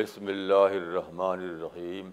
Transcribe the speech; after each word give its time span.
بسم 0.00 0.26
اللہ 0.26 0.74
الرحمن 0.74 1.40
الرحیم 1.44 2.10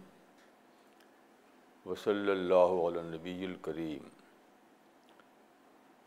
وصلی 1.86 2.32
اللہ 2.32 2.72
علی 2.80 3.02
نبی 3.06 3.36
الکریم 3.46 4.08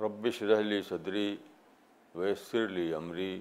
ربش 0.00 0.42
رحلی 0.42 0.80
صدری 0.88 1.36
ویسر 2.14 2.66
لی 2.68 2.92
عمری 2.95 3.40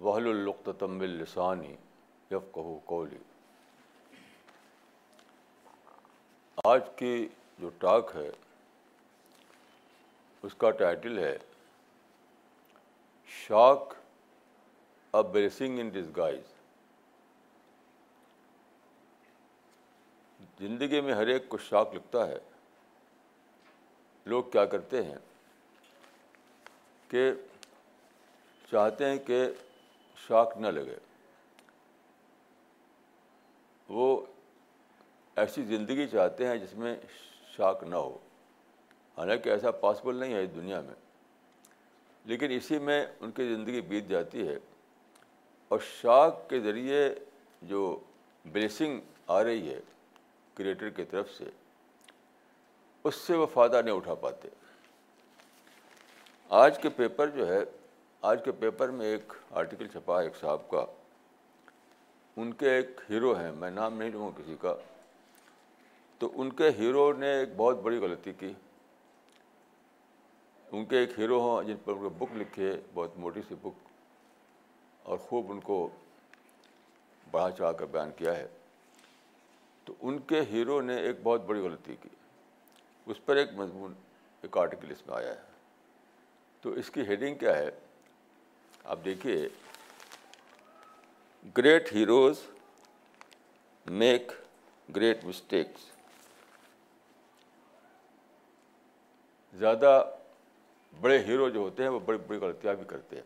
وحل 0.00 0.28
القتم 0.28 0.98
السانی 1.00 1.74
یفقہ 2.30 2.74
کولی 2.84 3.22
آج 6.64 6.88
کی 6.96 7.26
جو 7.58 7.70
ٹاک 7.78 8.10
ہے 8.14 8.30
اس 10.44 10.54
کا 10.54 10.70
ٹائٹل 10.80 11.18
ہے 11.18 11.36
شاک 13.28 13.94
ا 15.14 15.22
بلیسنگ 15.32 15.78
ان 15.78 15.88
ڈسگائز 15.90 16.51
زندگی 20.62 21.00
میں 21.00 21.14
ہر 21.14 21.26
ایک 21.26 21.48
کو 21.48 21.58
شاک 21.58 21.94
لگتا 21.94 22.28
ہے۔ 22.28 22.38
لوگ 24.26 24.44
کیا 24.44 24.64
کرتے 24.64 25.02
ہیں 25.02 25.18
کہ 27.08 27.32
چاہتے 28.70 29.06
ہیں 29.06 29.18
کہ 29.18 29.50
شاک 30.16 30.56
نہ 30.56 30.66
لگے۔ 30.66 30.98
وہ 33.88 34.26
ایسی 35.36 35.62
زندگی 35.62 36.06
چاہتے 36.06 36.46
ہیں 36.46 36.56
جس 36.56 36.74
میں 36.74 36.96
شاک 37.56 37.84
نہ 37.84 37.94
ہو۔ 37.94 38.18
حالانکہ 39.16 39.48
ایسا 39.50 39.70
پاسبل 39.70 40.16
نہیں 40.16 40.34
ہے 40.34 40.42
اس 40.42 40.54
دنیا 40.54 40.80
میں۔ 40.80 40.94
لیکن 42.24 42.50
اسی 42.50 42.78
میں 42.78 43.06
ان 43.20 43.30
کی 43.30 43.54
زندگی 43.54 43.80
بیت 43.80 44.04
جاتی 44.08 44.48
ہے۔ 44.48 44.58
اور 45.68 45.78
شاک 45.78 46.50
کے 46.50 46.60
ذریعے 46.60 47.14
جو 47.62 48.00
بلیسنگ 48.44 49.00
آ 49.26 49.44
رہی 49.44 49.74
ہے 49.74 49.80
کریٹر 50.54 50.88
کی 50.88 51.04
طرف 51.04 51.30
سے، 51.38 51.44
اس 53.04 53.14
سے 53.14 53.34
وہ 53.34 53.46
فائدہ 53.46 53.82
نہیں 53.82 53.94
اٹھا 53.94 54.14
پاتے۔ 54.14 54.48
آج 56.48 56.82
کے 56.82 56.88
پیپر 56.88 57.28
جو 57.28 57.48
ہے، 57.48 57.58
آج 58.20 58.44
کے 58.44 58.52
پیپر 58.52 58.88
میں 58.88 59.06
ایک 59.06 59.32
آرٹیکل 59.50 59.88
چھپا 59.88 60.18
ہے 60.18 60.24
ایک 60.24 60.36
صاحب 60.36 60.70
کا۔ 60.70 60.86
ان 62.36 62.52
کے 62.52 62.70
ایک 62.70 63.00
ہیرو 63.10 63.32
ہیں، 63.32 63.52
میں 63.52 63.70
نام 63.70 63.98
نہیں 63.98 64.10
لوں 64.10 64.30
کسی 64.36 64.56
کا۔ 64.60 64.74
تو 66.18 66.30
ان 66.34 66.50
کے 66.50 66.70
ہیرو 66.70 67.12
نے 67.12 67.38
ایک 67.38 67.48
بہت 67.56 67.76
بڑی 67.76 67.98
غلطی 67.98 68.32
کی۔ 68.32 68.52
ان 70.72 70.84
کے 70.84 70.98
ایک 70.98 71.18
ہیرو 71.18 71.40
ہوں، 71.40 71.62
جن 71.62 71.76
پر 71.84 71.92
ان 71.92 71.98
کو 71.98 72.08
بک 72.08 72.36
لکھی 72.36 72.66
ہے، 72.66 72.80
بہت 72.94 73.10
موٹی 73.16 73.40
سی 73.48 73.54
بک، 73.62 73.88
اور 75.02 75.18
خوب 75.18 75.52
ان 75.52 75.60
کو 75.60 75.88
بڑھا 77.30 77.50
چڑھا 77.50 77.72
کر 77.72 77.86
بیان 77.86 78.10
کیا 78.16 78.36
ہے۔ 78.36 78.46
تو 79.84 79.94
ان 80.00 80.18
کے 80.18 80.40
ہیرو 80.40 80.80
نے 80.80 80.96
ایک 80.96 81.16
بہت 81.22 81.40
بڑی 81.40 81.60
غلطی 81.60 81.96
کی۔ 82.02 82.08
اس 83.06 83.24
پر 83.24 83.36
ایک 83.36 83.52
مضمون، 83.52 83.94
ایک 84.42 84.58
آرٹیکل 84.58 84.90
اس 84.90 85.06
میں 85.06 85.16
آیا 85.16 85.28
ہے۔ 85.28 85.40
تو 86.60 86.70
اس 86.70 86.90
کی 86.90 87.00
ہیڈنگ 87.00 87.34
کیا 87.34 87.58
ہے؟ 87.58 87.70
آپ 88.84 88.98
دیکھیے۔ 89.04 89.48
Great 91.56 91.92
heroes 91.92 92.40
make 93.86 94.32
great 94.96 95.24
mistakes 95.24 95.80
زیادہ 99.54 100.10
بڑے 101.00 101.18
ہیرو 101.18 101.48
جو 101.48 101.60
ہوتے 101.60 101.82
ہیں، 101.82 101.90
وہ 101.90 102.00
بڑی 102.00 102.18
بڑی 102.18 102.38
غلطیاں 102.38 102.74
بھی 102.74 102.84
کرتے 102.84 103.16
ہیں۔ 103.16 103.22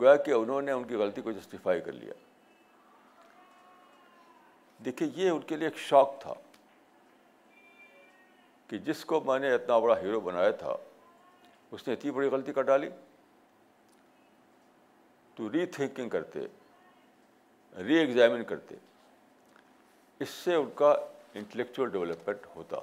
گویا 0.00 0.16
کہ 0.16 0.30
انہوں 0.30 0.62
نے 0.62 0.72
ان 0.72 0.84
کی 0.84 0.94
غلطی 0.94 1.22
کو 1.22 1.32
جسٹیفائی 1.32 1.80
کر 1.80 1.92
لیا۔ 1.92 2.12
دیکھیے، 4.84 5.08
یہ 5.14 5.30
ان 5.30 5.40
کے 5.40 5.56
لیے 5.56 5.68
ایک 5.68 5.78
شوق 5.78 6.20
تھا 6.20 6.34
کہ 8.68 8.78
جس 8.78 9.04
کو 9.04 9.20
میں 9.20 9.38
نے 9.38 9.54
اتنا 9.54 9.78
بڑا 9.78 9.98
ہیرو 9.98 10.20
بنایا 10.20 10.50
تھا، 10.50 10.76
اس 11.70 11.88
نے 11.88 11.94
اتنی 11.94 12.10
بڑی 12.10 12.28
غلطی 12.28 12.52
کر 12.52 12.62
ڈالی۔ 12.62 12.88
تو 15.34 15.52
ری 15.52 15.66
تھنکنگ 15.66 16.08
کرتے 16.08 16.40
ری 17.82 17.94
ایگزامن 17.94 18.44
کرتے، 18.44 18.74
اس 20.20 20.28
سے 20.28 20.54
ان 20.54 20.70
کا 20.74 20.94
انٹلیکچوئل 21.34 21.90
ڈیولپمنٹ 21.90 22.46
ہوتا۔ 22.56 22.76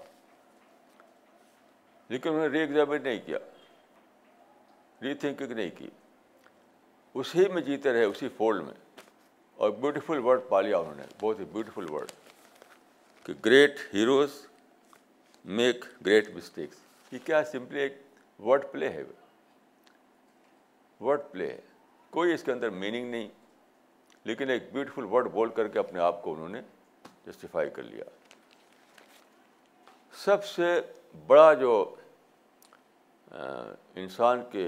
لیکن 2.10 2.30
انہوں 2.30 2.42
نے 2.42 2.48
ری 2.48 2.60
ایگزامن 2.60 3.04
نہیں 3.04 3.20
کیا 3.26 3.38
ری 5.02 5.14
تھنکنگ 5.14 5.52
نہیں 5.52 5.70
کی۔ 5.78 5.90
اسی 7.14 7.48
میں 7.48 7.62
جیتے 7.62 7.94
رہے، 7.94 8.04
اسی 8.04 8.30
فولڈ 8.30 8.64
میں۔ 8.64 8.83
اور 9.58 9.70
بیوٹیفل 9.72 10.20
ورڈ 10.26 10.42
پا 10.50 10.62
لیا 10.62 10.78
انہوں 10.78 10.96
نے، 10.96 11.04
بہت 11.20 11.40
ہی 11.40 11.46
بیوٹیفل 11.46 11.90
ورڈ 11.90 12.12
کہ 13.26 13.34
great 13.46 13.80
heroes 13.94 14.32
make 15.46 15.86
great 16.06 16.30
mistakes 16.36 16.78
یہ 17.12 17.20
کیا 17.26 17.44
سمپلی 17.44 17.80
ایک 17.80 18.02
ورڈ 18.40 18.66
پلے 18.72 18.90
ہے؟ 18.90 19.04
ورڈ 21.02 21.22
پلے 21.32 21.48
ہے۔ 21.52 21.60
کوئی 22.14 22.34
اس 22.34 22.44
کے 22.44 22.52
اندر 22.52 22.70
میننگ 22.70 23.10
نہیں، 23.12 23.28
لیکن 24.26 24.50
ایک 24.50 24.72
بیوٹیفل 24.74 25.04
ورڈ 25.04 25.28
بول 25.32 25.50
کر 25.50 25.68
کے 25.68 25.80
اپنے 25.80 26.00
آپ 26.00 26.22
کو 26.24 26.34
انہوں 26.34 26.50
نے 26.50 26.62
جسٹیفائی 27.26 27.70
کر 27.70 27.84
لیا۔ 27.84 28.04
سب 30.16 30.46
سے 30.46 30.80
بڑا 31.28 31.54
جو 31.54 31.74
انسان 33.32 34.42
کے 34.52 34.68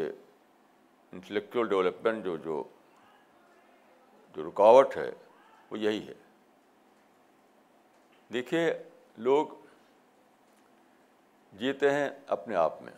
انٹلیکچوئل 1.13 1.67
ڈیولپمنٹ 1.67 2.23
جو 2.23 2.37
جو 2.37 2.63
جو 4.35 4.49
رکاوٹ 4.49 4.97
ہے 4.97 5.11
وہ 5.71 5.79
یہی 5.79 6.07
ہے۔ 6.07 6.13
دیکھیے، 8.33 8.83
لوگ 9.17 9.47
جیتے 11.53 11.91
ہیں 11.91 12.09
اپنے 12.27 12.55
آپ 12.55 12.81
میں۔ 12.81 12.93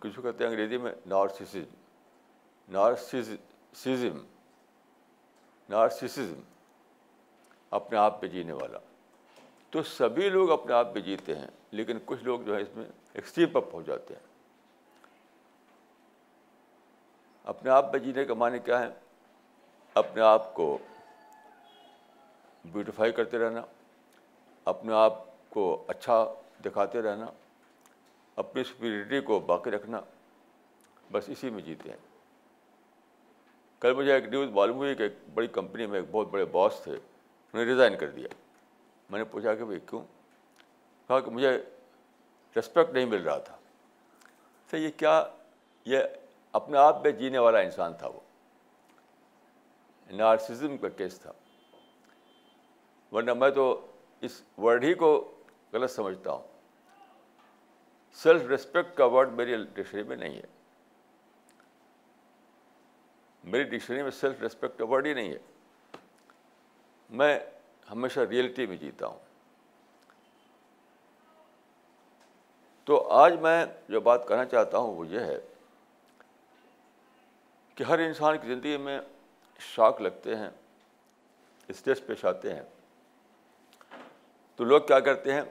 کچھ 0.00 0.20
کہتے 0.22 0.44
ہیں 0.44 0.50
انگریزی 0.50 0.76
میں 0.76 0.94
نارسسزم۔ 1.06 1.74
Narcissism 2.68 4.26
narcissism. 5.68 6.40
اپنے 7.70 7.98
آپ 7.98 8.20
پہ 8.20 8.26
جینے 8.26 8.52
والا۔ 8.52 8.78
تو 9.70 9.82
سبھی 9.82 10.28
لوگ 10.28 10.50
اپنے 10.50 10.72
آپ 10.72 10.94
پہ 10.94 11.00
جیتے 11.00 11.38
ہیں، 11.38 11.46
لیکن 11.70 11.98
کچھ 12.04 12.24
لوگ 12.24 12.40
جو 12.40 12.56
ہے 12.56 12.62
اس 12.62 12.76
میں 12.76 12.84
ایکسٹریم 13.12 13.56
اپ 13.56 13.64
ہو 13.72 13.82
جاتے 13.82 14.14
ہیں۔ 14.14 14.26
اپنے 17.44 17.70
آپ 17.70 17.92
پہ 17.92 17.98
جینے 17.98 18.24
کا 18.24 18.34
معنی 18.34 18.58
کیا 18.58 18.80
ہے؟ 18.80 18.88
اپنے 19.96 20.22
آپ 20.22 20.54
کو 20.54 20.78
بیوٹیفائی 22.64 23.12
کرتے 23.12 23.38
رہنا، 23.38 23.62
اپنے 24.64 24.94
آپ 24.94 25.22
کو 25.50 25.84
اچھا 25.88 26.26
دکھاتے 26.64 27.02
رہنا، 27.02 27.26
اپنی 28.36 28.64
سپیریٹی 28.64 29.20
کو 29.20 29.40
باقی 29.40 29.70
رکھنا، 29.70 30.00
بس 31.12 31.24
اسی 31.28 31.50
میں 31.50 31.62
جیتے 31.62 31.90
ہیں۔ 31.90 31.96
کل 33.80 33.94
مجھے 33.94 34.12
ایک 34.12 34.24
نیوز 34.24 34.50
معلوم 34.50 34.76
ہوئی 34.76 34.94
کہ 34.94 35.02
ایک 35.02 35.12
بڑی 35.34 35.46
کمپنی 35.46 35.86
میں 35.86 36.00
ایک 36.00 36.08
بہت 36.10 36.26
بڑے 36.26 36.44
باس 36.44 36.80
تھے، 36.84 36.92
انہوں 36.92 37.64
نے 37.64 37.70
ریزائن 37.70 37.98
کر 37.98 38.10
دیا۔ 38.10 38.28
میں 39.10 39.18
نے 39.18 39.24
پوچھا 39.24 39.54
کہ 39.54 39.64
بھائی 39.64 39.80
کیوں؟ 39.80 40.02
کہا 41.08 41.20
کہ 41.20 41.30
مجھے 41.30 41.64
ریسپیکٹ 42.56 42.92
نہیں 42.92 43.04
مل 43.04 43.22
رہا 43.22 43.38
تھا۔ 43.38 43.56
تو 44.70 44.76
یہ 44.76 44.90
کیا، 44.96 45.24
یہ 45.84 45.98
اپنے 46.52 46.78
آپ 46.78 47.02
میں 47.02 47.12
جینے 47.12 47.38
والا 47.38 47.58
انسان 47.58 47.92
تھا 47.94 48.08
وہ۔ 48.08 48.20
نارسزم 50.06 50.76
کا 50.76 50.88
کیس 50.88 51.20
تھا۔ 51.20 51.32
ورنہ 53.12 53.34
میں 53.34 53.50
تو 53.50 53.92
اس 54.20 54.42
ورڈ 54.58 54.84
ہی 54.84 54.94
کو 54.94 55.38
غلط 55.72 55.90
سمجھتا 55.90 56.32
ہوں۔ 56.32 56.46
سیلف 58.12 58.42
ریسپیکٹ 58.42 58.96
کا 58.96 59.04
ورڈ 59.04 59.32
میری 59.32 59.64
ڈکشنری 59.64 60.02
میں 60.02 60.16
نہیں 60.16 60.36
ہے۔ 60.36 60.46
میری 63.44 63.64
ڈکشنری 63.64 64.02
میں 64.02 64.10
سیلف 64.10 64.40
ریسپیکٹ 64.42 64.78
کا 64.78 64.84
ورڈ 64.84 65.06
ہی 65.06 65.14
نہیں 65.14 65.32
ہے۔ 65.32 65.38
میں 67.10 67.40
ہمیشہ 67.90 68.20
ریئلٹی 68.20 68.66
میں 68.66 68.76
جیتا 68.76 69.06
ہوں۔ 69.06 69.18
تو 72.84 73.08
آج 73.10 73.32
میں 73.40 73.66
جو 73.88 74.00
بات 74.00 74.28
کرنا 74.28 74.44
چاہتا 74.44 74.78
ہوں 74.78 74.94
وہ 74.94 75.06
یہ 75.06 75.20
ہے 75.20 75.40
کہ 77.74 77.84
ہر 77.84 77.98
انسان 77.98 78.38
کی 78.38 78.48
زندگی 78.48 78.76
میں 78.76 79.00
شاک 79.58 80.00
لگتے 80.00 80.36
ہیں، 80.36 80.50
اسٹریس 81.68 82.06
پیش 82.06 82.24
آتے 82.24 82.54
ہیں۔ 82.54 82.62
تو 84.56 84.64
لوگ 84.64 84.80
کیا 84.80 85.00
کرتے 85.00 85.32
ہیں؟ 85.32 85.42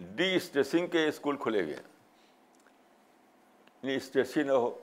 ڈی 0.00 0.36
اسٹریسنگ 0.36 0.86
کے 0.86 1.08
اسکول 1.08 1.36
کھلے 1.36 1.66
گئے 1.66 1.80
یعنی 3.82 3.94
اسٹریس 3.94 4.36
ہی 4.36 4.42
نہ 4.42 4.52
ہو 4.52 4.78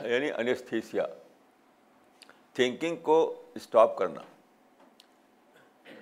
یعنی 0.00 0.30
انستھیسیا۔ 0.30 1.06
تھنکنگ 2.52 2.96
کو 2.96 3.46
اسٹاپ 3.54 3.98
کرنا، 3.98 4.20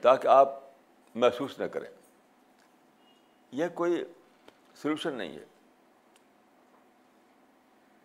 تاکہ 0.01 0.29
آپ 0.29 0.49
محسوس 1.15 1.59
نہ 1.59 1.65
کریں۔ 1.65 1.91
یہ 3.53 3.65
کوئی 3.75 4.05
سلوشن 4.75 5.15
نہیں 5.15 5.39
ہے۔ 5.39 5.45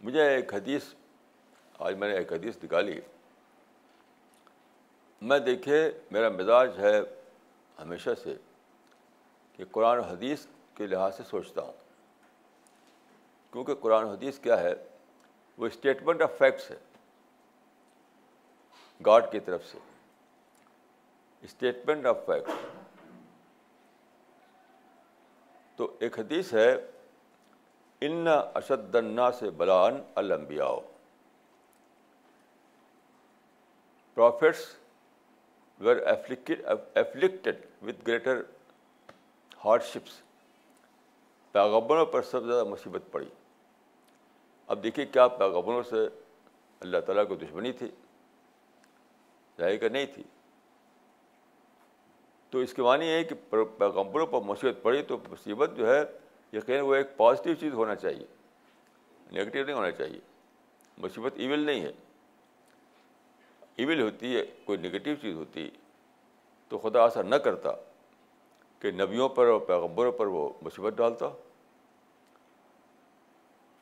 مجھے 0.01 0.29
ایک 0.29 0.53
حدیث 0.53 0.83
آج 1.79 1.95
میں 1.95 2.07
نے 2.07 2.17
ایک 2.17 2.33
حدیث 2.33 2.57
نکالی۔ 2.63 3.01
میں 5.21 5.39
دیکھے، 5.39 5.91
میرا 6.11 6.29
مزاج 6.29 6.79
ہے 6.79 6.99
ہمیشہ 7.79 8.09
سے 8.23 8.35
کہ 9.53 9.63
قرآن 9.71 9.97
و 9.97 10.01
حدیث 10.01 10.45
کے 10.73 10.87
لحاظ 10.87 11.17
سے 11.17 11.23
سوچتا 11.23 11.61
ہوں۔ 11.61 11.73
کیونکہ 13.51 13.75
قرآن 13.75 14.03
و 14.03 14.11
حدیث 14.11 14.39
کیا 14.39 14.59
ہے؟ 14.59 14.73
وہ 15.57 15.67
اسٹیٹمنٹ 15.67 16.21
آف 16.21 16.31
فیکٹس 16.37 16.71
ہے۔ 16.71 16.77
گاڈ 19.05 19.31
کی 19.31 19.39
طرف 19.39 19.65
سے۔ 19.65 19.77
اسٹیٹمنٹ 21.41 22.05
آف 22.05 22.17
فیکٹس 22.25 22.51
تو 25.75 25.95
ایک 25.99 26.19
حدیث 26.19 26.53
ہے 26.53 26.91
ان 28.01 28.27
اشد 28.53 28.95
النا 28.95 29.31
سے 29.31 29.49
بلان 29.49 30.03
المبیا 30.15 30.65
prophets 34.19 34.75
were 35.79 35.97
afflicted 36.95 37.65
with 37.81 38.07
greater 38.07 38.41
hardships 39.83 40.21
پیغبروں 41.51 42.05
پر 42.05 42.21
سب 42.21 42.41
سے 42.41 42.47
زیادہ 42.47 42.63
مصیبت 42.63 43.01
پڑی۔ 43.11 43.29
اب 44.67 44.83
دیکھیے 44.83 45.05
کیا 45.05 45.27
پیغبروں 45.27 45.83
سے 45.83 46.07
اللہ 46.79 46.97
تعالیٰ 46.97 47.27
کو 47.27 47.35
دشمنی 47.35 47.71
تھی، 47.71 47.87
ظاہر 49.57 49.77
کہ 49.77 49.89
نہیں 49.89 50.05
تھی۔ 50.05 50.23
تو 52.49 52.57
اس 52.57 52.73
کے 52.73 52.81
معنی 52.81 53.05
یہ 53.05 53.23
کہ 53.23 53.35
پیغمبروں 53.77 54.27
پر 54.27 54.41
مصیبت 54.41 54.83
پڑی 54.83 55.03
تو 55.03 55.17
مصیبت 55.29 55.69
جو 55.75 55.95
ہے 55.95 56.03
یقین 56.53 56.81
وہ 56.81 56.95
ایک 56.95 57.17
پازیٹیو 57.17 57.53
چیز 57.53 57.73
ہونا 57.73 57.95
چاہیے 57.95 58.25
نگیٹیو 59.31 59.65
نہیں 59.65 59.75
ہونا 59.75 59.91
چاہیے۔ 59.91 60.19
مصیبت 60.97 61.33
ایول 61.35 61.59
نہیں 61.59 61.81
ہے۔ 61.81 61.91
ایول 63.79 64.01
ہوتی 64.01 64.35
ہے، 64.35 64.45
کوئی 64.65 64.77
نگیٹیو 64.77 65.15
چیز 65.15 65.35
ہوتی 65.35 65.69
تو 66.67 66.77
خدا 66.77 67.03
ایسا 67.03 67.21
نہ 67.21 67.35
کرتا 67.35 67.71
کہ 68.79 68.91
نبیوں 68.91 69.29
پر 69.29 69.45
اور 69.47 69.59
پیغمبروں 69.59 70.11
پر 70.11 70.27
وہ 70.27 70.49
مصیبت 70.61 70.93
ڈالتا۔ 70.93 71.25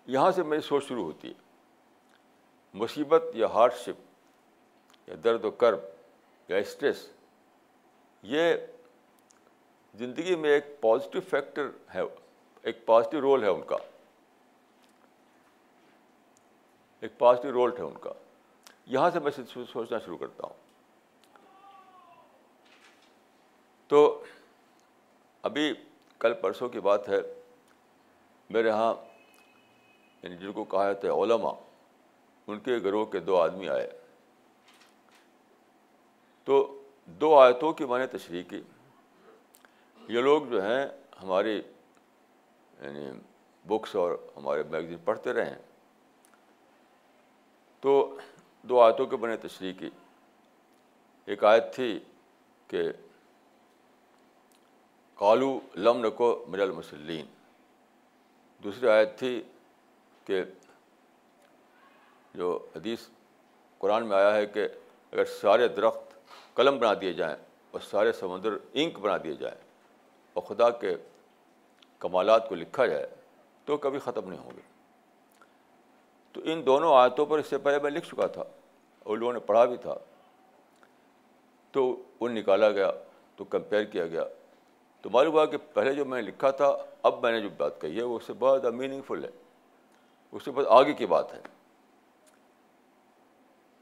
یہاں 0.05 0.31
سے 0.31 0.43
میری 0.43 0.61
سوچ 0.61 0.87
شروع 0.87 1.03
ہوتی 1.03 1.27
ہے۔ 1.27 1.33
مصیبت 2.73 3.23
یا 3.33 3.47
ہارڈ 3.47 3.73
شپ 3.73 5.09
یا 5.09 5.15
درد 5.23 5.45
و 5.45 5.51
کرب 5.51 5.79
یا 6.47 6.57
اسٹریس 6.57 7.09
یہ 8.23 8.53
زندگی 9.95 10.35
میں 10.35 10.49
ایک 10.49 10.81
پازیٹیو 10.81 11.21
فیکٹر 11.21 11.69
ہے، 11.95 12.01
ایک 12.61 12.85
پازیٹیو 12.85 13.21
رول 13.21 13.43
ہے 13.43 13.49
ان 13.49 13.61
کا۔ 13.61 13.77
ایک 16.99 17.17
پازیٹیو 17.17 17.51
رول 17.51 17.77
ہے 17.77 17.83
ان 17.83 17.97
کا۔ 18.01 18.11
یہاں 18.87 19.09
سے 19.09 19.19
میں 19.19 19.31
سوچنا 19.73 19.99
شروع 19.99 20.17
کرتا 20.17 20.47
ہوں۔ 20.47 20.53
تو 23.87 24.23
ابھی 25.41 25.73
کل 26.19 26.33
پرسوں 26.33 26.69
کی 26.69 26.79
بات 26.79 27.09
ہے، 27.09 27.17
میرے 28.49 28.67
یہاں 28.67 28.93
یعنی 30.23 30.37
جن 30.37 30.51
کو 30.51 30.63
کہا 30.63 30.91
جاتا 30.91 31.07
ہے 31.07 31.23
علماء، 31.23 31.53
ان 32.47 32.59
کے 32.59 32.77
گروہ 32.83 33.05
کے 33.05 33.19
دو 33.19 33.41
آدمی 33.41 33.69
آئے۔ 33.69 33.99
تو 36.43 36.83
دو 37.05 37.39
آیتوں 37.39 37.73
کی 37.73 37.85
میں 37.85 37.99
نے 37.99 38.07
تشریح 38.07 38.43
کی۔ 38.43 38.61
یہ 40.07 40.21
لوگ 40.21 40.45
جو 40.45 40.63
ہیں، 40.63 40.85
ہماری 41.23 41.61
یعنی 42.81 43.11
بکس 43.65 43.95
اور 43.95 44.17
ہمارے 44.37 44.63
میگزین 44.63 44.97
پڑھتے 44.97 45.33
رہے 45.33 45.49
ہیں۔ 45.49 45.61
تو 47.79 48.17
دو 48.69 48.81
آیتوں 48.81 49.05
کے 49.05 49.17
میں 49.17 49.29
نے 49.29 49.47
تشریح 49.47 49.73
کی۔ 49.79 49.89
ایک 51.25 51.43
آیت 51.43 51.75
تھی 51.75 51.99
کہ 52.67 52.83
کالو 55.15 55.59
لم 55.75 56.05
نکو 56.05 56.45
مر 56.47 56.59
المسلین۔ 56.59 57.25
دوسری 58.63 58.87
آیت 58.87 59.19
تھی 59.19 59.43
کہ 60.25 60.43
جو 62.33 62.67
حدیث 62.75 63.07
قرآن 63.77 64.07
میں 64.07 64.17
آیا 64.17 64.33
ہے 64.35 64.45
کہ 64.45 64.67
اگر 65.11 65.25
سارے 65.25 65.67
درخت 65.67 66.15
قلم 66.53 66.77
بنا 66.79 66.93
دیے 67.01 67.13
جائیں 67.13 67.35
اور 67.71 67.81
سارے 67.81 68.11
سمندر 68.11 68.57
انک 68.73 68.99
بنا 68.99 69.17
دیے 69.17 69.33
جائیں 69.33 69.57
اور 70.33 70.43
خدا 70.43 70.69
کے 70.69 70.95
کمالات 71.99 72.49
کو 72.49 72.55
لکھا 72.55 72.85
جائے 72.85 73.07
تو 73.65 73.77
کبھی 73.77 73.99
ختم 73.99 74.29
نہیں 74.29 74.39
ہوں 74.39 74.51
گے۔ 74.57 74.76
تو 76.37 76.43
ان 76.45 76.65
دونوں 76.65 76.95
آیتوں 76.95 77.25
پر 77.25 77.39
اس 77.39 77.47
سے 77.47 77.57
پہلے 77.57 77.79
میں 77.79 77.91
لکھ 77.91 78.07
چکا 78.07 78.27
تھا، 78.27 78.43
اور 78.99 79.17
لوگوں 79.17 79.33
نے 79.33 79.39
پڑھا 79.39 79.65
بھی 79.65 79.77
تھا۔ 79.77 79.95
تو 81.71 82.03
وہ 82.19 82.29
نکالا 82.29 82.69
گیا، 82.69 82.91
تو 83.35 83.43
کمپیئر 83.43 83.83
کیا 83.83 84.07
گیا۔ 84.07 84.23
تو 85.01 85.09
معلوم 85.09 85.33
ہوا 85.33 85.45
کہ 85.45 85.57
پہلے 85.73 85.93
جو 85.93 86.05
میں 86.05 86.21
نے 86.21 86.27
لکھا 86.27 86.51
تھا، 86.51 86.77
اب 87.03 87.23
میں 87.23 87.31
نے 87.31 87.41
جو 87.41 87.49
بات 87.57 87.81
کہی 87.81 87.97
ہے، 87.97 88.03
وہ 88.03 88.17
اس 88.17 88.23
سے 88.23 88.33
بہت 88.39 88.65
میننگ 88.65 89.01
فل 89.01 89.25
ہے۔ 89.25 89.29
اس 90.31 90.43
سے 90.43 90.51
بہت 90.51 90.65
آگے 90.69 90.93
کی 90.93 91.05
بات 91.05 91.33
ہے۔ 91.33 91.41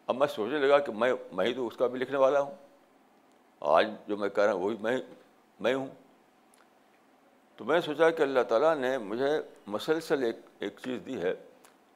اب 0.08 0.16
میں 0.16 0.28
سوچنے 0.28 0.60
لگا 0.60 0.80
کہ 0.80 0.92
میں 0.92 1.13
میں 1.31 1.46
ہی 1.46 1.54
تو 1.54 1.68
اس 1.68 1.78
کا 1.78 1.88
بھی 1.88 2.00
لکھنے 2.00 2.18
والا 2.18 2.40
ہوں۔ 2.40 2.56
آج 3.60 3.88
جو 4.08 4.18
میں 4.18 4.30
کہہ 4.30 4.44
رہا 4.44 4.54
ہوں، 4.54 4.62
وہی 4.62 4.75
میں 4.81 4.98
میں 5.60 5.74
ہوں۔ 5.74 5.88
تو 7.56 7.66
میں 7.66 7.75
نے 7.75 7.81
سوچا 7.81 8.10
کہ 8.10 8.22
اللہ 8.22 8.44
تعالیٰ 8.50 8.75
نے 8.75 8.98
مجھے 8.98 9.42
مسلسل 9.68 10.24
ایک 10.24 10.36
ایک 10.60 10.74
چیز 10.84 11.01
دی 11.06 11.22
ہے۔ 11.22 11.34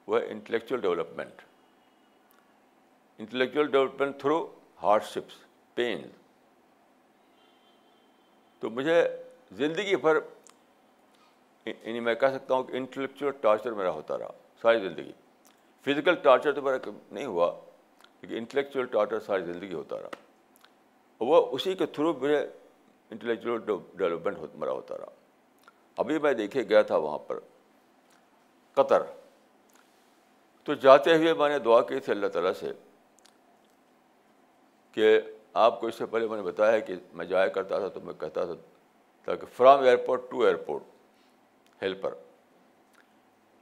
وہ 0.10 0.20
ہے 0.20 0.26
intellectual 0.26 0.82
development 0.82 1.42
intellectual 3.20 3.68
development 3.72 4.20
through 4.20 4.46
hardships 5.04 5.34
pain 5.76 6.08
تو 8.60 8.70
مجھے 8.70 9.02
زندگی 9.58 9.96
بھر 9.96 10.18
یعنی 11.66 12.00
میں 12.00 12.16
کہہ 12.16 12.34
سکتا 12.34 12.54
ہوں 12.54 12.64
کہ 12.64 12.78
انٹلیکچوئل 12.78 13.32
ٹارچر 13.42 13.72
میرا 13.72 13.90
ہوتا 13.90 14.18
رہا، 14.18 14.32
ساری 14.62 14.80
زندگی. 14.80 15.12
فزیکل 15.86 16.16
ٹارچر 16.16 16.54
تو 16.54 16.62
میرا 16.62 16.78
نہیں 17.12 17.26
ہوا، 17.26 17.52
لیکن 18.22 18.36
انٹلیکچوئل 18.38 18.86
ٹارچر 18.86 19.20
ساری 19.20 19.44
زندگی 19.44 19.74
ہوتا 19.74 20.02
رہا. 20.02 20.10
وہ 21.22 21.46
اسی 21.52 21.74
کے 21.74 21.86
تھرو 21.86 22.14
مجھے 22.14 22.40
انٹلیکچوئل 23.12 23.60
ڈیولپمنٹ 23.98 24.56
میرا 24.56 24.72
ہوتا 24.72 24.98
رہا. 24.98 25.12
ابھی 25.98 26.20
میں 26.20 26.34
دیکھے 26.34 26.64
گیا 26.70 26.82
تھا 26.82 26.98
وہاں 26.98 27.18
پر 27.18 27.40
قطر. 28.74 29.02
تو 30.70 30.74
جاتے 30.74 31.16
ہوئے 31.18 31.34
میں 31.34 31.50
نے 31.50 31.60
دعا 31.60 31.82
کی 31.82 32.00
تھی 32.00 32.12
اللہ 32.14 32.28
تعالیٰ 32.28 32.52
سے 32.60 32.72
کہ 34.92 35.22
آپ 35.54 35.80
کو 35.80 35.88
اس 35.88 35.96
سے 35.96 36.06
پہلے 36.06 36.28
میں 36.28 36.38
نے 36.38 36.44
بتایا 36.44 36.80
کہ 36.80 36.96
میں 37.14 37.26
جایا 37.26 37.48
کرتا 37.48 37.80
تھا 37.80 37.88
تو 37.88 38.02
میں 38.02 38.14
کہتا 38.14 38.46
تھا 38.46 38.54
تاکہ 39.24 39.46
from 39.58 39.82
airport 39.82 40.30
to 40.32 40.42
airport 40.42 40.84
helper 41.82 42.14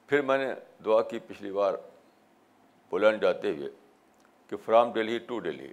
پھر 0.07 0.21
میں 0.21 0.37
نے 0.37 0.53
دعا 0.85 1.01
کی 1.01 1.19
پچھلی 1.19 1.51
بار 1.51 1.73
پولینڈ 2.89 3.21
جاتے 3.21 3.51
ہوئے 3.51 3.69
کہ 4.47 4.57
فرام 4.65 4.91
ڈلہی 4.93 5.17
ٹو 5.17 5.39
ڈلہی 5.39 5.71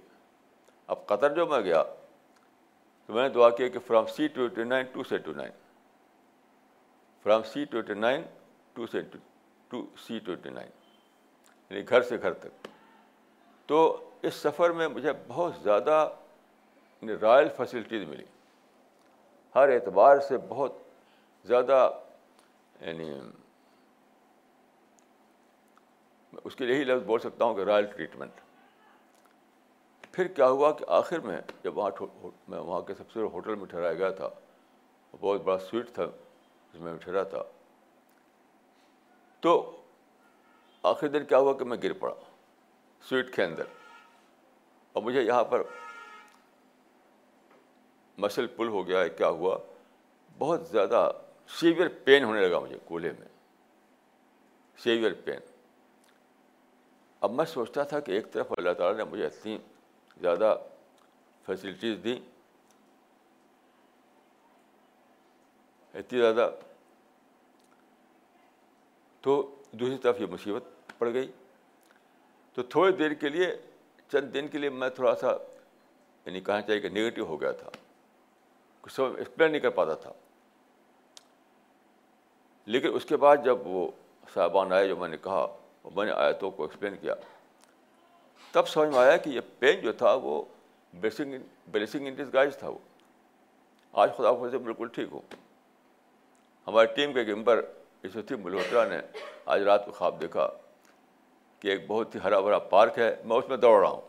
اب 0.87 1.05
قطر 1.05 1.33
جو 1.33 1.45
میں 1.45 1.61
گیا 1.61 1.83
تو 3.05 3.13
میں 3.13 3.23
نے 3.23 3.29
دعا 3.29 3.49
کیا 3.49 3.67
کہ 3.67 3.79
from 3.79 4.05
C 4.05 4.27
twenty 4.27 4.63
nine 4.63 4.85
to 4.85 5.03
C 5.03 5.17
two 5.17 5.33
nine. 5.33 5.51
From 7.23 7.43
C 7.43 7.65
twenty 7.65 7.93
nine 7.93 8.21
to 8.73 8.87
C 8.87 9.01
two 9.69 9.85
C 10.07 10.19
twenty 10.19 10.49
nine. 10.49 10.84
یعنی 11.69 11.89
گھر 11.89 12.01
سے 12.01 12.17
گھر 12.21 12.33
تک۔ 12.33 12.67
تو 13.65 14.09
اس 14.21 14.33
سفر 14.33 14.69
میں 14.69 14.87
مجھے 14.87 15.11
بہت 15.27 15.53
زیادہ 15.63 16.09
یعنی 17.01 17.13
رائل 17.21 17.49
فیسلٹیز 17.49 18.07
ملی۔ 18.07 18.23
ہر 19.55 19.69
اعتبار 19.69 20.19
سے 20.19 20.37
بہت 20.37 20.71
زیادہ 21.45 21.91
یعنی 22.81 23.19
اس 26.43 26.55
کے 26.55 26.65
لیے 26.65 26.75
ہی 26.75 26.83
لفظ 26.83 27.05
بول 27.05 27.19
سکتا 27.19 27.45
ہوں 27.45 27.55
کہ 27.55 27.61
رائل 27.61 27.85
ٹریٹمنٹ۔ 27.85 28.31
پھر 30.11 30.27
کیا 30.27 30.47
ہوا 30.47 30.71
کہ 30.71 30.85
آخر 30.87 31.19
میں 31.19 31.41
جب 31.63 31.77
وہاں 31.77 32.05
میں 32.47 32.59
وہاں 32.59 32.81
کے 32.81 32.93
سب 32.93 33.11
سے 33.11 33.19
ہوٹل 33.19 33.55
میں 33.55 33.65
ٹھہرایا 33.65 33.93
گیا 33.93 34.09
تھا 34.09 34.29
بہت 35.21 35.41
بڑا 35.41 35.57
سویٹ 35.57 35.91
تھا، 35.91 36.03
جس 36.73 36.81
میں 36.81 36.97
ٹھہرا 36.97 37.23
تھا۔ 37.23 37.43
تو 39.39 39.81
آخر 40.85 41.07
دن 41.07 41.25
کیا 41.25 41.37
ہوا 41.37 41.57
کہ 41.57 41.65
میں 41.65 41.77
گر 41.83 41.93
پڑا، 41.93 42.15
سویٹ 43.01 43.35
کے 43.35 43.43
اندر۔ 43.43 43.63
اور 44.93 45.03
مجھے 45.03 45.21
یہاں 45.21 45.43
پر 45.43 45.61
مسل 48.17 48.47
پل 48.47 48.67
ہو 48.67 48.87
گیا 48.87 48.99
ہے 48.99 49.09
کیا 49.09 49.27
ہوا؟ 49.27 49.57
بہت 50.37 50.67
زیادہ 50.67 51.11
سیویئر 51.47 51.87
پین 52.03 52.23
ہونے 52.23 52.47
لگا 52.47 52.59
مجھے 52.59 52.77
کولے 52.85 53.11
میں۔ 53.19 53.27
Severe 54.77 55.13
pain. 55.25 55.39
اب 57.21 57.31
میں 57.31 57.45
سوچتا 57.45 57.83
تھا 57.83 57.99
کہ 57.99 58.11
ایک 58.11 58.33
طرف 58.33 58.51
اللہ 58.51 58.73
تعالیٰ 58.73 58.97
نے 58.97 59.11
مجھے 59.11 59.25
اتنی 59.25 59.57
زیادہ 60.21 60.57
فیسلٹیز 61.45 61.97
دیں 62.03 62.19
اتنی 65.93 66.19
زیادہ۔ 66.19 66.51
تو 69.21 69.55
دوسری 69.71 69.97
طرف 69.97 70.21
یہ 70.21 70.25
مصیبت 70.25 70.74
پڑ 71.05 71.13
گئی۔ 71.13 71.31
تو 72.53 72.63
تھوڑی 72.63 72.91
دیر 72.91 73.13
کے 73.13 73.29
لیے، 73.29 73.55
چند 74.11 74.33
دن 74.33 74.47
کے 74.47 74.57
لیے 74.57 74.69
میں 74.69 74.89
تھوڑا 74.89 75.15
سا 75.15 75.27
یعنی 76.25 76.41
کہنا 76.41 76.61
چاہیے 76.61 76.81
کہ 76.81 76.89
نگیٹو 76.89 77.25
ہو 77.25 77.41
گیا 77.41 77.51
تھا۔ 77.51 77.69
کچھ 78.81 78.93
سب 78.93 79.15
ایکسپلین 79.17 79.51
نہیں 79.51 79.61
کر 79.61 79.69
پاتا 79.69 79.93
تھا۔ 79.93 80.11
لیکن 82.65 82.89
اس 82.93 83.05
کے 83.05 83.17
بعد 83.17 83.37
جب 83.43 83.67
وہ 83.67 83.91
صاحبان 84.33 84.73
آئے، 84.73 84.87
جو 84.87 84.95
میں 84.95 85.09
نے 85.09 85.17
کہا، 85.17 85.57
اور 85.81 85.91
میں 85.95 86.05
نے 86.05 86.11
آیتوں 86.11 86.51
کو 86.51 86.63
ایکسپلین 86.63 86.95
کیا، 87.01 87.13
تب 88.51 88.67
سمجھ 88.67 88.89
میں 88.89 88.99
آیا 88.99 89.17
کہ 89.17 89.29
یہ 89.29 89.41
پین 89.59 89.81
جو 89.81 89.93
تھا، 89.93 90.13
وہ 90.13 90.43
بیسنگ 90.93 91.33
بلیسنگ 91.67 92.07
ان 92.07 92.15
گائز 92.33 92.57
تھا 92.57 92.69
وہ۔ 92.69 92.77
آج 93.93 94.09
خدا 94.17 94.31
خود 94.31 94.51
سے 94.51 94.57
بالکل 94.57 94.87
ٹھیک 94.87 95.07
ہو 95.11 95.21
ہماری 96.67 96.87
ٹیم 96.95 97.13
کے 97.13 97.35
ممبر 97.35 97.65
یشوتھی 98.03 98.35
ملہوترا 98.35 98.85
نے 98.85 98.97
آج 99.45 99.61
رات 99.61 99.85
کو 99.85 99.91
خواب 99.91 100.21
دیکھا۔ 100.21 100.49
کہ 101.59 101.67
ایک 101.67 101.87
بہت 101.87 102.15
ہی 102.15 102.19
ہرا 102.23 102.39
بھرا 102.39 102.59
پارک 102.59 102.99
ہے، 102.99 103.15
میں 103.25 103.37
اس 103.37 103.49
میں 103.49 103.57
دوڑ 103.57 103.81
رہا 103.81 103.89
ہوں۔ 103.89 104.01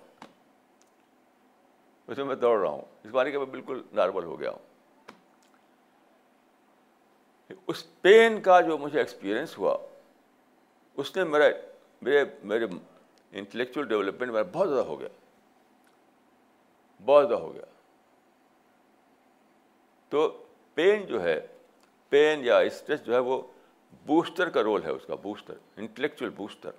اس 2.06 2.18
میں 2.18 2.24
میں 2.24 2.36
دوڑ 2.36 2.60
رہا 2.60 2.68
ہوں۔ 2.68 2.82
اس 3.04 3.10
بارے 3.10 3.30
کے 3.30 3.38
میں 3.38 3.46
بالکل 3.46 3.82
نارمل 3.92 4.24
ہو 4.24 4.40
گیا 4.40 4.50
ہوں۔ 4.50 4.58
اس 7.66 8.00
پین 8.00 8.42
کا 8.42 8.60
جو 8.60 8.78
مجھے 8.78 8.98
ایکسپیرئنس 8.98 9.58
ہوا، 9.58 9.78
اس 10.96 11.16
نے 11.16 11.24
میرا 11.24 11.44
میرے 12.02 12.24
میرے 12.44 12.66
انٹلیکچوئل 13.32 13.88
ڈیولپمنٹ 13.88 14.32
میرا 14.32 14.44
بہت 14.52 14.68
زیادہ 14.68 14.86
ہو 14.86 15.00
گیا۔ 15.00 15.08
بہت 17.04 17.28
زیادہ 17.28 17.42
ہو 17.42 17.54
گیا۔ 17.54 17.64
تو 20.08 20.44
پین 20.74 21.06
جو 21.06 21.22
ہے، 21.22 21.46
پین 22.08 22.44
یا 22.44 22.58
اسٹریس 22.58 23.04
جو 23.04 23.14
ہے، 23.14 23.18
وہ 23.18 23.42
بوسٹر 24.06 24.48
کا 24.48 24.62
رول 24.62 24.84
ہے 24.84 24.90
اس 24.90 25.02
کا 25.06 25.14
بوسٹر 25.14 25.54
انٹلیکچوئل 25.76 26.30
بوسٹر 26.30 26.70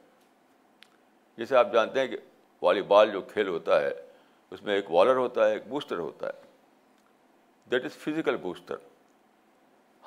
جیسے 1.37 1.55
آپ 1.55 1.73
جانتے 1.73 1.99
ہیں 1.99 2.07
کہ 2.07 2.17
والی 2.61 2.81
بال 2.81 3.11
جو 3.11 3.21
کھیل 3.21 3.47
ہوتا 3.47 3.81
ہے، 3.81 3.93
اس 4.51 4.63
میں 4.63 4.75
ایک 4.75 4.91
والر 4.91 5.15
ہوتا 5.15 5.47
ہے، 5.47 5.53
ایک 5.53 5.67
بوسٹر 5.67 5.97
ہوتا 5.97 6.27
ہے۔ 6.27 6.41
That 7.71 7.85
is 7.85 7.91
physical 7.91 8.37
booster. 8.37 8.75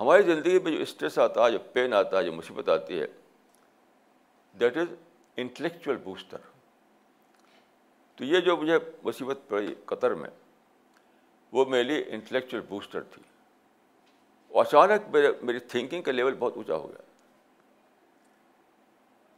ہماری 0.01 0.23
زندگی 0.23 0.59
میں 0.59 0.73
جو 0.73 0.79
اسٹریس 0.79 1.19
آتا 1.19 1.47
ہے، 1.47 1.51
جو 1.51 1.59
پین 1.73 1.95
آتا 1.95 2.19
ہے، 2.19 2.25
جو 2.25 2.33
مصیبت 2.33 2.69
آتی 2.69 3.01
ہے، 3.01 3.07
دیٹ 4.61 4.77
از 4.77 4.87
انٹلیکچوئل 5.37 5.97
بوسٹر۔ 5.97 6.39
تو 8.17 8.25
یہ 8.25 8.41
جو 8.41 8.57
مجھے 8.57 8.79
مصیبت 9.03 9.39
پڑی 9.49 9.75
قطر 9.85 10.15
میں، 10.15 10.31
وہ 11.53 11.65
میرے 11.65 11.83
لیے 11.83 12.05
انٹلیکچوئل 12.07 12.63
بوسٹر 12.69 13.03
تھی۔ 13.03 13.23
اچانک 14.51 15.09
میرے، 15.09 15.33
میری 15.43 15.59
تھنکنگ 15.59 16.03
کا 16.03 16.13
لیول 16.13 16.35
بہت 16.39 16.53
اونچا 16.57 16.75
ہو 16.75 16.89
گیا۔ 16.89 17.03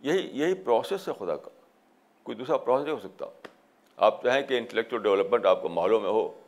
یہی 0.00 0.40
یہی 0.40 0.54
پروسیس 0.54 1.08
ہے 1.08 1.12
خدا 1.18 1.36
کا۔ 1.36 1.50
کوئی 2.22 2.36
دوسرا 2.36 2.56
پروسیس 2.56 2.84
نہیں 2.84 2.94
ہو 2.94 3.00
سکتا۔ 3.00 3.26
آپ 3.96 4.22
چاہیں 4.22 4.42
کہ 4.42 4.58
انٹلیکچوئل 4.58 5.02
ڈیولپمنٹ 5.02 5.46
آپ 5.46 5.62
کو 5.62 5.68
ماحولوں 5.68 6.00
میں 6.00 6.10
ہو، 6.10 6.40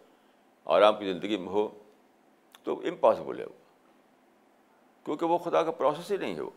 آرام 0.64 0.98
کی 0.98 1.12
زندگی 1.12 1.36
میں 1.36 1.48
ہو، 1.48 1.68
تو 2.62 2.78
امپاسبل 2.78 3.38
ہے 3.38 3.44
وہ۔ 3.44 3.64
کیونکہ 5.04 5.26
وہ 5.26 5.38
خدا 5.38 5.62
کا 5.62 5.70
پروسیس 5.70 6.12
ہی 6.12 6.16
نہیں 6.16 6.34
ہے 6.34 6.40
وہ۔ 6.40 6.50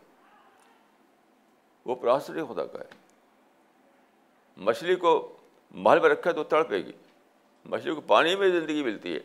وہ 1.84 1.94
پروسیس 1.94 2.30
نہیں 2.30 2.54
خدا 2.54 2.66
کا 2.66 2.78
ہے۔ 2.78 2.88
مچھلی 4.56 4.96
کو 4.96 5.36
محل 5.70 6.00
میں 6.00 6.08
رکھا 6.08 6.32
تو 6.32 6.44
تڑپے 6.44 6.76
گی۔ 6.76 6.92
مچھلی 7.64 7.94
کو 7.94 8.00
پانی 8.00 8.36
میں 8.36 8.48
زندگی 8.48 8.82
ملتی 8.82 9.14
ہے۔ 9.14 9.20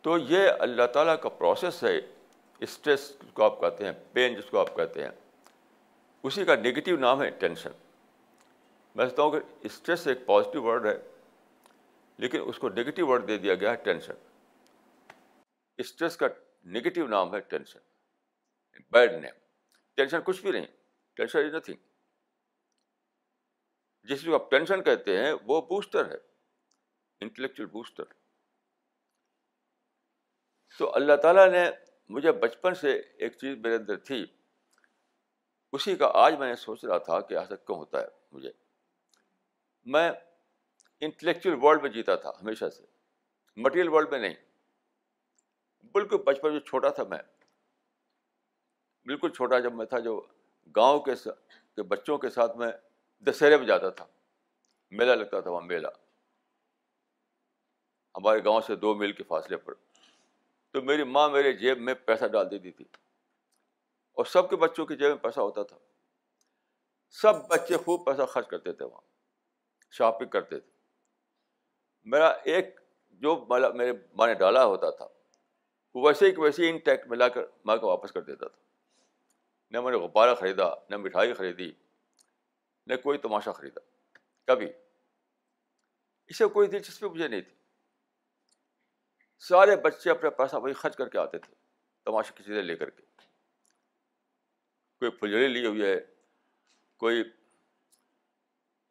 تو 0.00 0.18
یہ 0.18 0.48
اللہ 0.60 0.86
تعالیٰ 0.86 1.20
کا 1.22 1.28
پروسیس 1.28 1.84
ہے۔ 1.84 2.00
اسٹریس 2.60 3.08
جس 3.08 3.32
کو 3.32 3.44
آپ 3.44 3.60
کہتے 3.60 3.84
ہیں 3.84 3.92
پین 4.12 4.34
جس 4.34 4.50
کو 4.50 4.60
آپ 4.60 4.76
کہتے 4.76 5.02
ہیں۔ 5.02 5.10
اسی 6.24 6.44
کا 6.44 6.54
نگیٹو 6.56 6.96
نام 7.00 7.22
ہے 7.22 7.30
ٹینشن 7.40 7.70
میں 8.96 9.04
سمجھتا 9.04 9.22
ہوں 9.22 9.30
کہ 9.30 9.66
اسٹریس 9.66 10.06
ایک 10.06 10.24
پازیٹیو 10.26 10.62
ورڈ 10.62 10.86
ہے، 10.86 10.96
لیکن 12.18 12.40
اس 12.46 12.58
کو 12.58 12.68
نگیٹو 12.68 13.06
ورڈ 13.06 13.26
دے 13.28 13.38
دیا 13.38 13.54
گیا 13.54 13.70
ہے 13.70 13.76
ٹینشن 13.84 14.14
اسٹریس 15.78 16.16
کا 16.16 16.26
نگیٹو 16.74 17.06
نام 17.06 17.34
ہے 17.34 17.40
ٹینشن 17.50 17.78
بیڈ 18.92 19.12
نیم 19.12 19.38
ٹینشن 19.98 20.20
کچھ 20.24 20.42
بھی 20.42 20.50
نہیں 20.50 20.66
ٹینشن 21.16 21.38
از 21.38 21.54
نتھنگ 21.54 21.76
جس 24.08 24.24
کو 24.24 24.34
آپ 24.34 24.50
ٹینشن 24.50 24.82
کہتے 24.82 25.16
ہیں، 25.16 25.32
وہ 25.46 25.60
بوسٹر 25.68 26.10
ہے 26.10 26.16
انٹلیکچوئل 27.20 27.68
بوسٹر 27.68 28.04
تو 30.80 30.94
اللہ 30.94 31.16
تعالیٰ 31.22 31.48
نے 31.52 31.64
مجھے 32.10 32.32
بچپن 32.42 32.74
سے 32.74 32.92
ایک 32.92 33.36
چیز 33.38 33.56
میرے 33.58 33.74
اندر 33.74 33.96
تھی۔ 33.96 34.24
اسی 35.72 35.96
کا 35.96 36.10
آج 36.14 36.34
میں 36.34 36.48
نے 36.48 36.56
سوچ 36.56 36.84
رہا 36.84 36.98
تھا 36.98 37.20
کہ 37.20 37.34
ایسا 37.34 37.56
کیوں 37.56 37.78
ہوتا 37.78 38.00
ہے 38.00 38.06
مجھے۔ 38.32 38.52
میں 39.84 40.12
انٹلیکچوئل 41.00 41.58
ورلڈ 41.62 41.82
میں 41.82 41.90
جیتا 41.90 42.16
تھا 42.16 42.30
ہمیشہ 42.30 42.64
سے۔ 42.76 42.82
مٹیریل 43.56 43.88
ورلڈ 43.88 44.10
میں 44.10 44.18
نہیں۔ 44.18 44.34
بالکل 45.92 46.16
بچپن 46.16 46.52
جو 46.52 46.58
چھوٹا 46.58 46.88
تھا 46.88 47.04
میں۔ 47.04 47.18
بالکل 49.04 49.28
چھوٹا 49.28 49.58
جب 49.58 49.74
میں 49.74 49.86
تھا، 49.86 49.98
جو 49.98 50.26
گاؤں 50.76 51.00
کے 51.00 51.82
بچوں 51.82 52.18
کے 52.18 52.30
ساتھ 52.30 52.56
میں 52.56 52.68
دسہرے 53.20 53.56
میں 53.56 53.66
جاتا 53.66 53.88
تھا۔ 53.88 54.06
میلہ 54.90 55.12
لگتا 55.12 55.40
تھا 55.40 55.50
وہاں، 55.50 55.66
میلہ۔ 55.66 55.88
ہمارے 58.14 58.44
گاؤں 58.44 58.60
سے 58.60 58.76
دو 58.76 58.94
میل 58.94 59.12
کے 59.12 59.22
فاصلے 59.22 59.56
پر۔ 59.56 59.74
تو 60.70 60.82
میری 60.82 61.04
ماں 61.04 61.28
میرے 61.28 61.52
جیب 61.52 61.78
میں 61.78 61.94
پیسہ 61.94 62.24
ڈال 62.24 62.50
دیتی 62.50 62.70
تھی۔ 62.70 62.84
اور 64.20 64.26
سب 64.26 64.50
کے 64.50 64.56
بچوں 64.56 64.86
کی 64.86 64.96
جیب 64.96 65.08
میں 65.08 65.16
پیسہ 65.16 65.40
ہوتا 65.40 65.62
تھا۔ 65.62 65.78
سب 67.10 67.48
بچے 67.48 67.76
خوب 67.76 68.06
پیسہ 68.06 68.22
خرچ 68.22 68.48
کرتے 68.48 68.72
تھے 68.72 68.84
وہاں 68.84 69.00
شاپنگ 69.90 70.28
کرتے 70.28 70.60
تھے۔ 70.60 70.70
میرا 72.04 72.28
ایک 72.28 72.80
جو 73.10 73.46
میرے 73.74 73.92
ماں 74.14 74.26
نے 74.26 74.34
ڈالا 74.34 74.64
ہوتا 74.64 74.90
تھا، 74.90 75.08
وہ 75.94 76.06
ویسے 76.06 76.26
ہی 76.26 76.32
ویسے 76.36 76.64
ہی 76.64 76.70
ان 76.70 76.78
ٹیکٹ 76.78 77.06
میں 77.06 77.18
لا 77.18 77.28
کر 77.28 77.40
ماں 77.64 77.76
کو 77.76 77.86
واپس 77.86 78.12
کر 78.12 78.22
دیتا 78.22 78.48
تھا۔ 78.48 78.62
نہ 79.70 79.80
میں 79.80 79.92
نے 79.92 79.98
غبارہ 79.98 80.34
خریدا، 80.34 80.74
نہ 80.90 80.96
مٹھائی 80.96 81.32
خریدی، 81.32 81.72
نہ 82.86 82.96
کوئی 82.96 83.18
تماشا 83.18 83.52
خریدا۔ 83.52 83.80
کبھی۔ 84.46 84.72
اسے 86.26 86.46
کوئی 86.46 86.68
دلچسپی 86.68 87.08
مجھے 87.08 87.28
نہیں 87.28 87.40
تھی۔ 87.40 87.54
سارے 89.38 89.76
بچے 89.76 90.10
اپنا 90.10 90.30
پیسہ 90.30 90.56
وہی 90.56 90.72
خرچ 90.72 90.96
کر 90.96 91.08
کے 91.08 91.18
آتے 91.18 91.38
تھے 91.38 91.54
تماشا 92.04 92.34
کی 92.34 92.44
چیزیں 92.44 92.62
لے 92.62 92.76
کر 92.76 92.90
کے۔ 92.90 93.09
کوئی 95.00 95.10
پھلجڑی 95.10 95.48
لیے 95.48 95.66
ہوئی 95.66 95.82
ہے، 95.82 95.96
کوئی 96.96 97.24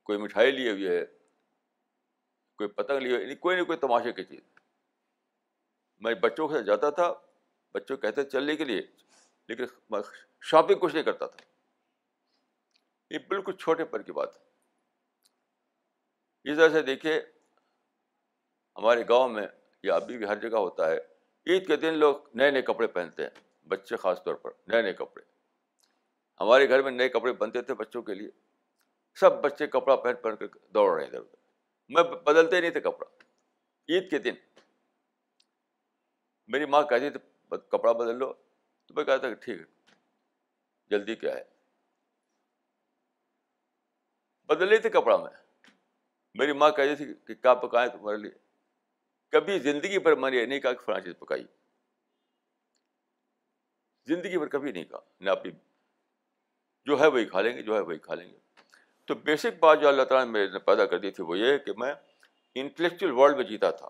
کوئی 0.03 0.17
مٹھائی 0.17 0.51
لیے 0.51 0.71
ہوئی 0.71 0.87
ہے، 0.87 1.05
کوئی 2.55 2.69
پتنگ 2.69 2.97
لیے 2.97 3.11
ہوئی 3.11 3.23
یعنی 3.23 3.35
کوئی 3.35 3.57
نہ 3.57 3.63
کوئی 3.63 3.77
تماشے 3.77 4.13
کی 4.13 4.23
چیز۔ 4.23 4.39
میں 5.99 6.13
بچوں 6.13 6.47
کے 6.47 6.53
ساتھ 6.53 6.65
جاتا 6.65 6.89
تھا 6.89 7.13
بچوں 7.71 7.97
کہتے 7.97 8.23
چلنے 8.23 8.55
کے 8.55 8.65
لیے، 8.65 8.81
لیکن 9.47 9.63
میں 9.89 9.99
شاپنگ 10.41 10.79
کچھ 10.79 10.93
نہیں 10.93 11.03
کرتا 11.03 11.27
تھا۔ 11.27 11.45
یہ 13.09 13.19
بالکل 13.27 13.51
چھوٹے 13.51 13.85
پر 13.85 14.01
کی 14.01 14.11
بات 14.11 14.37
ہے۔ 14.37 14.49
اس 16.51 16.57
طرح 16.57 16.69
سے 16.69 16.81
دیکھیے، 16.81 17.21
ہمارے 18.77 19.03
گاؤں 19.09 19.29
میں 19.29 19.47
یا 19.83 19.95
ابھی 19.95 20.17
بھی 20.17 20.25
ہر 20.25 20.35
جگہ 20.35 20.57
ہوتا 20.57 20.91
ہے، 20.91 20.97
عید 21.47 21.67
کے 21.67 21.75
دن 21.75 21.93
لوگ 21.93 22.15
نئے 22.33 22.51
نئے 22.51 22.61
کپڑے 22.61 22.87
پہنتے 22.87 23.23
ہیں، 23.23 23.67
بچے 23.67 23.95
خاص 23.95 24.23
طور 24.23 24.35
پر 24.35 24.51
نئے 24.67 24.81
نئے 24.81 24.93
کپڑے۔ 24.93 25.38
ہمارے 26.39 26.69
گھر 26.69 26.81
میں 26.81 26.91
نئے 26.91 27.09
کپڑے 27.09 27.33
بنتے 27.33 27.61
تھے 27.61 27.73
بچوں 27.73 28.01
کے 28.01 28.13
لیے۔ 28.13 28.29
سب 29.19 29.41
بچے 29.41 29.67
کپڑا 29.67 29.95
پہن 29.95 30.15
پہن 30.15 30.35
کر 30.35 30.45
دوڑ 30.67 30.99
رہے 30.99 31.05
ادھر 31.07 31.19
ادھر 31.19 31.35
میں 31.89 32.03
بدلتے 32.03 32.61
نہیں 32.61 32.71
تھے 32.71 32.81
کپڑا۔ 32.81 33.23
عید 33.89 34.09
کے 34.09 34.17
دن 34.17 34.33
میری 36.47 36.65
ماں 36.65 36.83
کہتی 36.83 37.09
تھی 37.09 37.19
کپڑا 37.69 37.91
بدل 37.91 38.15
لو۔ 38.15 38.33
تو 38.85 38.93
میں 38.93 39.03
کہتا 39.03 39.27
کہ 39.27 39.35
ٹھیک 39.35 39.61
ہے۔ 39.61 39.65
جلدی 40.89 41.15
کیا 41.15 41.35
ہے؟ 41.35 41.43
بدل 44.45 44.69
لیتے 44.69 44.89
کپڑا 44.89 45.17
میں۔ 45.17 45.31
میری 46.33 46.53
ماں 46.53 46.71
کہتی 46.71 46.95
تھی 46.95 47.13
کہ 47.13 47.35
کیا 47.35 47.53
پکائیں 47.53 47.91
تمہارے 47.91 48.17
لیے؟ 48.17 48.31
کبھی 49.29 49.59
زندگی 49.59 49.99
پر 49.99 50.15
میں 50.15 50.31
نے 50.31 50.37
یہ 50.37 50.45
نہیں 50.45 50.59
کہا 50.59 50.73
کہ 50.73 50.85
فلاں 50.85 50.99
چیز 50.99 51.13
پکائی۔ 51.19 51.43
زندگی 54.07 54.37
پر 54.37 54.47
کبھی 54.47 54.71
نہیں 54.71 54.85
کہا۔ 54.85 54.99
نہ 55.19 55.29
اپنی 55.29 55.51
جو 56.85 56.99
ہے 56.99 57.07
وہی 57.07 57.25
کھا 57.25 57.41
لیں 57.41 57.57
گے، 57.57 57.61
جو 57.61 57.75
ہے 57.75 57.79
وہی 57.79 57.97
کھا 57.97 58.15
لیں 58.15 58.29
گے۔ 58.29 58.37
تو 59.05 59.15
بیسک 59.15 59.59
بات 59.59 59.81
جو 59.81 59.87
اللہ 59.87 60.03
تعالیٰ 60.03 60.25
نے 60.25 60.31
میرے 60.31 60.59
پیدا 60.59 60.85
کر 60.85 60.97
دی 60.97 61.11
تھی 61.11 61.23
وہ 61.23 61.37
یہ 61.37 61.57
کہ 61.57 61.73
میں 61.77 61.93
انٹلیکچوئل 62.55 63.11
ورلڈ 63.11 63.35
میں 63.35 63.43
جیتا 63.43 63.71
تھا 63.71 63.89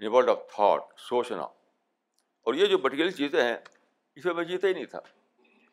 ورلڈ 0.00 0.28
آف 0.28 0.38
تھاٹ 0.54 0.80
سوچنا 0.96 1.42
اور 1.42 2.54
یہ 2.54 2.66
جو 2.66 2.78
مٹیریل 2.78 3.10
چیزیں 3.10 3.44
ہیں 3.44 3.56
اس 4.14 4.24
میں 4.24 4.34
میں 4.34 4.44
جیتا 4.44 4.68
ہی 4.68 4.72
نہیں 4.72 4.84
تھا۔ 4.84 4.98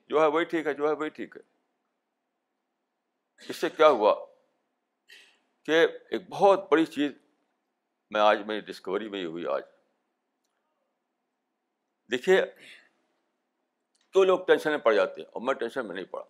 جو 0.09 0.21
ہے 0.21 0.27
وہی 0.27 0.43
ٹھیک 0.43 0.67
ہے، 0.67 0.73
جو 0.73 0.87
ہے 0.87 0.93
وہی 0.93 1.09
ٹھیک 1.09 1.37
ہے۔ 1.37 1.41
اس 3.49 3.55
سے 3.55 3.69
کیا 3.69 3.89
ہوا 3.89 4.25
کہ 5.65 5.87
ایک 6.09 6.29
بہت 6.29 6.71
بڑی 6.71 6.85
چیز 6.85 7.11
میں 8.09 8.21
آج 8.21 8.39
میری 8.39 8.59
ڈسکوری 8.59 9.09
میں 9.09 9.19
ہی 9.19 9.25
ہوئی 9.25 9.47
آج۔ 9.47 9.63
دیکھیے 12.11 12.41
تو 14.13 14.23
لوگ 14.23 14.39
ٹینشن 14.47 14.69
میں 14.69 14.77
پڑ 14.77 14.93
جاتے 14.93 15.21
ہیں 15.21 15.27
اور 15.27 15.41
میں 15.41 15.53
ٹینشن 15.53 15.87
میں 15.87 15.95
نہیں 15.95 16.05
پڑا۔ 16.05 16.23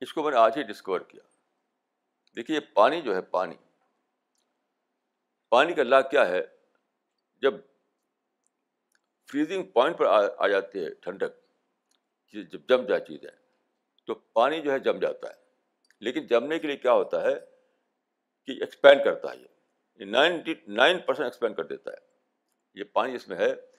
اس 0.00 0.12
کو 0.12 0.22
میں 0.22 0.30
نے 0.30 0.36
آج 0.36 0.52
ہی 0.56 0.62
ڈسکور 0.62 1.00
کیا۔ 1.00 1.22
دیکھیے 2.36 2.60
پانی 2.60 3.02
جو 3.02 3.16
ہے، 3.16 3.22
پانی۔ 3.22 3.54
پانی 5.48 5.74
کا 5.74 5.82
لا 5.82 6.00
کیا 6.00 6.28
ہے؟ 6.28 6.42
جب 7.36 7.54
فریزنگ 9.30 9.62
پوائنٹ 9.62 9.98
پر 9.98 10.04
آ 10.38 10.48
جاتی 10.48 10.84
ہے 10.84 10.94
ٹھنڈک 10.94 11.32
جب 12.32 12.60
جم 12.68 12.86
جائے 12.86 13.00
چیزیں، 13.00 13.30
تو 14.06 14.14
پانی 14.14 14.62
جو 14.62 14.72
ہے 14.72 14.78
جم 14.78 14.98
جاتا 14.98 15.28
ہے۔ 15.28 15.34
لیکن 16.00 16.26
جمنے 16.26 16.58
کے 16.58 16.66
لیے 16.66 16.76
کیا 16.76 16.92
ہوتا 16.92 17.22
ہے؟ 17.22 17.34
کہ 18.46 18.60
ایکسپینڈ 18.60 19.04
کرتا 19.04 19.32
ہے 19.32 19.36
یہ۔ 19.36 20.04
نائنٹی 20.04 20.54
نائن 20.66 20.98
پرسینٹ 20.98 21.26
ایکسپینڈ 21.26 21.56
کر 21.56 21.64
دیتا 21.64 21.90
ہے۔ 21.90 21.98
یہ 22.74 22.84
پانی 22.84 23.14
اس 23.14 23.28
میں 23.28 23.36
ہے۔ 23.36 23.69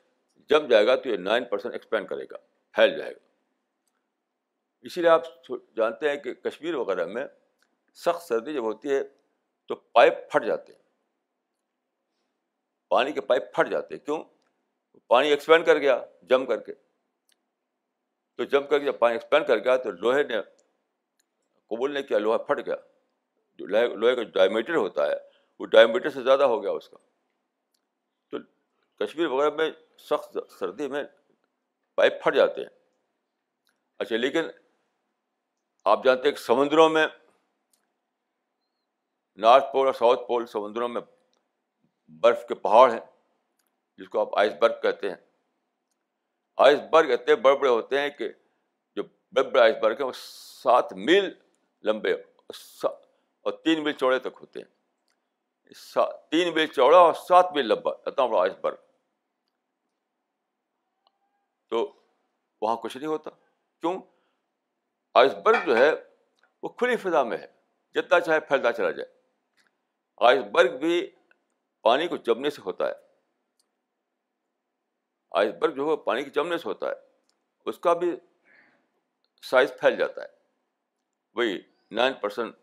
جم 0.50 0.68
جائے 0.68 0.88
گا 0.88 0.96
تو 0.96 1.10
یہ 1.10 1.18
نائن 1.18 1.46
پرسینٹ 1.46 1.74
ایکسپینڈ 1.74 2.08
کرے 2.08 2.26
گا، 2.32 2.38
پھیل 2.72 2.98
جائے 2.98 3.12
گا۔ 3.12 3.32
اسی 4.82 5.02
لیے 5.02 5.10
آپ 5.10 5.24
جانتے 5.76 6.10
ہیں 6.10 6.18
کہ 6.18 6.34
کشمیر 6.34 6.76
وغیرہ 6.76 7.06
میں 7.06 7.26
سخت 7.94 8.22
سردی 8.22 8.54
جب 8.54 8.64
ہوتی 8.64 8.94
ہے 8.94 9.04
تو 9.66 9.76
پائپ 9.76 10.32
پھٹ 10.32 10.46
جاتے 10.46 10.74
ہیں۔ 10.74 10.80
پانی 12.90 13.12
کے 13.12 13.22
پائپ 13.22 13.56
پھٹ 13.56 13.70
جاتے 13.70 13.96
ہیں۔ 13.96 14.06
کیوں؟ 14.06 14.24
پانی 15.08 15.30
ایکسپینڈ 15.30 15.66
کر 15.66 15.78
گیا، 15.78 16.06
جم 16.22 16.46
کر 16.46 16.58
کے۔ 16.58 16.74
تو 18.36 18.44
جم 18.44 18.68
کر 18.68 18.80
کے 18.80 18.86
جب 18.86 19.00
پانی 19.00 19.16
ایکسپینڈ 19.16 19.48
کر 19.48 19.58
گیا 19.58 19.78
تو 19.78 19.92
لوہے 19.92 20.24
نے 20.24 20.42
قبول 21.68 21.94
نے 21.94 22.04
کیا، 22.04 22.18
لوہا 22.18 22.38
پھٹ 22.38 22.66
گیا۔ 22.66 22.76
جو 23.58 23.66
لوہے 23.96 24.16
کا 24.16 24.24
ڈائمیٹر 24.24 24.76
ہوتا 24.76 25.08
ہے، 25.08 25.16
وہ 25.60 25.66
ڈائمیٹر 25.66 26.10
سے 26.10 26.22
زیادہ 26.22 26.44
ہو 26.44 26.64
گیا 26.64 26.72
اس 26.72 26.90
کا۔ 26.90 26.98
تو 28.30 28.38
کشمیر 29.00 29.28
وغیرہ 29.28 29.50
میں 29.50 29.72
سخت 30.10 30.38
سردی 30.60 30.88
میں 30.88 31.04
پائپ 31.96 32.24
پھٹ 32.24 32.36
جاتے 32.36 32.62
ہیں۔ 32.62 32.70
اچھا 34.00 34.16
لیکن 34.16 34.44
آپ 35.86 36.04
جانتے 36.04 36.28
ہیں 36.28 36.36
کہ 36.36 36.42
سمندروں 36.42 36.90
میں 36.90 37.08
نارتھ 39.36 39.66
پول 39.72 39.86
اور 39.86 39.94
ساؤتھ 39.94 40.28
پول 40.28 40.46
سمندروں 40.46 40.88
میں 40.88 41.02
برف 42.08 42.46
کے 42.48 42.56
پہاڑ 42.56 42.92
ہیں، 42.92 43.00
جس 43.98 44.10
کو 44.10 44.22
آپ 44.22 44.40
آئس 44.40 44.54
برگ 44.62 44.82
کہتے 44.82 45.10
ہیں۔ 45.10 45.16
آئس 46.58 46.80
برگ 46.92 47.12
اتنے 47.12 47.36
بڑے 47.36 47.56
بڑے 47.56 47.70
ہوتے 47.70 48.00
ہیں 48.00 48.10
کہ 48.10 48.30
جو 48.96 49.04
بڑے 49.32 49.50
بڑے 49.50 49.62
آئس 49.62 49.76
برگ 49.82 49.96
ہیں، 50.00 50.08
وہ 50.08 50.12
سات 50.64 50.94
میل 50.94 51.34
لمبے 51.84 52.14
اور 52.14 53.52
تین 53.52 53.84
میل 53.84 53.94
چوڑے 53.94 54.20
تک 54.20 54.38
ہوتے 54.42 54.60
ہیں۔ 54.60 54.82
تین 56.30 56.54
میل 56.54 56.68
چوڑا 56.68 56.98
اور 56.98 57.14
سات 57.14 57.52
میل 57.56 57.66
لمبا، 57.66 57.92
اتنا 58.06 58.26
بڑا 58.26 58.42
آئس 58.42 58.54
برگ۔ 58.62 58.76
تو 61.72 62.02
وہاں 62.62 62.76
کچھ 62.76 62.98
نہیں 62.98 63.08
ہوتا۔ 63.08 63.30
کیوں؟ 63.80 64.02
آئس 65.14 65.34
برگ 65.34 65.66
جو 65.66 65.78
ہے، 65.78 65.92
وہ 66.64 66.70
کھلی 66.70 66.96
فضا 66.96 67.24
میں 67.24 67.38
ہے۔ 67.38 67.48
جتنا 67.94 68.20
چاہے 68.20 68.40
پھیلتا 68.40 68.72
چلا 68.72 68.92
جائے۔ 68.92 69.22
آئس 70.18 70.40
برگ 70.52 70.78
بھی 70.78 71.12
پانی 71.82 72.08
کو 72.08 72.18
جمنے 72.18 72.50
سے 72.50 72.62
ہوتا 72.62 72.88
ہے۔ 72.88 72.94
آئس 75.32 75.54
برگ 75.60 75.74
جو 75.74 75.92
ہے 75.92 75.98
پانی 75.98 76.24
کے 76.24 76.30
جمنے 76.30 76.58
سے 76.58 76.64
ہوتا 76.66 76.88
ہے۔ 76.88 76.94
اس 77.66 77.80
کا 77.80 77.94
بھی 77.94 78.16
سائز 79.42 79.74
پھیل 79.80 79.96
جاتا 79.96 80.22
ہے۔ 80.22 80.28
وہی 81.34 81.62
نائن 81.92 82.14
پرسینٹ 82.14 82.56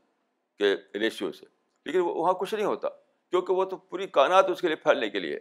کے 0.59 0.99
ریشیو 0.99 1.33
سے۔ 1.33 1.47
لیکن 1.85 2.01
وہاں 2.01 2.33
کچھ 2.33 2.55
نہیں 2.55 2.67
ہوتا۔ 2.67 2.89
کیونکہ 3.31 3.53
وہ 3.53 3.65
تو 3.65 3.77
پوری 3.77 4.07
کائنات 4.07 4.45
اس 4.49 4.61
کے 4.61 4.67
لیے 4.67 4.77
پھیلنے 4.77 5.11
کے 5.11 5.19
لیے 5.19 5.41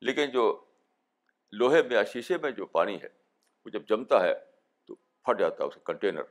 لیکن 0.00 0.30
جو 0.30 0.64
لوہے 1.52 1.82
میں 1.82 1.96
یا 1.96 2.04
شیشے 2.04 2.38
میں 2.38 2.50
جو 2.50 2.66
پانی 2.66 3.02
ہے، 3.02 3.08
وہ 3.64 3.70
جب 3.70 3.82
جمتا 3.88 4.22
ہے 4.22 4.34
تو 4.86 4.94
پھٹ 4.94 5.38
جاتا 5.38 5.64
ہے 5.64 5.68
اس 5.68 5.74
کا 5.74 5.92
کنٹینر 5.92 6.22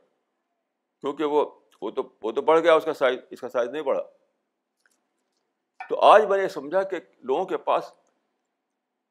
کیونکہ 1.02 1.24
وہ 1.24 1.60
وہ 1.82 1.92
تو 1.92 2.16
وہ 2.24 2.32
تو 2.32 2.42
بڑھ 2.42 2.60
گیا 2.60 2.74
اس 2.74 2.86
کا 2.86 2.94
سائز 2.94 3.20
اس 3.30 3.42
کا 3.42 3.50
سائز 3.50 3.70
نہیں 3.70 3.82
بڑھا۔ 3.82 4.02
تو 5.90 6.00
آج 6.00 6.26
میں 6.26 6.38
نے 6.38 6.50
سمجھا 6.50 6.84
کہ 6.84 6.98
لوگوں 7.20 7.46
کے 7.46 7.58
پاس 7.58 7.94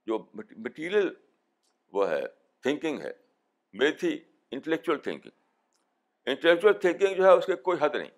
جو 0.07 0.27
مٹیریل 0.35 1.15
وہ 1.93 2.11
ہے 2.11 2.23
تھنکنگ 2.61 3.01
ہے 3.01 3.13
میری 3.73 3.93
تھی 3.93 4.25
انٹلیکچوئل 4.51 4.99
تھنکنگ 4.99 5.31
انٹلیکچوئل 6.27 6.75
تھنکنگ 6.75 7.15
جو 7.15 7.25
ہے 7.25 7.31
اس 7.31 7.47
کے 7.47 7.57
کوئی 7.57 7.79
حد 7.81 7.95
نہیں۔ 7.95 8.11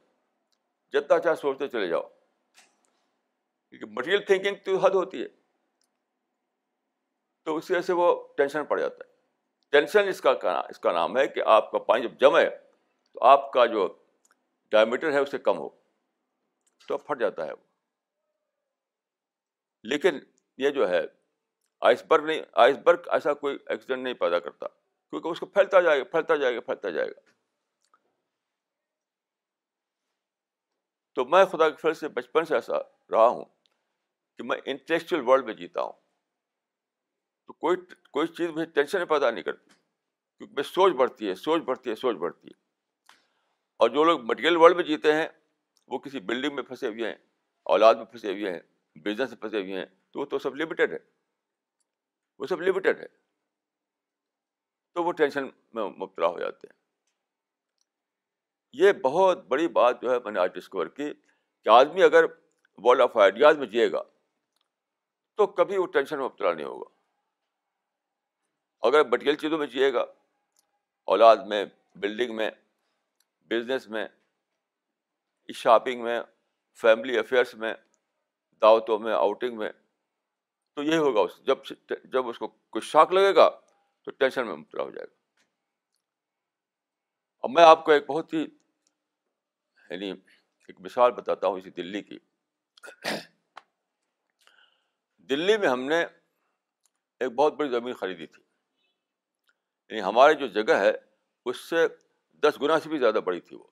جتنا 0.92 1.18
چاہے 1.18 1.36
سوچتے 1.36 1.68
چلے 1.68 1.88
جاؤ۔ 1.88 2.02
کیونکہ 3.68 3.86
مٹیریل 3.86 4.22
تھنکنگ 4.22 4.54
تو 4.64 4.76
حد 4.76 4.90
ہوتی 4.90 5.22
ہے۔ 5.22 5.28
تو 7.48 7.56
اس 7.56 7.70
وجہ 7.70 7.80
سے 7.80 7.92
وہ 7.92 8.28
ٹینشن 8.36 8.64
پڑ 8.64 8.80
جاتا 8.80 9.04
ہے۔ 9.08 9.14
ٹینشن 9.70 10.08
اس 10.08 10.20
کا 10.20 10.30
اس 10.68 10.78
کا 10.78 10.92
نام 10.92 11.18
ہے 11.18 11.28
کہ 11.28 11.42
آپ 11.46 11.70
کا 11.70 11.78
پانی 11.78 12.08
جب 12.08 12.20
جمے 12.20 12.50
تو 13.12 13.24
آپ 13.24 13.52
کا 13.52 13.66
جو 13.66 14.04
ڈائمیٹر 14.70 15.12
ہے 15.12 15.18
اس 15.18 15.30
سے 15.30 15.38
کم 15.38 15.58
ہو۔ 15.58 15.68
تو 16.88 16.98
پھٹ 16.98 17.20
جاتا 17.20 17.46
ہے 17.46 17.52
وہ۔ 17.52 17.66
لیکن 19.82 20.18
یہ 20.58 20.70
جو 20.70 20.88
ہے، 20.88 21.00
آئس 21.80 22.04
برگ 22.04 22.24
نہیں، 22.24 22.42
آئس 22.52 22.76
برگ 22.76 23.02
ایسا 23.06 23.34
کوئی 23.34 23.58
ایکسیڈنٹ 23.66 24.02
نہیں 24.02 24.14
پیدا 24.14 24.38
کرتا، 24.38 24.68
کیونکہ 25.10 25.28
اس 25.28 25.40
کو 25.40 25.46
پھیلتا 25.46 25.80
جائے 25.80 25.98
گا، 25.98 26.04
پھیلتا 26.04 26.36
جائے 26.36 26.56
گا، 26.56 26.60
پھیلتا 26.60 26.90
جائے 26.90 27.10
گا۔ 27.10 27.20
تو 31.14 31.24
میں 31.24 31.44
خدا 31.44 31.70
کے 31.70 31.76
فل 31.76 31.94
سے 31.94 32.08
بچپن 32.08 32.44
سے 32.44 32.54
ایسا 32.54 32.74
رہا 33.10 33.28
ہوں 33.28 33.44
کہ 34.36 34.42
میں 34.42 34.58
انٹلیکچوئل 34.64 35.22
ورلڈ 35.26 35.44
میں 35.44 35.54
جیتا 35.54 35.82
ہوں۔ 35.82 36.07
تو 37.48 37.54
کوئی 37.54 37.76
کوئی 38.10 38.26
چیز 38.26 38.50
مجھے 38.50 38.64
ٹینشن 38.64 39.06
پیدا 39.06 39.30
نہیں 39.30 39.42
کرتی، 39.42 39.70
کیونکہ 40.38 40.54
میں 40.54 40.62
سوچ 40.62 40.92
بڑھتی 40.92 41.28
ہے، 41.28 41.34
سوچ 41.34 41.62
بڑھتی 41.62 41.90
ہے، 41.90 41.94
سوچ 41.94 42.16
بڑھتی 42.16 42.48
ہے۔ 42.48 42.60
اور 43.76 43.88
جو 43.88 44.04
لوگ 44.04 44.20
مٹیریل 44.20 44.56
ورلڈ 44.56 44.76
میں 44.76 44.84
جیتے 44.84 45.12
ہیں، 45.12 45.28
وہ 45.86 45.98
کسی 45.98 46.20
بلڈنگ 46.20 46.54
میں 46.54 46.62
پھنسے 46.62 46.88
ہوئے 46.88 47.06
ہیں، 47.06 47.16
اولاد 47.62 47.94
میں 47.94 48.04
پھنسے 48.04 48.32
ہوئے 48.32 48.52
ہیں 48.52 48.60
بزنس 48.94 49.30
میں 49.30 49.40
پھنسے 49.40 49.60
ہوئے 49.60 49.72
ہیں، 49.72 49.86
تو 50.10 50.20
وہ 50.20 50.24
تو 50.24 50.38
سب 50.38 50.56
لمیٹیڈ 50.56 50.92
ہے۔ 50.92 50.98
وہ 52.38 52.46
سب 52.46 52.60
لمیٹیڈ 52.60 52.98
ہے۔ 52.98 53.06
تو 54.94 55.04
وہ 55.04 55.12
ٹینشن 55.12 55.46
میں 55.72 55.84
مبتلا 55.84 56.26
ہو 56.26 56.38
جاتے 56.38 56.66
ہیں۔ 56.66 56.78
یہ 58.72 58.92
بہت 58.92 59.46
بڑی 59.46 59.68
بات 59.68 60.02
جو 60.02 60.10
ہے 60.10 60.18
میں 60.24 60.32
نے 60.32 60.40
آج 60.40 60.54
ڈسکور 60.54 60.86
کی 60.86 61.14
کہ 61.64 61.68
آدمی 61.68 62.02
اگر 62.02 62.24
ورلڈ 62.76 63.00
آف 63.00 63.16
آئیڈیاز 63.16 63.58
میں 63.58 63.66
جیے 63.66 63.92
گا، 63.92 64.02
تو 65.36 65.46
کبھی 65.46 65.76
وہ 65.76 65.86
ٹینشن 65.86 66.16
میں 66.16 66.24
مبتلا 66.24 66.54
نہیں 66.54 66.66
ہوگا۔ 66.66 66.97
اگر 68.82 69.04
مٹیریل 69.04 69.36
چیزوں 69.36 69.58
میں 69.58 69.66
جیے 69.66 69.92
گا، 69.92 70.04
اولاد 71.04 71.36
میں 71.36 71.64
بلڈنگ 71.94 72.36
میں 72.36 72.50
بزنس 73.50 73.88
میں 73.88 74.08
شاپنگ 75.54 76.02
میں 76.02 76.22
فیملی 76.74 77.18
افیئرس 77.18 77.54
میں، 77.54 77.74
دعوتوں 78.62 78.98
میں 78.98 79.12
آؤٹنگ 79.12 79.58
میں، 79.58 79.72
تو 80.74 80.82
یہی 80.82 80.96
ہوگا 80.96 81.20
اس، 81.20 81.40
جب 81.46 81.58
جب 82.04 82.28
اس 82.28 82.38
کو 82.38 82.48
کوئی 82.48 82.82
شاک 82.82 83.12
لگے 83.12 83.34
گا، 83.34 83.50
تو 84.02 84.10
ٹینشن 84.10 84.46
میں 84.46 84.56
مبتلا 84.56 84.82
ہو 84.82 84.90
جائے 84.90 85.06
گا۔ 85.06 85.16
اب 87.42 87.50
میں 87.50 87.62
آپ 87.62 87.84
کو 87.84 87.92
ایک 87.92 88.06
بہت 88.06 88.32
ہی 88.32 88.46
یعنی 89.90 90.10
ایک 90.68 90.80
مثال 90.80 91.12
بتاتا 91.12 91.46
ہوں 91.46 91.58
اسی 91.58 91.70
دلی 91.70 92.02
کی۔ 92.02 92.18
دلی 95.18 95.56
میں 95.56 95.68
ہم 95.68 95.80
نے 95.80 96.04
ایک 97.20 97.32
بہت 97.32 97.52
بڑی 97.54 97.68
زمین 97.68 97.94
خریدی 97.94 98.26
تھی۔ 98.26 98.47
یعنی 99.88 100.02
ہماری 100.02 100.34
جو 100.34 100.46
جگہ 100.46 100.74
ہے، 100.74 100.92
اس 101.44 101.56
سے 101.56 101.88
دس 102.30 102.60
گنا 102.62 102.80
سے 102.80 102.88
بھی 102.88 102.98
زیادہ 102.98 103.20
بڑی 103.24 103.40
تھی 103.40 103.56
وہ۔ 103.56 103.64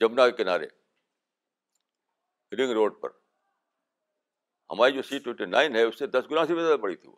جمنا 0.00 0.28
کے 0.28 0.36
کنارے، 0.36 0.66
رنگ 2.52 2.70
روڈ 2.70 3.00
پر۔ 3.00 3.10
ہماری 4.70 4.92
جو 4.92 5.02
سی 5.02 5.18
ٹوینٹی 5.18 5.44
نائن 5.44 5.76
ہے، 5.76 5.82
اس 5.82 5.98
سے 5.98 6.06
دس 6.06 6.24
گنا 6.30 6.46
سے 6.46 6.54
بھی 6.54 6.62
زیادہ 6.62 6.80
بڑی 6.80 6.96
تھی 6.96 7.08
وہ۔ 7.08 7.16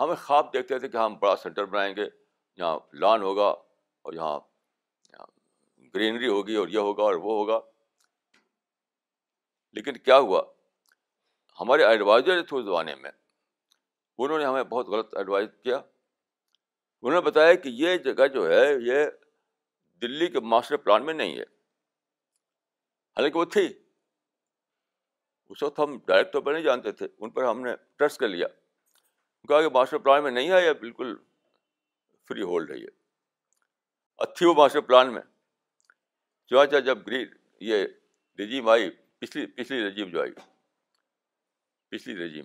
ہمیں 0.00 0.14
خواب 0.14 0.52
دیکھتے 0.52 0.78
تھے 0.78 0.88
کہ 0.88 0.96
ہم 0.96 1.18
بڑا 1.18 1.36
سینٹر 1.36 1.64
بنائیں 1.64 1.96
گے، 1.96 2.04
یہاں 2.56 2.78
لان 2.92 3.22
ہوگا 3.22 3.48
اور 4.02 4.12
یہاں 4.12 4.40
گرینری 5.94 6.28
ہوگی 6.28 6.54
اور 6.54 6.68
یہ 6.68 6.78
ہوگا 6.78 7.02
اور 7.02 7.14
وہ 7.14 7.32
ہوگا۔ 7.32 7.60
لیکن 9.72 9.96
کیا 9.96 10.18
ہوا؟ 10.18 10.42
ہمارے 11.60 11.84
ایڈوائزر 11.84 12.42
تھے 12.42 12.58
اس 12.58 12.64
زمانے 12.64 12.94
میں، 12.94 13.10
انہوں 14.18 14.38
نے 14.38 14.44
ہمیں 14.44 14.64
بہت 14.64 14.86
غلط 14.86 15.16
ایڈوائز 15.16 15.48
کیا۔ 15.62 15.80
انہوں 17.04 17.20
نے 17.20 17.26
بتایا 17.26 17.54
کہ 17.54 17.68
یہ 17.68 17.96
جگہ 17.96 18.26
جو 18.26 18.48
ہے، 18.48 18.74
یہ 18.82 19.06
دلی 20.02 20.26
کے 20.26 20.40
ماسٹر 20.40 20.76
پلان 20.76 21.06
میں 21.06 21.14
نہیں 21.14 21.36
ہے۔ 21.36 21.42
حالانکہ 23.16 23.38
وہ 23.38 23.44
تھی۔ 23.44 23.74
اس 25.46 25.62
وقت 25.62 25.78
ہم 25.78 25.98
ڈائریکٹ 26.06 26.32
طور 26.32 26.42
پر 26.42 26.52
نہیں 26.52 26.62
جانتے 26.62 26.92
تھے، 26.92 27.08
ان 27.18 27.30
پر 27.30 27.44
ہم 27.44 27.60
نے 27.60 27.70
ٹرسٹ 27.96 28.20
کر 28.20 28.28
لیا۔ 28.28 28.48
کہا 29.48 29.62
کہ 29.62 29.68
ماسٹر 29.68 29.98
پلان 29.98 30.22
میں 30.22 30.30
نہیں 30.30 30.50
ہے 30.50 30.66
یہ 30.66 30.72
بالکل 30.72 31.16
فری 32.28 32.42
ہولڈ 32.42 32.70
ہے 32.70 32.76
یہ۔ 32.76 32.88
اچھی 34.18 34.46
وہ 34.46 34.54
ماسٹر 34.54 34.80
پلان 34.80 35.14
میں۔ 35.14 35.22
چنانچہ 36.46 36.76
جب 36.76 36.98
گری، 37.06 37.24
یہ 37.60 37.86
رجیم 38.38 38.68
آئی، 38.68 38.90
پچھلی 38.90 39.46
پچھلی 39.46 39.88
رجیم 39.88 40.10
جو 40.10 40.20
آئی، 40.20 40.32
پچھلی 41.88 42.26
رجیم۔ 42.26 42.44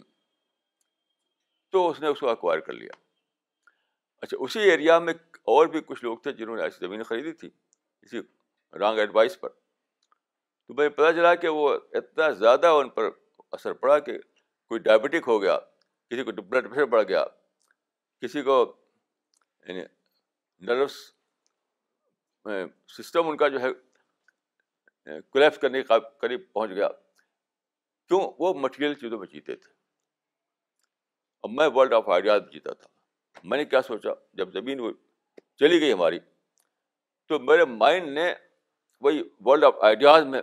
تو 1.72 1.90
اس 1.90 2.00
نے 2.00 2.08
اس 2.08 2.20
کو 2.20 2.30
اکوائر 2.30 2.60
کر 2.60 2.74
لیا۔ 2.74 3.09
اچھا 4.22 4.38
اسی 4.40 4.60
ایریا 4.60 5.00
میں 5.00 5.14
اور 5.32 5.68
بھی 5.68 5.82
کچھ 5.82 6.04
لوگ 6.04 6.18
تھے 6.18 6.32
جنہوں 6.32 6.56
نے 6.56 6.64
ایسی 6.64 6.86
زمین 6.86 7.04
خریدی 7.04 7.32
تھی 7.32 7.50
اسی 8.02 8.20
رانگ 8.80 9.00
ایڈوائس 9.00 9.40
پر۔ 9.40 9.50
تو 10.68 10.74
مجھے 10.74 10.90
پتہ 10.90 11.12
چلا 11.12 11.36
کہ 11.36 11.48
وہ 11.48 11.74
اتنا 11.94 12.30
زیادہ 12.30 12.68
ان 12.68 12.90
پر 12.90 13.04
اثر 13.52 13.74
پڑا 13.74 14.00
کہ 14.00 14.18
کوئی 14.68 14.80
ڈائبٹک 14.80 15.28
ہو 15.28 15.42
گیا، 15.42 15.60
کسی 16.10 16.24
کو 16.24 16.32
بلڈ 16.32 16.70
پریشر 16.70 16.86
بڑھ 16.86 17.08
گیا، 17.08 17.26
کسی 18.22 18.42
کو 18.42 18.76
یعنی 19.68 19.82
نروس 20.60 20.96
سسٹم 22.88 23.28
ان 23.28 23.38
کا 23.38 23.48
جو 23.48 23.60
ہے 23.62 23.70
کولیپس 25.22 25.58
کرنے 25.58 25.84
کے 25.84 25.94
قریب 26.22 26.42
پہنچ 26.54 26.72
گیا۔ 26.72 26.90
کیوں؟ 28.08 28.32
وہ 28.40 28.54
مٹیریل 28.54 28.94
چیزوں 28.94 29.20
میں 29.20 29.28
جیتے 29.28 29.56
تھے۔ 29.56 29.74
اب 31.44 31.50
میں 31.50 31.68
ورلڈ 31.76 31.94
آف 31.94 32.10
آئیڈیاز 32.10 32.42
جیتا 32.52 32.74
تھا۔ 32.74 32.99
میں 33.44 33.58
نے 33.58 33.66
کیا 33.66 33.82
سوچا؟ 33.82 34.10
جب 34.34 34.52
زمین 34.54 34.80
وہ 34.80 34.92
چلی 35.60 35.80
گئی 35.82 35.94
ہماری، 35.94 36.20
تو 37.28 37.40
میرے 37.40 37.66
مائنڈ 37.66 38.08
نے 38.08 38.34
وہی 39.02 39.22
ورلڈ 39.40 39.64
آف 39.64 39.76
آئیڈیاز 39.82 40.24
میں 40.24 40.42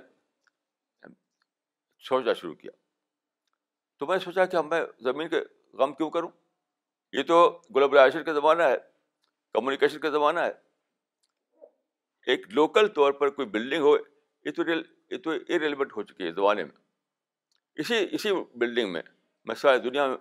سوچنا 1.99 2.33
شروع 2.33 2.55
کیا۔ 2.55 2.71
تو 3.99 4.07
میں 4.07 4.19
سوچا 4.19 4.47
کہ 4.47 4.61
میں 4.61 4.81
زمین 5.01 5.29
کے 5.29 5.41
غم 5.73 5.93
کیوں 5.93 6.11
کروں؟ 6.11 6.29
یہ 7.13 7.23
تو 7.23 7.61
گلوبلائزیشن 7.77 8.25
کا 8.25 8.33
زمانہ 8.33 8.63
ہے 8.63 8.77
کمیونیکیشن 9.53 9.99
کا 9.99 10.11
زمانہ 10.11 10.41
ہے۔ 10.41 10.53
ایک 12.27 12.47
لوکل 12.51 12.89
طور 12.89 13.13
پر 13.13 13.29
کوئی 13.29 13.49
بلڈنگ 13.49 13.83
ہو 13.83 13.97
یہ 14.45 14.51
تو 14.51 14.63
یہ 15.11 15.19
تو 15.19 15.33
ریلیونٹ 15.35 15.97
ہو 15.97 16.03
چکی 16.03 16.25
ہے 16.25 16.33
زمانے 16.33 16.65
میں۔ 16.65 16.77
اسی 17.75 18.07
اسی 18.13 18.29
بلڈنگ 18.55 18.93
میں 18.93 19.03
میں 19.45 19.55
ساری 19.55 19.79
دنیا 19.79 20.07
میں 20.07 20.17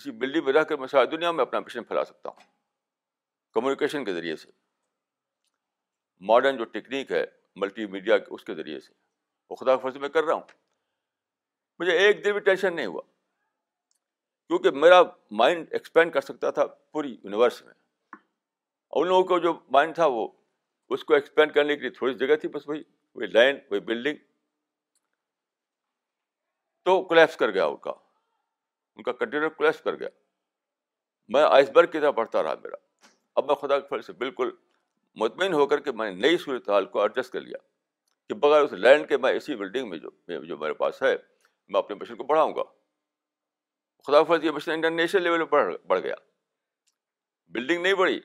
اسی 0.00 0.10
بلڈنگ 0.10 0.44
میں 0.44 0.52
رہ 0.52 0.62
کر 0.64 0.76
میں 0.76 0.88
ساری 0.88 1.06
دنیا 1.06 1.32
میں 1.32 1.42
اپنا 1.42 1.60
مشن 1.60 1.84
پھیلا 1.84 2.04
سکتا 2.04 2.28
ہوں۔ 2.28 2.40
کمیونیکیشن 3.52 4.04
کے 4.04 4.14
ذریعے 4.14 4.36
سے۔ 4.36 4.50
ماڈرن 6.20 6.56
جو 6.56 6.64
ٹیکنیک 6.64 7.12
ہے 7.12 7.24
ملٹی 7.56 7.86
میڈیا 7.86 8.16
اس 8.30 8.44
کے 8.44 8.54
ذریعے 8.54 8.80
سے۔ 8.80 8.92
وہ 9.50 9.56
خدا 9.56 9.76
فرض 9.76 9.96
میں 9.96 10.08
کر 10.08 10.24
رہا 10.24 10.34
ہوں۔ 10.34 10.42
مجھے 11.78 11.92
ایک 11.92 12.24
دن 12.24 12.32
بھی 12.32 12.40
ٹینشن 12.40 12.76
نہیں 12.76 12.86
ہوا۔ 12.86 13.02
کیونکہ 14.48 14.70
میرا 14.70 15.02
مائنڈ 15.30 15.66
ایکسپینڈ 15.70 16.12
کر 16.12 16.20
سکتا 16.20 16.50
تھا 16.50 16.66
پوری 16.66 17.16
یونیورس 17.24 17.62
میں۔ 17.62 17.74
اور 18.88 19.02
ان 19.02 19.08
لوگوں 19.08 19.24
کو 19.24 19.38
جو 19.38 19.60
مائنڈ 19.70 19.94
تھا، 19.94 20.06
وہ 20.06 20.28
اس 20.88 21.04
کو 21.04 21.14
ایکسپینڈ 21.14 21.54
کرنے 21.54 21.74
کے 21.74 21.80
لیے 21.80 21.90
تھوڑی 21.90 22.14
جگہ 22.14 22.36
تھی، 22.36 22.48
بس 22.48 22.68
وہی 22.68 22.82
وہی 23.14 23.26
لینڈ 23.26 23.60
وہی 23.70 23.80
بلڈنگ 23.80 24.16
تو 26.82 27.04
کولیپس 27.04 27.36
کر 27.36 27.50
گیا 27.50 27.66
ان 27.66 27.76
کا۔ 27.76 27.92
ان 28.96 29.02
کا 29.02 29.12
کنٹینر 29.12 29.48
کولیپس 29.48 29.80
کر 29.80 29.94
گیا۔ 29.94 30.08
میں 31.28 31.42
آئس 31.42 31.70
برگ 31.70 31.90
کی 31.90 32.00
طرح 32.00 32.10
بڑھتا 32.10 32.42
رہا 32.42 32.54
میرا۔ 32.62 32.76
اب 33.34 33.44
میں 33.44 33.54
خدا 33.54 33.80
کے 33.80 33.88
فل 33.88 34.02
سے 34.02 34.12
بالکل 34.12 34.50
مطمئن 35.14 35.52
ہو 35.52 35.66
کر 35.66 35.80
کے 35.80 35.92
میں 35.92 36.10
نے 36.10 36.20
نئی 36.20 36.38
صورت 36.38 36.70
حال 36.70 36.86
کو 36.86 37.02
ایڈجسٹ 37.02 37.32
کر 37.32 37.40
لیا 37.40 37.58
کہ 38.28 38.34
بغیر 38.34 38.62
اس 38.62 38.72
لینڈ 38.72 39.08
کے 39.08 39.16
میں 39.16 39.32
اسی 39.32 39.56
بلڈنگ 39.56 39.88
میں 39.88 39.98
جو 39.98 40.44
جو 40.44 40.58
میرے 40.58 40.74
پاس 40.74 41.02
ہے، 41.02 41.16
میں 41.68 41.78
اپنے 41.78 41.96
مشن 42.00 42.16
کو 42.16 42.24
بڑھاؤں 42.24 42.54
گا۔ 42.54 42.62
خدا 44.06 44.22
فرض 44.22 44.44
یہ 44.44 44.50
مشن 44.50 44.70
انٹرنیشنل 44.70 45.22
لیول 45.22 45.38
پہ 45.38 45.44
بڑھ 45.44 45.76
بڑھ 45.86 46.00
گیا۔ 46.00 46.14
بلڈنگ 47.48 47.82
نہیں 47.82 47.94
بڑھی، 47.94 48.20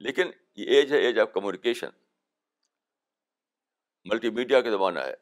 لیکن 0.00 0.30
یہ 0.56 0.70
ایج 0.70 0.92
ہے 0.92 0.98
age 0.98 1.18
of 1.18 1.32
communication 1.32 1.88
multi 4.04 4.30
media 4.30 4.60
کا 4.60 4.70
زمانہ 4.70 5.00
ہے۔ 5.00 5.14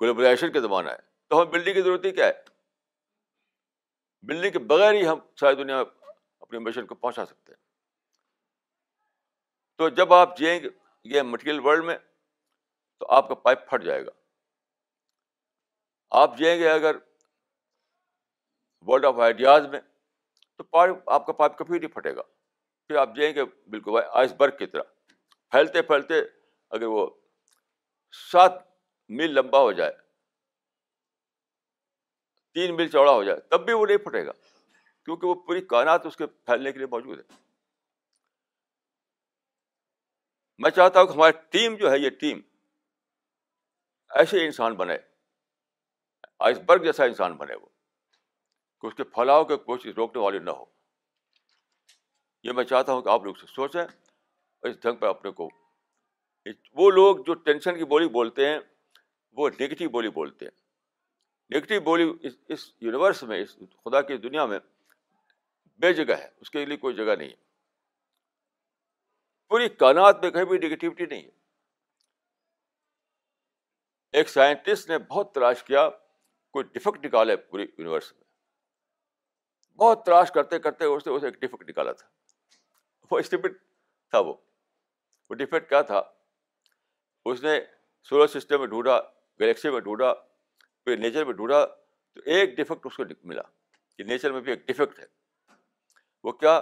گلوبلائزیشن 0.00 0.52
کا 0.52 0.60
زمانہ 0.60 0.88
ہے۔ 0.88 1.12
تو 1.28 1.42
ہمیں 1.42 1.52
بلڈنگ 1.52 1.74
کی 1.74 1.82
ضرورت 1.82 2.04
ہی 2.04 2.10
کیا 2.10 2.26
ہے؟ 2.26 2.51
بلڈنگ 4.22 4.52
کے 4.52 4.58
بغیر 4.58 4.92
ہی 4.92 5.06
ہم 5.06 5.18
ساری 5.40 5.56
دنیا 5.56 5.82
اپنے 6.40 6.58
مشن 6.58 6.86
کو 6.86 6.94
پہنچا 6.94 7.26
سکتے 7.26 7.52
ہیں۔ 7.52 7.62
تو 9.76 9.88
جب 9.88 10.12
آپ 10.12 10.38
جئیں 10.38 10.60
گے 10.60 10.68
یہ 11.04 11.22
مٹیریل 11.22 11.60
ورلڈ 11.60 11.84
میں، 11.84 11.98
تو 12.98 13.06
آپ 13.08 13.28
کا 13.28 13.34
پائپ 13.34 13.70
پھٹ 13.70 13.82
جائے 13.82 14.06
گا۔ 14.06 14.10
آپ 16.10 16.38
جائیں 16.38 16.60
گے 16.60 16.70
اگر 16.70 16.96
ورلڈ 18.80 19.04
آف 19.04 19.14
آئیڈیاز 19.18 19.66
میں، 19.66 19.80
تو 20.56 20.64
پائپ 20.64 21.10
آپ 21.10 21.26
کا 21.26 21.32
پائپ 21.32 21.58
کبھی 21.58 21.78
نہیں 21.78 21.90
پھٹے 21.90 22.16
گا۔ 22.16 22.22
پھر 22.86 22.96
آپ 22.96 23.08
جائیں 23.16 23.34
گے 23.34 23.44
بالکل 23.44 24.00
آئس 24.12 24.32
برگ 24.32 24.56
کی 24.56 24.66
طرح۔ 24.66 24.82
پھیلتے 25.50 25.82
پھیلتے 25.82 26.14
اگر 26.70 26.86
وہ 26.86 27.10
سات 28.32 28.52
میل 29.08 29.30
لمبا 29.30 29.58
ہو 29.58 29.72
جائے 29.72 30.01
تین 32.56 32.74
میل 32.76 32.88
چوڑا 32.88 33.12
ہو 33.12 33.22
جائے، 33.24 33.40
تب 33.40 33.64
بھی 33.64 33.72
وہ 33.72 33.86
نہیں 33.86 33.96
پھٹے 33.96 34.24
گا، 34.26 34.32
کیونکہ 35.04 35.26
وہ 35.26 35.34
پوری 35.46 35.60
کائنات 35.66 36.06
اس 36.06 36.16
کے 36.16 36.26
پھیلنے 36.26 36.72
کے 36.72 36.78
لیے 36.78 36.86
موجود 36.86 37.18
ہے۔ 37.18 37.40
میں 40.60 40.70
چاہتا 40.70 41.00
ہوں 41.00 41.06
کہ 41.06 41.12
ہماری 41.12 41.32
ٹیم 41.50 41.76
جو 41.76 41.90
ہے، 41.90 41.98
یہ 41.98 42.10
ٹیم 42.10 42.40
ایسے 44.10 44.44
انسان 44.44 44.74
بنے 44.74 44.96
آئس 46.38 46.58
برگ 46.58 46.84
جیسا 46.84 47.04
انسان 47.04 47.36
بنے 47.36 47.54
وہ، 47.54 47.66
کہ 48.82 48.86
اس 48.86 48.94
کے 48.94 49.04
پھیلاؤ 49.04 49.44
کے 49.44 49.56
کوشش 49.56 49.94
روکنے 49.96 50.22
والی 50.22 50.38
نہ 50.38 50.50
ہو۔ 50.50 50.64
یہ 52.44 52.52
میں 52.52 52.64
چاہتا 52.64 52.92
ہوں 52.92 53.02
کہ 53.02 53.08
آپ 53.08 53.24
لوگ 53.24 53.34
سے 53.34 53.46
سوچیں، 53.46 53.82
اس 53.82 54.80
ڈھنگ 54.82 54.96
پر 54.96 55.08
اپنے 55.08 55.30
کو، 55.30 55.48
وہ 56.76 56.90
لوگ 56.90 57.16
جو 57.16 57.34
ٹینشن 57.34 57.78
کی 57.78 57.84
بولی 57.84 58.08
بولتے 58.08 58.48
ہیں، 58.48 58.58
وہ 59.36 59.48
نگیٹو 59.50 59.88
بولی 59.88 60.08
بولتے 60.10 60.44
ہیں۔ 60.44 60.61
نگیٹو 61.54 61.80
بولی 61.80 62.12
اس 62.22 62.32
اس 62.48 62.72
یونیورس 62.80 63.22
میں، 63.22 63.42
اس 63.42 63.56
خدا 63.56 64.02
کی 64.02 64.16
دنیا 64.16 64.46
میں 64.46 64.58
بے 65.78 65.92
جگہ 65.92 66.16
ہے، 66.18 66.28
اس 66.40 66.50
کے 66.50 66.66
لیے 66.66 66.76
کوئی 66.76 66.94
جگہ 66.94 67.16
نہیں 67.16 67.28
ہے۔ 67.28 67.34
پوری 69.48 69.68
کائنات 69.68 70.22
میں 70.22 70.30
کہیں 70.30 70.44
بھی 70.44 70.58
نگیٹیوٹی 70.58 71.06
نہیں 71.06 71.22
ہے۔ 71.22 71.30
ایک 74.12 74.28
سائنٹسٹ 74.28 74.90
نے 74.90 74.98
بہت 74.98 75.34
تلاش 75.34 75.62
کیا، 75.62 75.90
کوئی 76.50 76.64
ڈفیکٹ 76.64 77.06
نکالے 77.06 77.36
پوری 77.36 77.62
یونیورس 77.62 78.12
میں۔ 78.12 78.24
بہت 79.76 80.04
تلاش 80.04 80.30
کرتے 80.30 80.58
کرتے 80.58 80.84
اس 80.84 81.06
نے 81.06 81.12
اسے 81.12 81.26
ایک 81.26 81.34
ڈفیکٹ 81.34 81.68
نکالا 81.68 81.92
تھا۔ 81.92 82.08
وہ 83.10 83.18
اسٹیپٹ 83.18 83.52
تھا 84.10 84.18
وہ۔ 84.18 84.34
وہ 85.30 85.34
ڈیفیکٹ 85.34 85.68
کیا 85.68 85.82
تھا؟ 85.82 86.02
اس 87.24 87.42
نے 87.42 87.60
سولر 88.02 88.26
سسٹم 88.26 88.58
میں 88.58 88.66
ڈھونڈا، 88.66 89.00
گلیکسی 89.40 89.70
میں 89.70 89.80
ڈھونڈا۔ 89.80 90.31
پھر 90.84 90.96
نیچر 90.96 91.24
میں 91.24 91.32
ڈھونڈا 91.32 91.64
تو 92.12 92.20
ایک 92.24 92.56
ڈیفیکٹ 92.56 92.86
اس 92.86 92.96
کو 92.96 93.02
ملا 93.24 93.42
کہ 93.96 94.04
نیچر 94.04 94.32
میں 94.32 94.40
بھی 94.40 94.52
ایک 94.52 94.66
ڈیفیکٹ 94.66 94.98
ہے۔ 94.98 95.06
وہ 96.24 96.32
کیا؟ 96.32 96.60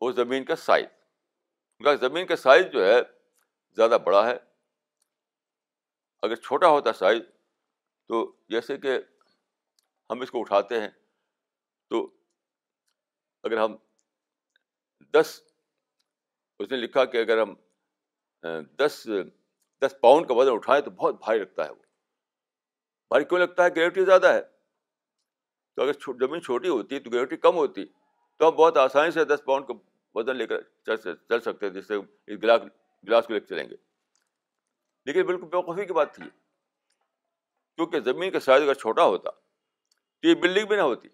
وہ 0.00 0.12
زمین 0.12 0.44
کا 0.44 0.56
سائز 0.56 0.86
زمین 2.00 2.26
کا 2.26 2.36
سائز 2.36 2.66
جو 2.72 2.84
ہے 2.84 3.00
زیادہ 3.76 3.98
بڑا 4.04 4.26
ہے۔ 4.26 4.36
اگر 6.22 6.34
چھوٹا 6.36 6.68
ہوتا 6.68 6.92
سائز 6.92 7.22
تو 8.06 8.36
جیسے 8.48 8.76
کہ 8.76 8.98
ہم 10.10 10.20
اس 10.20 10.30
کو 10.30 10.40
اٹھاتے 10.40 10.80
ہیں 10.80 10.88
تو 11.88 12.10
اگر 13.42 13.58
ہم 13.58 13.76
دس، 15.14 15.42
اس 16.58 16.70
نے 16.70 16.76
لکھا 16.76 17.04
کہ 17.04 17.16
اگر 17.16 17.42
ہم 17.42 17.54
دس 18.76 19.06
دس 19.82 19.94
پاؤنڈ 20.00 20.28
کا 20.28 20.34
وزن 20.34 20.52
اٹھائیں 20.52 20.82
تو 20.82 20.90
بہت 20.90 21.18
بھاری 21.18 21.38
لگتا 21.38 21.64
ہے 21.64 21.70
وہ۔ 21.70 21.87
بھاری 23.08 23.24
کیوں 23.24 23.40
لگتا 23.40 23.64
ہے 23.64 23.68
گریوٹی 23.76 24.04
زیادہ 24.04 24.26
ہے؟ 24.26 24.42
تو 25.76 25.82
اگر 25.82 25.92
زمین 25.92 26.42
چھوٹی 26.42 26.68
ہوتی 26.68 27.00
تو 27.00 27.10
گریوٹی 27.10 27.36
کم 27.36 27.54
ہوتی۔ 27.54 27.84
تو 28.36 28.48
ہم 28.48 28.54
بہت 28.54 28.76
آسانی 28.76 29.10
سے 29.10 29.24
دس 29.24 29.40
پاؤنڈ 29.44 29.66
کا 29.66 29.74
وزن 30.14 30.36
لے 30.36 30.46
کر 30.46 30.60
چل 30.62 31.40
سکتے 31.40 31.70
جس 31.70 31.88
سے 31.88 31.98
گلاس 32.36 32.60
گلاس 33.08 33.26
کو 33.26 33.32
لے 33.32 33.40
کے 33.40 33.46
چلیں 33.46 33.70
گے۔ 33.70 33.74
لیکن 35.04 35.26
بالکل 35.26 35.46
بیوقوفی 35.46 35.84
کی 35.84 35.92
بات 35.92 36.14
تھی۔ 36.14 36.24
کیونکہ 37.76 38.00
زمین 38.00 38.30
کا 38.30 38.40
سائز 38.40 38.62
اگر 38.62 38.74
چھوٹا 38.74 39.04
ہوتا، 39.04 39.30
تو 40.20 40.28
یہ 40.28 40.34
بلڈنگ 40.34 40.66
بھی 40.66 40.76
نہ 40.76 40.80
ہوتی۔ 40.80 41.08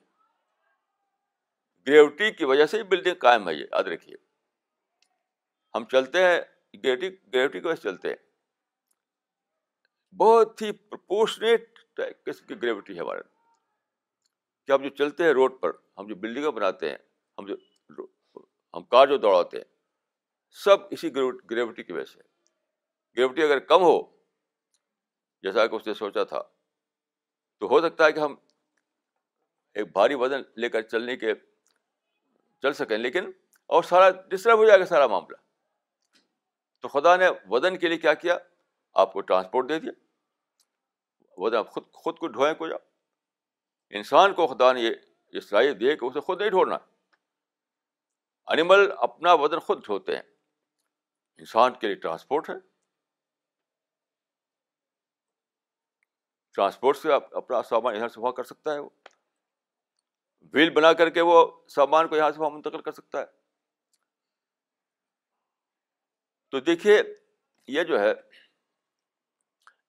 گریوٹی 1.86 2.30
کی 2.30 2.44
وجہ 2.44 2.66
سے 2.66 2.78
ہی 2.78 2.82
بلڈنگ 2.82 3.14
قائم 3.14 3.48
ہے، 3.48 3.54
یہ 3.54 3.64
یاد 3.72 3.84
رکھیے۔ 3.84 4.16
ہم 5.74 5.84
چلتے 5.84 6.22
ہیں 6.22 6.40
گریوٹی 6.84 7.10
گریوٹی 7.34 7.60
کی 7.60 7.66
وجہ 7.66 7.76
سے 7.76 7.82
چلتے 7.82 8.08
ہیں۔ 8.08 8.16
بہت 10.16 10.62
ہی 10.62 10.72
پرپورشنیٹ 10.72 11.73
قسم 11.96 12.46
کی 12.46 12.54
گریوٹی 12.62 12.94
ہے 12.94 13.00
ہمارے 13.00 13.20
کہ 14.66 14.72
ہم 14.72 14.82
جو 14.82 14.88
چلتے 14.88 15.24
ہیں 15.24 15.30
روڈ 15.30 15.60
پر، 15.60 15.70
ہم 15.98 16.06
جو 16.06 16.14
بلڈنگیں 16.14 16.50
بناتے 16.50 16.90
ہیں، 16.90 16.96
ہم 17.38 17.46
جو 17.46 17.56
ہم 18.74 18.84
کار 18.84 19.06
جو 19.06 19.16
دوڑاتے 19.16 19.56
ہیں، 19.56 19.64
سب 20.50 20.76
اسی 20.90 21.14
گریوٹی 21.50 21.82
کی 21.82 21.92
وجہ 21.92 22.04
سے۔ 22.04 22.20
گریوٹی 23.16 23.42
اگر 23.42 23.58
کم 23.58 23.82
ہو، 23.82 24.02
جیسا 25.42 25.66
کہ 25.66 25.74
اس 25.74 25.86
نے 25.86 25.94
سوچا 25.94 26.24
تھا، 26.24 26.42
تو 27.58 27.66
ہو 27.66 27.80
سکتا 27.80 28.04
ہے 28.04 28.12
کہ 28.12 28.20
ہم 28.20 28.34
ایک 29.74 29.92
بھاری 29.92 30.14
وزن 30.14 30.42
لے 30.56 30.68
کر 30.68 30.82
چلنے 30.82 31.16
کے، 31.16 31.34
چل 32.62 32.72
سکیں۔ 32.72 32.98
لیکن، 32.98 33.30
اور 33.66 33.82
سارا 33.82 34.10
ڈسٹرب 34.10 34.58
ہو 34.58 34.64
جائے 34.64 34.80
گا 34.80 34.84
سارا 34.84 35.06
معاملہ۔ 35.06 35.36
تو 36.80 36.88
خدا 36.88 37.16
نے 37.16 37.26
وزن 37.48 37.78
کے 37.78 37.88
لیے 37.88 37.98
کیا 37.98 38.14
کیا؟ 38.14 38.38
آپ 38.94 39.12
کو 39.12 39.20
ٹرانسپورٹ 39.20 39.68
دے 39.68 39.80
دیا۔ 39.80 39.92
وزن 41.36 41.56
آپ 41.56 41.70
خود 41.70 41.92
خود 41.92 42.18
کو 42.18 42.26
ڈھوئیں 42.26 42.54
کو 42.54 42.68
جاؤ 42.68 42.78
انسان 43.90 44.34
کو 44.34 44.46
خدا 44.46 44.72
نے 44.72 44.80
یہ 44.80 45.40
صلاحیت 45.40 45.80
دی 45.80 45.96
کہ 45.96 46.04
اسے 46.04 46.20
خود 46.20 46.40
نہیں 46.40 46.50
ڈھونا 46.50 46.78
انیمل 48.46 48.92
اپنا 48.98 49.32
وزن 49.32 49.58
خود 49.58 49.84
ڈھوتے 49.84 50.14
ہیں۔ 50.14 50.22
انسان 51.36 51.72
کے 51.78 51.86
لیے 51.86 51.96
ٹرانسپورٹ 51.96 52.50
ہے۔ 52.50 52.54
ٹرانسپورٹ 56.52 56.96
سے 56.96 57.12
اپنا 57.12 57.62
سامان 57.62 57.96
یہاں 57.96 58.08
سے 58.08 58.20
وہاں 58.20 58.32
کر 58.32 58.44
سکتا 58.44 58.74
ہے 58.74 58.78
وہ۔ 58.78 58.90
ویل 60.52 60.70
بنا 60.70 60.92
کر 60.92 61.10
کے 61.10 61.20
وہ 61.20 61.60
سامان 61.68 62.08
کو 62.08 62.16
یہاں 62.16 62.30
سے 62.30 62.40
وہاں 62.40 62.50
منتقل 62.50 62.82
کر 62.82 62.92
سکتا 62.92 63.20
ہے۔ 63.20 63.24
تو 66.48 66.60
دیکھیے، 66.60 67.02
یہ 67.68 67.82
جو 67.82 68.00
ہے، 68.00 68.12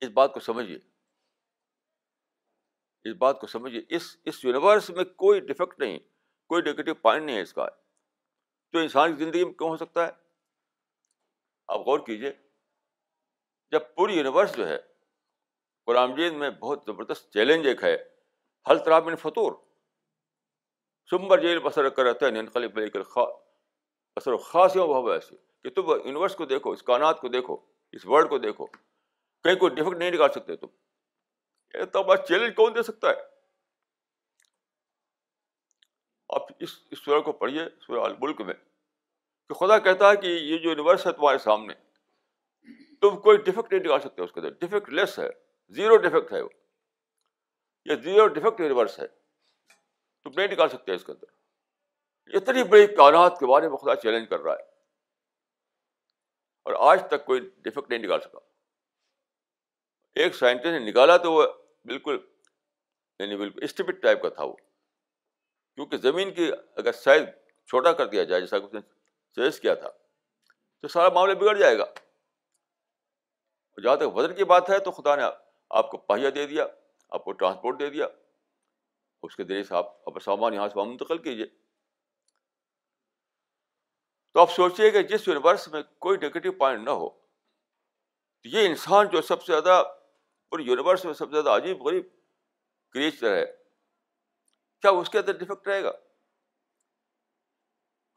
اس 0.01 0.09
بات 0.09 0.33
کو 0.33 0.39
سمجھیے۔ 0.39 0.94
اس 3.05 3.15
بات 3.17 3.41
کو 3.41 3.47
سمجھیے، 3.47 3.81
اس 3.89 4.17
اس 4.25 4.45
یونیورس 4.45 4.89
میں 4.89 5.03
کوئی 5.03 5.39
ڈیفیکٹ 5.39 5.79
نہیں، 5.79 5.99
کوئی 6.47 6.61
نگیٹو 6.61 6.93
پوائنٹ 6.93 7.25
نہیں 7.25 7.35
ہے 7.35 7.41
اس 7.41 7.53
کا۔ 7.53 7.67
تو 8.71 8.77
انسان 8.77 9.15
کی 9.15 9.25
زندگی 9.25 9.45
میں 9.45 9.53
کیوں 9.53 9.69
ہو 9.69 9.77
سکتا 9.77 10.05
ہے؟ 10.05 10.11
آپ 11.67 11.79
غور 11.79 11.99
کیجیے 11.99 12.33
جب 13.71 13.79
پوری 13.95 14.17
یونیورس 14.17 14.57
جو 14.57 14.67
ہے 14.67 14.77
قرآن 15.85 16.11
مجید 16.11 16.33
میں 16.33 16.49
بہت 16.49 16.83
زبردست 16.85 17.33
چیلنج 17.33 17.67
ایک 17.67 17.83
ہے 17.83 17.97
حل 18.69 18.79
ترابن 18.79 19.15
فطور۔ 19.15 19.51
سمبر 21.09 21.41
جیل 21.41 21.59
بسر 21.59 21.89
کر 21.89 22.03
رہتا 22.03 22.25
ہے 22.25 22.41
اثر 24.15 24.33
و 24.33 24.37
خاص 24.37 24.77
بہو 24.77 25.11
ایسے 25.11 25.35
کہ 25.63 25.69
تم 25.69 25.81
یونیورس 25.87 26.35
کو 26.35 26.45
دیکھو، 26.45 26.71
اس 26.71 26.83
کائنات 26.83 27.21
کو 27.21 27.27
دیکھو، 27.27 27.57
اس 27.91 28.05
ورلڈ 28.05 28.29
کو 28.29 28.37
دیکھو۔ 28.37 28.65
کہیں 29.43 29.55
کوئی 29.55 29.75
ڈیفیکٹ 29.75 29.97
نہیں 29.97 30.11
نکال 30.11 30.29
سکتے 30.31 30.55
تم۔ 30.55 30.67
تو 31.85 32.03
بس 32.03 32.27
چیلنج 32.27 32.55
کون 32.55 32.75
دے 32.75 32.83
سکتا 32.83 33.09
ہے 33.09 33.23
آپ 36.29 36.51
اس 36.59 36.77
اس 36.91 37.03
سورہ 37.05 37.21
کو 37.21 37.31
پڑھیے 37.31 37.65
سورہ 37.79 38.03
الملک 38.03 38.41
میں 38.41 38.53
کہ 39.49 39.53
خدا 39.53 39.77
کہتا 39.79 40.09
ہے 40.11 40.15
کہ 40.15 40.27
یہ 40.27 40.57
جو 40.57 40.69
یونیورس 40.69 41.05
ہے 41.07 41.11
تمہارے 41.11 41.37
سامنے 41.37 41.73
تم 43.03 43.17
کوئی 43.17 43.37
ڈیفیکٹ 43.37 43.73
نہیں 43.73 43.83
نکال 43.83 43.99
سکتے 43.99 44.21
اس 44.21 44.31
کے 44.31 44.39
اندر 44.39 44.53
ڈیفیکٹ 44.59 44.89
لیس 44.89 45.19
ہے 45.19 45.29
زیرو 45.75 45.97
ڈیفیکٹ 45.97 46.31
ہے 46.33 46.41
وہ 46.41 46.49
یہ 47.85 47.95
زیرو 47.95 48.27
ڈیفیکٹ 48.27 48.59
یونیورس 48.59 48.99
ہے 48.99 49.07
تم 49.07 50.31
نہیں 50.35 50.47
نکال 50.47 50.69
سکتے 50.69 50.93
اس 50.93 51.03
کے 51.03 51.11
اندر 51.11 52.37
اتنی 52.37 52.63
بڑی 52.63 52.87
کائنات 52.87 53.39
کے 53.39 53.45
بارے 53.45 53.69
میں 53.69 53.77
خدا 53.77 53.95
چیلنج 53.95 54.29
کر 54.29 54.39
رہا 54.39 54.53
ہے 54.53 54.63
اور 56.65 56.91
آج 56.91 57.03
تک 57.07 57.25
کوئی 57.25 57.39
ڈیفیکٹ 57.39 57.89
نہیں 57.89 57.99
نکال 57.99 58.21
سکا 58.21 58.39
ایک 60.15 60.35
سائنٹسٹ 60.35 60.67
نے 60.67 60.79
نکالا 60.79 61.17
تو 61.17 61.31
وہ 61.33 61.45
بالکل 61.85 62.17
یعنی 63.19 63.35
بالکل 63.35 63.59
اسٹیپٹ 63.63 64.01
ٹائپ 64.01 64.21
کا 64.21 64.29
تھا 64.29 64.43
وہ۔ 64.43 64.53
کیونکہ 65.75 65.97
زمین 65.97 66.33
کی 66.33 66.51
اگر 66.75 66.91
سائز 66.91 67.23
چھوٹا 67.67 67.93
کر 67.93 68.05
دیا 68.05 68.23
جائے، 68.23 68.41
جیسا 68.41 68.59
کہ 68.59 68.65
اس 68.65 68.73
نے 68.73 68.79
سجیسٹ 69.35 69.61
کیا 69.61 69.75
تھا، 69.75 69.89
تو 70.81 70.87
سارا 70.87 71.09
معاملہ 71.09 71.33
بگڑ 71.33 71.57
جائے 71.57 71.77
گا۔ 71.77 71.85
جہاں 73.83 73.95
تک 73.95 74.15
وزن 74.15 74.35
کی 74.35 74.43
بات 74.43 74.69
ہے، 74.69 74.79
تو 74.79 74.91
خدا 74.91 75.15
نے 75.15 75.23
آپ 75.69 75.91
کو 75.91 75.97
پہیا 75.97 76.29
دے 76.35 76.47
دیا، 76.47 76.67
آپ 77.09 77.23
کو 77.23 77.31
ٹرانسپورٹ 77.31 77.79
دے 77.79 77.89
دیا۔ 77.89 78.07
اس 79.23 79.35
کے 79.35 79.43
ذریعے 79.43 79.63
سے 79.63 79.75
آپ 79.75 80.09
اپنا 80.09 80.19
سامان 80.19 80.53
یہاں 80.53 80.69
سے 80.69 80.79
وہاں 80.79 80.89
منتقل 80.89 81.17
کیجیے۔ 81.17 81.45
تو 84.33 84.39
آپ 84.39 84.51
سوچیے 84.51 84.91
کہ 84.91 85.03
جس 85.03 85.27
یونیورس 85.27 85.67
میں 85.67 85.83
کوئی 85.99 86.17
نگیٹو 86.17 86.51
پوائنٹ 86.51 86.83
نہ 86.83 86.89
ہو 86.89 87.09
یہ 88.43 88.67
انسان 88.67 89.07
جو 89.07 89.21
سب 89.21 89.43
سے 89.43 89.51
زیادہ 89.51 89.83
پورے 90.49 90.63
یونیورس 90.63 91.05
میں 91.05 91.13
سب 91.13 91.25
سے 91.25 91.41
زیادہ 91.41 91.63
عجیب 91.63 91.81
غریب 91.81 92.05
کریچر 92.89 93.33
ہے، 93.33 93.45
کیا 94.81 94.91
اس 94.91 95.09
کے 95.09 95.19
اندر 95.19 95.37
ڈیفیکٹ 95.37 95.67
رہے 95.67 95.83
گا؟ 95.83 95.91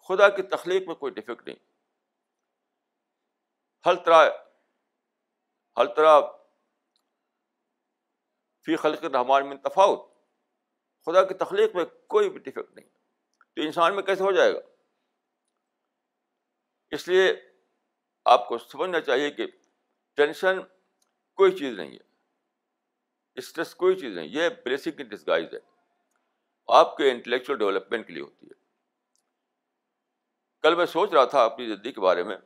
خدا 0.08 0.28
کی 0.28 0.42
تخلیق 0.42 0.86
میں 0.86 0.94
کوئی 0.94 1.12
ڈیفیکٹ 1.12 1.46
نہیں۔ 1.46 1.56
ہر 3.86 3.94
طرح 4.04 4.30
ہر 5.76 5.86
طرح 5.86 6.20
فی 8.64 8.76
خلق 8.76 9.04
رحمان 9.04 9.48
میں 9.48 9.56
تفاوت۔ 9.56 10.14
خدا 11.04 11.24
کی 11.24 11.34
تخلیق 11.34 11.74
میں 11.74 11.84
کوئی 12.06 12.30
بھی 12.30 12.38
ڈیفیکٹ 12.38 12.76
نہیں۔ 12.76 12.88
تو 13.56 13.62
انسان 13.62 13.94
میں 13.94 14.02
کیسے 14.02 14.22
ہو 14.22 14.32
جائے 14.32 14.54
گا؟ 14.54 14.58
اس 16.90 17.08
لیے 17.08 17.32
آپ 18.24 18.48
کو 18.48 18.58
سمجھنا 18.58 19.00
چاہیے 19.00 19.30
کہ 19.30 19.46
ٹینشن 20.16 20.60
کوئی 21.34 21.58
چیز 21.58 21.78
نہیں 21.78 21.92
ہے۔ 21.92 22.07
اسٹریس 23.38 23.74
کوئی 23.74 23.96
چیز 23.96 24.14
نہیں، 24.14 24.28
یہ 24.28 24.48
بیسک 24.64 24.98
ڈسگائز 24.98 25.54
ہے۔ 25.54 25.58
آپ 26.66 26.96
کے 26.96 27.10
انٹلیکچوئل 27.10 27.58
ڈیولپمنٹ 27.58 28.06
کے 28.06 28.12
لیے 28.12 28.22
ہوتی 28.22 28.46
ہے۔ 28.46 28.52
کل 30.62 30.74
میں 30.74 30.86
سوچ 30.86 31.12
رہا 31.12 31.24
تھا 31.24 31.44
اپنی 31.44 31.66
زندگی 31.66 31.92
کے 31.92 32.00
بارے 32.00 32.22
میں۔ 32.22 32.36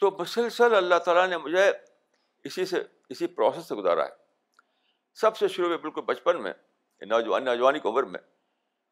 تو 0.00 0.10
مسلسل 0.10 0.74
اللہ 0.74 0.94
تعالیٰ 0.94 1.28
نے 1.28 1.36
مجھے 1.36 1.72
اسی 2.44 2.66
سے، 2.66 2.82
اسی 3.08 3.26
پروسیس 3.26 3.68
سے 3.68 3.74
گزارا 3.74 4.04
ہے۔ 4.04 4.10
سب 5.14 5.36
سے 5.36 5.48
شروع 5.48 5.68
میں 5.68 5.76
بالکل 5.76 6.00
بچپن 6.00 6.42
میں، 6.42 6.52
نوجوان، 7.00 7.44
نوجوانی 7.44 7.78
کی 7.78 7.88
عمر 7.88 8.02
میں۔ 8.02 8.20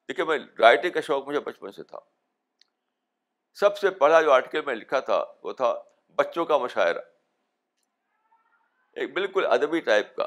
دیکھیے، 0.08 0.26
میں 0.26 0.38
رائٹنگ 0.58 0.90
کا 0.90 1.00
شوق 1.00 1.28
مجھے 1.28 1.40
بچپن 1.40 1.72
سے 1.72 1.82
تھا۔ 1.82 1.98
سب 3.54 3.78
سے 3.78 3.90
پہلا 3.90 4.22
جو 4.22 4.32
آرٹیکل 4.32 4.60
میں 4.60 4.74
لکھا 4.74 5.00
تھا، 5.00 5.24
وہ 5.42 5.52
تھا 5.52 5.82
بچوں 6.14 6.44
کا 6.44 6.58
مشاعرہ۔ 6.58 6.98
ایک 8.92 9.12
بالکل 9.12 9.46
ادبی 9.46 9.80
ٹائپ 9.80 10.16
کا۔ 10.16 10.26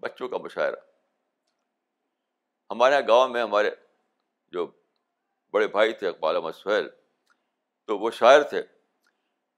بچوں 0.00 0.28
کا 0.28 0.38
مشاعرہ۔ 0.38 0.76
ہمارے 2.70 2.94
یہاں 2.94 3.08
گاؤں 3.08 3.28
میں 3.28 3.42
ہمارے 3.42 3.70
جو 4.48 4.70
بڑے 5.50 5.68
بھائی 5.68 5.92
تھے، 5.92 6.08
اقبال 6.08 6.36
احمد 6.36 6.52
سہیل، 6.52 6.88
تو 7.86 7.98
وہ 7.98 8.10
شاعر 8.10 8.42
تھے۔ 8.42 8.62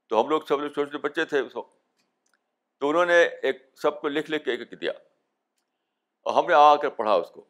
تو 0.06 0.22
ہم 0.22 0.28
لوگ 0.28 0.42
سب 0.42 0.60
لوگ 0.60 0.70
چھوٹے 0.70 0.90
چھوٹے 0.90 1.08
بچے 1.08 1.24
تھے۔ 1.24 1.38
اس 1.38 1.56
وقت 1.56 1.82
تو 2.78 2.88
انہوں 2.90 3.06
نے 3.06 3.22
ایک 3.22 3.70
سب 3.74 4.00
کو 4.00 4.08
لکھ 4.08 4.30
لکھ 4.30 4.44
کے 4.44 4.50
ایک 4.50 4.60
ایک 4.60 4.80
دیا۔ 4.80 4.92
اور 6.22 6.42
ہم 6.42 6.48
نے 6.48 6.54
آ 6.54 6.76
کر 6.76 6.88
پڑھا 6.88 7.14
اس 7.14 7.30
کو۔ 7.30 7.44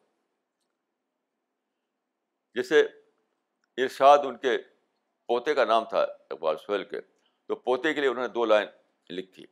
جیسے 2.55 2.81
ارشاد 3.77 4.19
ان 4.19 4.39
کے 4.39 4.59
پوتے 5.27 5.55
کا 5.55 5.65
نام 5.65 5.85
تھا 5.85 6.03
اقبال 6.03 6.57
سہیل 6.57 6.85
کے، 6.85 7.01
تو 7.47 7.55
پوتے 7.55 7.95
کے 7.95 8.01
لیے 8.01 8.11
انہوں 8.11 8.27
نے 8.27 8.33
دو 8.33 8.45
لائن 8.45 8.69
لکھی۔ 9.11 9.47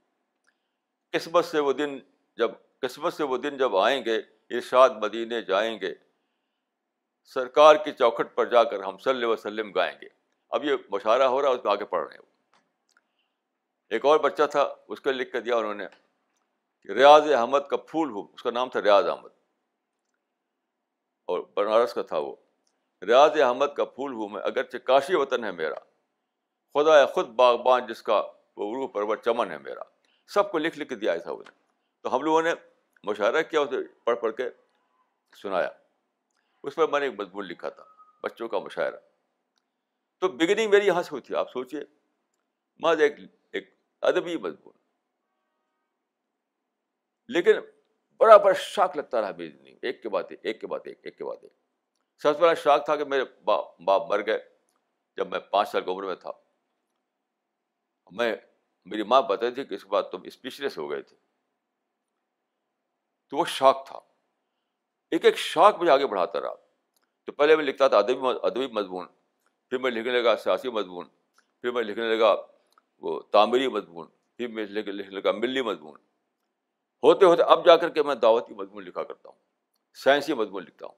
قسمت 1.10 1.44
سے 1.44 1.58
وہ 1.58 1.72
دن 1.72 1.98
جب 2.36 2.50
قسمت 2.82 3.14
سے 3.14 3.22
وہ 3.22 3.36
دن 3.36 3.56
جب 3.56 3.76
آئیں 3.76 4.04
گے، 4.04 4.16
ارشاد 4.50 4.90
مدینے 4.90 5.42
جائیں 5.42 5.80
گے۔ 5.80 5.94
سرکار 7.24 7.76
کی 7.76 7.92
چوکھٹ 7.92 8.34
پر 8.34 8.44
جا 8.44 8.64
کر 8.64 8.80
ہم 8.80 8.98
صلی 8.98 9.26
وسلم 9.26 9.72
گائیں 9.72 9.98
گے۔ 10.02 10.08
اب 10.50 10.64
یہ 10.64 10.72
مشاعرہ 10.90 11.22
ہو 11.22 11.42
رہا 11.42 11.48
ہے، 11.48 11.54
اس 11.54 11.64
میں 11.64 11.72
آگے 11.72 11.84
پڑھ 11.84 12.08
رہے 12.08 12.16
ہیں۔ 12.16 12.30
ایک 13.88 14.04
اور 14.04 14.20
بچہ 14.20 14.42
تھا، 14.50 14.74
اس 14.88 15.00
کو 15.00 15.10
لکھ 15.10 15.32
کر 15.32 15.40
دیا 15.40 15.56
انہوں 15.56 15.74
نے 15.74 15.86
ریاض 16.88 17.32
احمد 17.32 17.58
کا 17.70 17.76
پھول 17.76 18.10
ہو 18.10 18.20
اس 18.20 18.42
کا 18.42 18.50
نام 18.50 18.68
تھا 18.68 18.82
ریاض 18.82 19.08
احمد۔ 19.08 19.30
اور 21.26 21.40
بنارس 21.54 21.94
کا 21.94 22.02
تھا 22.02 22.18
وہ۔ 22.18 22.36
ریاض 23.06 23.40
احمد 23.40 23.66
کا 23.76 23.84
پھول 23.84 24.12
ہوں 24.12 24.28
میں، 24.28 24.42
اگرچہ 24.42 24.76
کاشی 24.76 25.14
وطن 25.14 25.44
ہے 25.44 25.52
میرا۔ 25.52 25.78
خدا 26.74 27.06
خود 27.06 27.26
باغبان 27.26 27.86
جس 27.86 28.02
کا 28.02 28.22
وہ 28.56 28.74
روح 28.74 28.88
پرور 28.88 29.16
چمن 29.16 29.50
ہے 29.50 29.58
میرا۔ 29.58 29.82
سب 30.28 30.52
کو 30.52 30.58
لکھ 30.58 30.78
لکھ 30.78 30.88
کے 30.88 30.94
دیا 30.94 31.16
تھا 31.16 31.30
انہیں 31.30 31.58
تو 32.02 32.16
ہم 32.16 32.22
لوگوں 32.22 32.42
نے 32.42 32.54
مشاعرہ 33.02 33.42
کیا 33.42 33.60
اسے 33.60 33.76
پڑھ 34.04 34.18
پڑھ 34.18 34.36
کے 34.36 34.50
سنایا۔ 35.42 35.68
اس 36.62 36.74
پر 36.74 36.88
میں 36.88 37.00
نے 37.00 37.06
ایک 37.06 37.20
مضمون 37.20 37.44
لکھا 37.44 37.68
تھا، 37.68 37.84
بچوں 38.22 38.48
کا 38.48 38.58
مشاعرہ 38.58 38.96
تو 40.18 40.28
بگننگ 40.28 40.70
میری 40.70 40.86
یہاں 40.86 41.02
سے 41.02 41.08
ہوئی 41.12 41.22
تھی، 41.22 41.34
آپ 41.34 41.52
سوچیے 41.52 41.80
ماض 42.78 43.00
ایک 43.00 43.12
ایک 43.52 43.80
ادبی 44.00 44.36
مضمون۔ 44.36 44.72
لیکن 47.28 47.52
بڑا 48.16 48.36
بڑا 48.36 48.54
شاک 48.58 48.96
لگتا 48.96 49.20
رہا 49.20 49.30
میری 49.30 49.50
زندگی 49.50 49.78
ایک 49.82 50.02
کے 50.02 50.08
بعد 50.08 50.22
ایک 50.42 50.60
کے 50.60 50.66
بعد 50.66 50.80
ایک 50.84 51.00
ایک 51.02 51.18
کے 51.18 51.24
بعد 51.24 51.36
ایک۔ 51.42 51.52
سب 52.18 52.34
سے 52.34 52.40
بڑا 52.40 52.54
شاک 52.54 52.84
تھا 52.84 52.96
کہ 52.96 53.04
میرے 53.04 53.24
باپ 53.44 54.10
مر 54.10 54.26
گئے۔ 54.26 54.48
جب 55.16 55.28
میں 55.28 55.38
پانچ 55.38 55.68
سال 55.68 55.84
کی 55.84 55.90
عمر 55.90 56.02
میں 56.02 56.14
تھا۔ 56.14 56.30
میں، 58.10 58.36
میری 58.84 59.02
ماں 59.02 59.22
بتائی 59.22 59.54
تھی 59.54 59.64
کہ 59.64 59.74
اس 59.74 59.82
کے 59.82 59.88
بعد 59.88 60.02
تم 60.12 60.22
اسپیشلس 60.22 60.78
ہو 60.78 60.90
گئے 60.90 61.02
تھے۔ 61.02 61.16
تو 63.30 63.36
وہ 63.36 63.44
شاک 63.44 63.86
تھا۔ 63.86 64.00
ایک 65.10 65.24
ایک 65.24 65.38
شاک 65.38 65.76
مجھے 65.78 65.92
آگے 65.92 66.06
بڑھاتا 66.06 66.40
رہا۔ 66.40 66.54
تو 67.24 67.32
پہلے 67.32 67.56
میں 67.56 67.64
لکھتا 67.64 67.88
تھا 67.88 67.98
ادبی 67.98 68.18
ادبی 68.42 68.66
مضمون، 68.66 69.06
پھر 69.68 69.78
میں 69.78 69.90
لکھنے 69.90 70.22
لگا 70.22 70.36
سیاسی 70.36 70.68
مضمون، 70.68 71.08
پھر 71.60 71.70
میں 71.70 71.82
لکھنے 71.82 72.16
لگا 72.16 72.36
وہ 72.98 73.20
تعمیری 73.20 73.68
مضمون، 73.68 74.06
پھر 74.36 74.48
میں 74.48 74.66
لکھنے 74.66 74.92
لگا 74.92 75.32
ملی 75.32 75.62
مضمون۔ 75.62 75.98
ہوتے 77.02 77.24
ہوتے 77.24 77.42
اب 77.42 77.66
جا 77.66 77.76
کر 77.76 77.88
کے 77.88 78.02
میں 78.02 78.14
دعوتی 78.14 78.54
مضمون 78.54 78.84
لکھا 78.84 79.04
کرتا 79.04 79.28
ہوں، 79.28 79.36
سائنسی 79.94 80.34
مضمون 80.34 80.62
لکھتا 80.62 80.86
ہوں۔ 80.86 80.94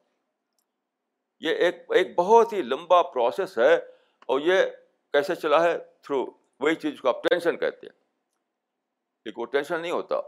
یہ 1.40 1.50
ایک 1.50 1.76
ایک 1.88 2.16
بہت 2.16 2.52
ہی 2.52 2.62
لمبا 2.62 3.02
پروسیس 3.02 3.58
ہے 3.58 3.74
اور 4.26 4.40
یہ 4.40 4.62
کیسے 5.12 5.34
چلا 5.34 5.62
ہے؟ 5.62 5.78
تھرو 5.78 6.26
وہی 6.60 6.74
چیز 6.74 7.00
کو 7.00 7.08
آپ 7.08 7.24
ٹینشن 7.24 7.56
کہتے 7.56 7.86
ہیں۔ 7.86 8.00
لیکن 9.24 9.40
وہ 9.40 9.46
ٹینشن 9.46 9.80
نہیں 9.80 9.92
ہوتا۔ 9.92 10.20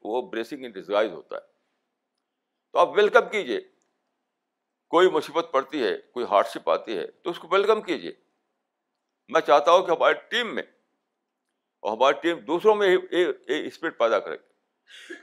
وہ 0.00 0.30
بریسنگ 0.30 0.64
ان 0.64 0.70
ڈسگائز 0.70 1.12
ہوتا 1.12 1.36
ہے۔ 1.36 1.40
تو 2.72 2.78
آپ 2.78 2.88
ویلکم 2.88 3.28
کیجیے 3.28 3.60
کوئی 4.88 5.10
مصیبت 5.10 5.46
پڑتی 5.52 5.84
ہے، 5.84 5.96
کوئی 5.98 6.26
ہارڈ 6.30 6.46
شپ 6.46 6.70
آتی 6.70 6.98
ہے، 6.98 7.06
تو 7.10 7.30
اس 7.30 7.38
کو 7.38 7.48
ویلکم 7.50 7.82
کیجیے 7.82 8.12
میں 9.28 9.40
چاہتا 9.40 9.70
ہوں 9.70 9.86
کہ 9.86 9.90
ہماری 9.90 10.14
ٹیم 10.28 10.54
میں 10.54 10.62
اور 11.80 11.96
ہماری 11.96 12.20
ٹیم 12.20 12.38
دوسروں 12.38 12.74
میں 12.74 12.96
اسپرٹ 13.48 13.98
پیدا 13.98 14.18
کرے۔ 14.18 14.36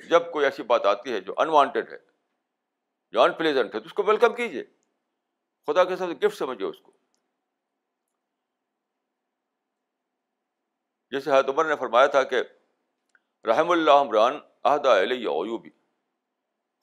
جب 0.10 0.32
کوئی 0.32 0.46
ایسی 0.46 0.64
بات 0.64 0.86
آتی 0.86 1.14
ہے 1.14 1.20
جو 1.22 1.34
انوانٹیڈ 1.38 1.92
ہے، 1.92 1.98
جو 3.12 3.22
ان 3.22 3.34
پلیزنٹ 3.34 3.76
ہے، 3.76 3.80
تو 3.80 3.86
اس 3.86 3.94
کو 3.94 4.04
ویلکم 4.04 4.36
کیجیے 4.36 4.64
خدا 5.68 5.84
کے 5.84 5.96
ساتھ 5.96 6.26
گفٹ 6.26 6.38
سمجھیے 6.38 6.68
اس 6.68 6.80
کو۔ 6.80 6.92
جیسے 11.12 11.32
حضرت 11.32 11.50
عمر 11.50 11.66
نے 11.66 11.76
فرمایا 11.76 12.08
تھا 12.08 12.24
کہ 12.24 12.44
رحم 13.46 13.72
اللہ 13.72 13.92
عمران 13.92 14.40
عہدہ 14.64 14.90
علیہ 14.90 15.28
اویوبی 15.28 15.70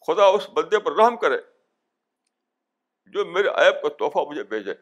خدا 0.07 0.25
اس 0.25 0.51
بندے 0.51 0.79
پر 0.79 0.93
رحم 0.93 1.17
کرے 1.17 1.37
جو 3.07 3.25
میرے 3.25 3.49
عیب 3.49 3.83
کا 3.83 3.89
تحفہ 3.89 4.19
مجھے 4.29 4.45
بھیجے۔ 4.45 4.75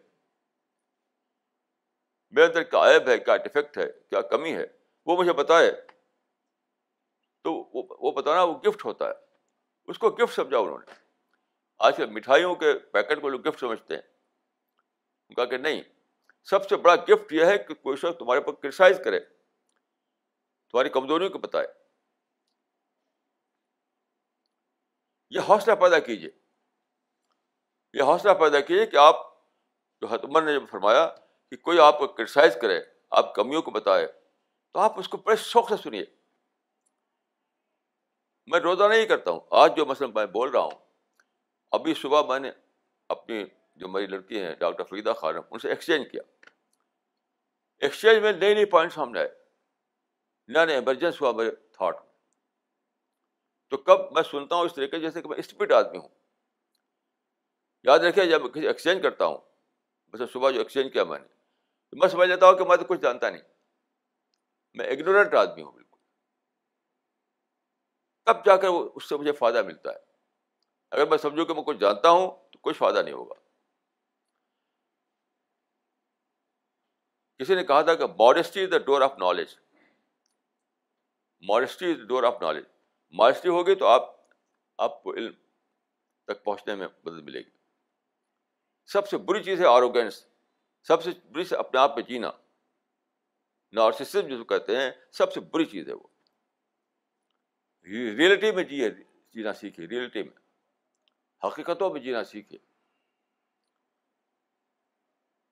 میرے 2.31 2.47
اندر 2.47 2.63
کیا 2.63 2.81
عیب 2.81 3.09
ہے 3.09 3.19
کیا 3.19 3.37
ڈیفیکٹ 3.37 3.79
ہے، 3.79 3.93
کیا 4.11 4.21
کمی 4.21 4.57
ہے؟ 4.57 4.67
وہ 5.07 5.17
مجھے 5.17 5.33
بتائے۔ 5.33 5.73
تو 7.43 7.53
وہ 8.07 8.13
بتانا 8.13 8.43
وہ 8.43 8.55
گفٹ 8.55 8.85
ہوتا 8.85 9.09
ہے۔ 9.09 9.15
اس 9.87 9.99
کو 9.99 10.11
گفٹ 10.11 10.35
سمجھا 10.35 10.59
انہوں 10.59 10.79
نے۔ 10.79 10.93
آج 11.79 11.97
کل 11.97 12.07
مٹھائیوں 12.07 12.55
کے 12.55 12.79
پیکٹ 12.79 13.21
کو 13.21 13.29
لوگ 13.29 13.49
گفٹ 13.49 13.61
سمجھتے 13.61 13.95
ہیں۔ 13.95 14.03
ان 15.29 15.35
کا 15.35 15.45
کہ 15.45 15.57
نہیں، 15.57 15.83
سب 16.45 16.69
سے 16.69 16.77
بڑا 16.77 16.95
گفٹ 16.97 17.33
یہ 17.33 17.45
ہے 17.45 17.59
کہ 17.59 17.75
کوئی 17.75 17.97
شخص 17.97 18.19
تمہارے 18.19 18.41
پر 18.41 18.53
کرسائز 18.53 19.01
کرے۔ 19.05 19.21
تمہاری 20.77 20.89
کمزوریوں 20.89 21.31
کو 21.31 21.39
بتائے۔ 21.39 21.67
یہ 25.31 25.41
حوصلہ 25.41 25.75
پیدا 25.75 25.99
کیجیے 25.99 26.31
یہ 27.93 28.03
حوصلہ 28.03 28.31
پیدا 28.33 28.61
کیجیے 28.61 28.87
کہ 28.87 28.97
آپ 28.97 29.17
جو 30.01 30.07
حتمر 30.07 30.43
نے 30.43 30.53
جب 30.53 30.63
فرمایا 30.71 31.15
کہ 31.51 31.57
کوئی 31.57 31.79
آپ 31.81 31.99
کو 31.99 32.07
کرٹیسائز 32.07 32.59
کرے، 32.63 32.81
آپ 33.11 33.35
کمیوں 33.35 33.63
کو 33.63 33.71
بتائے، 33.71 34.07
تو 34.73 34.79
آپ 34.79 34.99
اس 34.99 35.09
کو 35.09 35.17
بڑے 35.17 35.37
شوق 35.37 35.69
سے 35.69 35.75
سنیے۔ 35.83 36.05
میں 38.47 38.61
روزہ 38.61 38.85
نہیں 38.85 39.07
کرتا 39.07 39.31
ہوں۔ 39.31 39.41
آج 39.51 39.77
جو 39.77 39.87
مثلاً 39.87 40.11
میں 40.15 40.27
بول 40.27 40.51
رہا 40.51 40.61
ہوں، 40.61 40.79
ابھی 41.71 41.95
صبح 41.95 42.23
میں 42.23 42.39
نے 42.39 42.51
اپنی 43.09 43.45
جو 43.77 43.89
میری 43.89 44.07
لڑکی 44.07 44.43
ہیں، 44.43 44.55
ڈاکٹر 44.55 44.85
فریدہ 44.85 45.13
خانم، 45.17 45.41
ان 45.51 45.59
سے 45.59 45.69
ایکسچینج 45.69 46.13
کیا۔ 46.13 46.23
ایکسچینج 47.79 48.19
میں 48.19 48.33
نئی 48.33 48.55
نئی 48.55 48.65
پوائنٹ 48.65 48.93
سامنے 48.93 49.21
آئے۔ 49.21 49.46
نیا 50.49 50.65
نیا 50.65 50.75
ایمرجنس 50.75 51.23
ہوا 51.23 51.33
میرے 51.33 51.51
تھاٹ 51.51 51.95
میں 51.95 52.13
تو 53.69 53.77
کب 53.77 54.13
میں 54.13 54.23
سنتا 54.23 54.55
ہوں 54.55 54.63
اس 54.63 54.75
طریقے، 54.75 55.01
جیسے 55.01 55.23
کہ 55.23 55.29
میں 55.29 55.39
اسپیڈ 55.39 55.73
آدمی 55.73 55.99
ہوں۔ 55.99 56.09
یاد 57.83 57.99
رکھیے، 57.99 58.27
جب 58.27 58.43
میں 58.43 58.51
کسی 58.51 58.67
ایکسچینج 58.67 59.03
کرتا 59.03 59.27
ہوں، 59.27 59.39
بس 60.11 60.33
صبح 60.33 60.51
جو 60.51 60.59
ایکسچینج 60.59 60.93
کیا 60.93 61.05
میں 61.05 61.19
نے، 61.19 61.29
تو 61.91 61.97
میں 61.97 62.09
سمجھ 62.09 62.29
لیتا 62.29 62.47
ہوں 62.47 62.59
کہ 62.59 62.65
میں 62.65 62.77
تو 62.77 62.85
کچھ 62.85 63.01
جانتا 63.01 63.31
نہیں۔ 63.31 63.43
میں 64.75 64.87
اگنورنٹ 64.87 65.35
آدمی 65.35 65.63
ہوں، 65.63 65.73
بالکل۔ 65.73 66.01
تب 68.25 68.45
جا 68.45 68.57
کر 68.57 68.69
وہ، 68.69 68.91
اس 68.95 69.09
سے 69.09 69.17
مجھے 69.17 69.33
فائدہ 69.33 69.63
ملتا 69.63 69.91
ہے۔ 69.91 69.99
اگر 70.91 71.07
میں 71.07 71.19
سمجھوں 71.19 71.47
کہ 71.47 71.55
میں 71.55 71.63
کچھ 71.63 71.79
جانتا 71.79 72.11
ہوں، 72.11 72.31
تو 72.53 72.59
کچھ 72.63 72.77
فائدہ 72.77 72.99
نہیں 72.99 73.15
ہوگا۔ 73.15 73.35
کسی 77.39 77.55
نے 77.55 77.65
کہا 77.65 77.83
تھا 77.83 77.95
کہ 77.95 78.05
modesty 78.07 78.63
is 78.63 78.69
the 78.71 78.79
door 78.79 79.01
of 79.01 79.13
knowledge 79.19 79.55
modesty 81.43 81.91
is 81.93 82.07
door 82.09 82.23
of 82.23 82.43
knowledge 82.43 82.65
modesty 83.15 83.49
ہوگی 83.49 83.75
تو 83.75 83.87
آپ 83.87 84.15
آپ 84.79 85.03
کو 85.03 85.15
علم 85.15 85.33
تک 86.29 86.45
پہنچنے 86.45 86.75
میں 86.75 86.89
مدد 87.05 87.23
ملے 87.23 87.39
گی 87.39 87.51
سب 88.91 89.09
سے 89.09 89.19
بری 89.19 89.43
چیز 89.43 89.61
ہے 89.61 89.67
آروگینس 89.67 90.25
سب 90.87 91.03
سے 91.03 91.11
بری 91.33 91.45
سے 91.45 91.57
اپنے 91.57 91.81
آپ 91.81 91.97
پہ 91.97 92.01
جینا 92.01 92.31
نارسسم 93.73 94.29
جو 94.29 94.45
کہتے 94.45 94.77
ہیں 94.77 94.91
سب 95.13 95.33
سے 95.33 95.41
بری 95.41 95.65
چیز 95.65 95.89
ہے 95.89 95.93
وہ 95.93 96.09
ریئلٹی 98.19 98.53
میں 98.53 98.65
جیے 98.65 98.91
جینا 98.91 99.53
سیکھے 99.53 99.87
ریئلٹی 99.87 100.23
میں 100.23 100.35
حقیقتوں 101.43 101.91
میں 101.91 102.01
جینا 102.01 102.25
سیکھے 102.25 102.59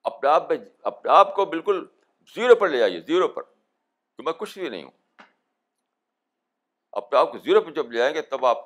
اپنے 0.04 0.28
آپ 0.28 0.50
میں 0.50 0.58
اپنے 0.82 1.12
آپ 1.12 1.34
کو 1.36 1.44
بالکل 1.44 1.84
زیرو 2.36 2.54
پر 2.54 2.68
لے 2.68 2.78
جائیے 2.78 3.00
زیرو 3.00 3.28
پر 3.28 3.42
کہ 3.42 4.22
میں 4.22 4.32
کچھ 4.32 4.58
بھی 4.58 4.68
نہیں 4.68 4.82
ہوں 4.82 5.03
اپنے 6.94 7.18
آپ 7.18 7.32
کو 7.32 7.38
زیرو 7.38 7.60
پہ 7.60 7.70
جب 7.70 7.92
لے 7.92 8.02
آئیں 8.02 8.14
گے 8.14 8.22
تب 8.22 8.46
آپ 8.46 8.58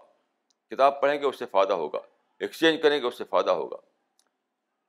کتاب 0.71 1.01
پڑھیں 1.01 1.21
گے، 1.21 1.27
اس 1.27 1.39
سے 1.39 1.47
فائدہ 1.47 1.73
ہوگا۔ 1.73 1.99
ایکسچینج 2.39 2.83
کریں 2.83 3.03
گے، 3.03 3.07
اس 3.07 3.19
سے 3.19 3.25
فائدہ 3.25 3.51
ہوگا۔ 3.51 3.77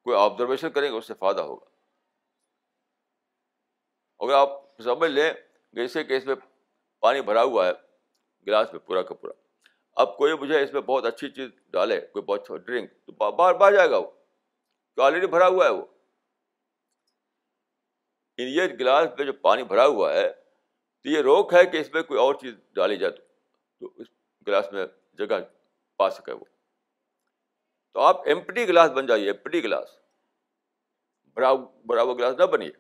کوئی 0.03 0.17
آبزرویشن 0.17 0.71
کریں 0.71 0.91
گے، 0.91 0.97
اس 0.97 1.07
سے 1.07 1.13
فائدہ 1.13 1.41
ہوگا۔ 1.41 1.65
اگر 4.19 4.33
آپ 4.33 4.49
سمجھ 4.83 5.11
لیں 5.11 5.33
جیسے 5.73 6.03
کہ 6.03 6.13
اس 6.13 6.25
میں 6.25 6.35
پانی 6.99 7.21
بھرا 7.21 7.43
ہوا 7.43 7.67
ہے، 7.67 7.71
گلاس 8.47 8.73
میں 8.73 8.79
پورا 8.79 9.01
کا 9.01 9.13
پورا۔ 9.15 9.33
اب 9.93 10.17
کوئی 10.17 10.33
مجھے 10.33 10.63
اس 10.63 10.73
میں 10.73 10.81
بہت 10.81 11.05
اچھی 11.05 11.29
چیز 11.29 11.49
ڈالے، 11.67 12.01
کوئی 12.01 12.23
بہت 12.23 12.41
اچھا 12.41 12.57
ڈرنک 12.57 12.91
تو 13.05 13.31
باہر 13.31 13.53
باہر 13.53 13.73
جائے 13.73 13.89
گا 13.89 13.97
وہ۔ 13.97 14.11
تو 14.95 15.01
آلریڈی 15.01 15.27
بھرا 15.27 15.47
ہوا 15.47 15.65
ہے 15.65 15.69
وہ۔ 15.69 15.85
یہ 18.37 18.61
گلاس 18.79 19.07
میں 19.17 19.25
جو 19.25 19.33
پانی 19.33 19.63
بھرا 19.63 19.85
ہوا 19.85 20.13
ہے، 20.13 20.29
تو 21.03 21.09
یہ 21.09 21.21
روک 21.21 21.53
ہے 21.53 21.65
کہ 21.65 21.77
اس 21.77 21.93
میں 21.93 22.03
کوئی 22.03 22.19
اور 22.19 22.33
چیز 22.33 22.55
ڈالی 22.73 22.97
جائے 22.97 23.13
تو۔ 23.13 23.28
اس 23.81 24.07
گلاس 24.47 24.71
میں 24.71 24.85
جگہ 25.13 25.35
پا 25.97 26.09
سکے 26.09 26.31
وہ۔ 26.31 26.45
تو 27.93 27.99
آپ 27.99 28.15
ایمپٹی 28.25 28.67
گلاس 28.67 28.91
بن 28.91 29.05
جائیے 29.05 29.25
ایمپٹی 29.27 29.63
گلاس۔ 29.63 29.99
بڑا 31.33 31.53
بڑا 31.85 32.01
ہوا 32.01 32.13
گلاس 32.13 32.35
نہ 32.39 32.43
بنیے۔ 32.43 32.71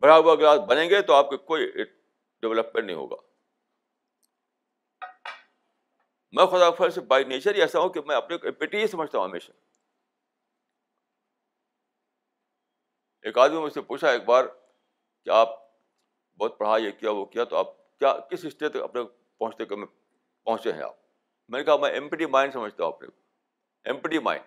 بڑا 0.00 0.18
ہوا 0.18 0.34
گلاس 0.34 0.58
بنیں 0.68 0.90
گے 0.90 1.02
تو 1.02 1.14
آپ 1.14 1.30
کے 1.30 1.36
کوئی 1.36 1.72
ڈیولپمنٹ 2.40 2.84
نہیں 2.84 2.96
ہوگا۔ 2.96 3.16
میں 6.32 6.46
خدا 6.46 6.70
فر 6.70 6.90
سے 6.90 7.00
بائی 7.00 7.24
نیچر 7.24 7.54
ہی 7.54 7.60
ایسا 7.60 7.78
ہوں 7.78 7.88
کہ 7.88 8.00
میں 8.00 8.16
اپنے 8.16 8.36
ایمپٹی 8.42 8.78
ہی 8.78 8.86
سمجھتا 8.86 9.18
ہوں 9.18 9.24
ہمیشہ۔ 9.24 9.52
ایک 13.22 13.38
آدمی 13.38 13.58
مجھ 13.58 13.72
سے 13.72 13.80
پوچھا 13.80 14.10
ایک 14.10 14.24
بار 14.24 14.44
کہ 15.24 15.30
آپ 15.30 15.48
بہت 16.38 16.58
پڑھا 16.58 16.76
یہ 16.76 16.90
کیا، 16.90 17.10
وہ 17.10 17.24
کیا، 17.24 17.44
تو 17.44 17.56
آپ 17.56 17.85
کیا 17.98 18.18
کس 18.30 18.44
اسٹیج 18.44 18.72
تک 18.72 18.82
اپنے 18.82 19.00
پہنچتے 19.38 19.64
کہ 19.64 19.76
میں 19.76 19.86
پہنچے 20.44 20.72
ہیں 20.72 20.82
آپ؟ 20.82 20.94
میں 21.48 21.60
نے 21.60 21.64
کہا 21.64 21.76
میں 21.76 21.90
ایمپٹی 21.90 22.26
مائنڈ 22.26 22.52
سمجھتا 22.52 22.84
ہوں 22.84 22.92
اپنے 22.92 23.08
ایمپٹی 23.84 24.18
مائنڈ 24.18 24.44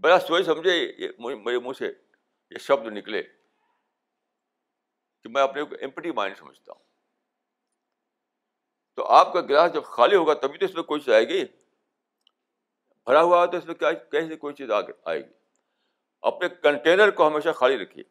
بڑا 0.00 0.20
سوچ 0.20 0.46
سمجھے 0.46 0.92
میرے 1.18 1.58
منہ 1.58 1.72
سے 1.78 1.92
یہ 2.50 2.58
شبد 2.58 2.86
نکلے 2.86 3.22
کہ 5.22 5.28
میں 5.28 5.42
اپنے 5.42 5.62
کو 5.62 5.74
ایمپٹی 5.80 6.12
مائنڈ 6.12 6.36
سمجھتا 6.36 6.72
ہوں۔ 6.72 6.84
تو 8.94 9.04
آپ 9.04 9.32
کا 9.32 9.40
گلاس 9.40 9.72
جب 9.72 9.82
خالی 9.84 10.16
ہوگا 10.16 10.34
تبھی 10.34 10.58
تو 10.58 10.64
اس 10.64 10.74
میں 10.74 10.82
کوئی 10.82 11.00
چیز 11.00 11.14
آئے 11.14 11.28
گی۔ 11.28 11.44
بھرا 13.04 13.22
ہوا 13.22 13.46
تو 13.46 13.56
اس 13.56 13.66
میں 13.66 13.74
کیا، 13.74 13.92
کیسے 13.92 14.36
کوئی 14.36 14.54
چیز 14.54 14.70
آئے 15.04 15.20
گی؟ 15.20 15.32
اپنے 16.22 16.48
کنٹینر 16.48 17.10
کو 17.10 17.26
ہمیشہ 17.26 17.48
خالی 17.48 17.78
رکھیے۔ 17.78 18.04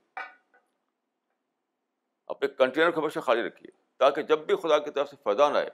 اپنے 2.27 2.47
کنٹینر 2.47 2.91
کو 2.91 2.99
ہمیشہ 3.01 3.19
خالی 3.19 3.43
رکھیے 3.43 3.71
تاکہ 3.97 4.21
جب 4.21 4.39
بھی 4.39 4.55
خدا 4.55 4.79
کی 4.79 4.91
طرف 4.91 5.09
سے 5.09 5.15
فیضان 5.23 5.55
آئے۔ 5.55 5.69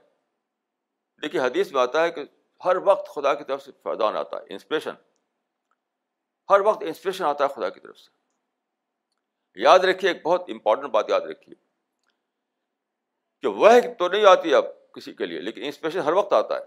دیکھیے، 1.21 1.41
حدیث 1.41 1.71
میں 1.71 1.81
آتا 1.81 2.03
ہے 2.03 2.11
کہ 2.11 2.23
ہر 2.65 2.75
وقت 2.83 3.09
خدا 3.09 3.33
کی 3.33 3.43
طرف 3.43 3.63
سے 3.63 3.71
فیضان 3.83 4.15
آتا 4.15 4.37
ہے 4.37 4.43
انسپریشن 4.49 4.93
ہر 6.49 6.61
وقت 6.61 6.83
انسپریشن 6.83 7.23
آتا 7.23 7.43
ہے 7.43 7.49
خدا 7.49 7.69
کی 7.69 7.79
طرف 7.79 7.99
سے۔ 7.99 8.11
یاد 9.55 9.79
رکھیے، 9.79 10.11
ایک 10.11 10.23
بہت 10.23 10.41
امپورٹنٹ 10.47 10.89
بات 10.89 11.05
یاد 11.09 11.21
رکھیے 11.21 11.55
کہ 13.41 13.47
وہ 13.47 13.69
تو 13.99 14.07
نہیں 14.07 14.25
آتی 14.25 14.53
اب 14.53 14.65
کسی 14.93 15.13
کے 15.13 15.25
لیے، 15.25 15.41
لیکن 15.41 15.63
انسپریشن 15.63 15.99
ہر 15.99 16.13
وقت 16.13 16.33
آتا 16.33 16.55
ہے۔ 16.55 16.65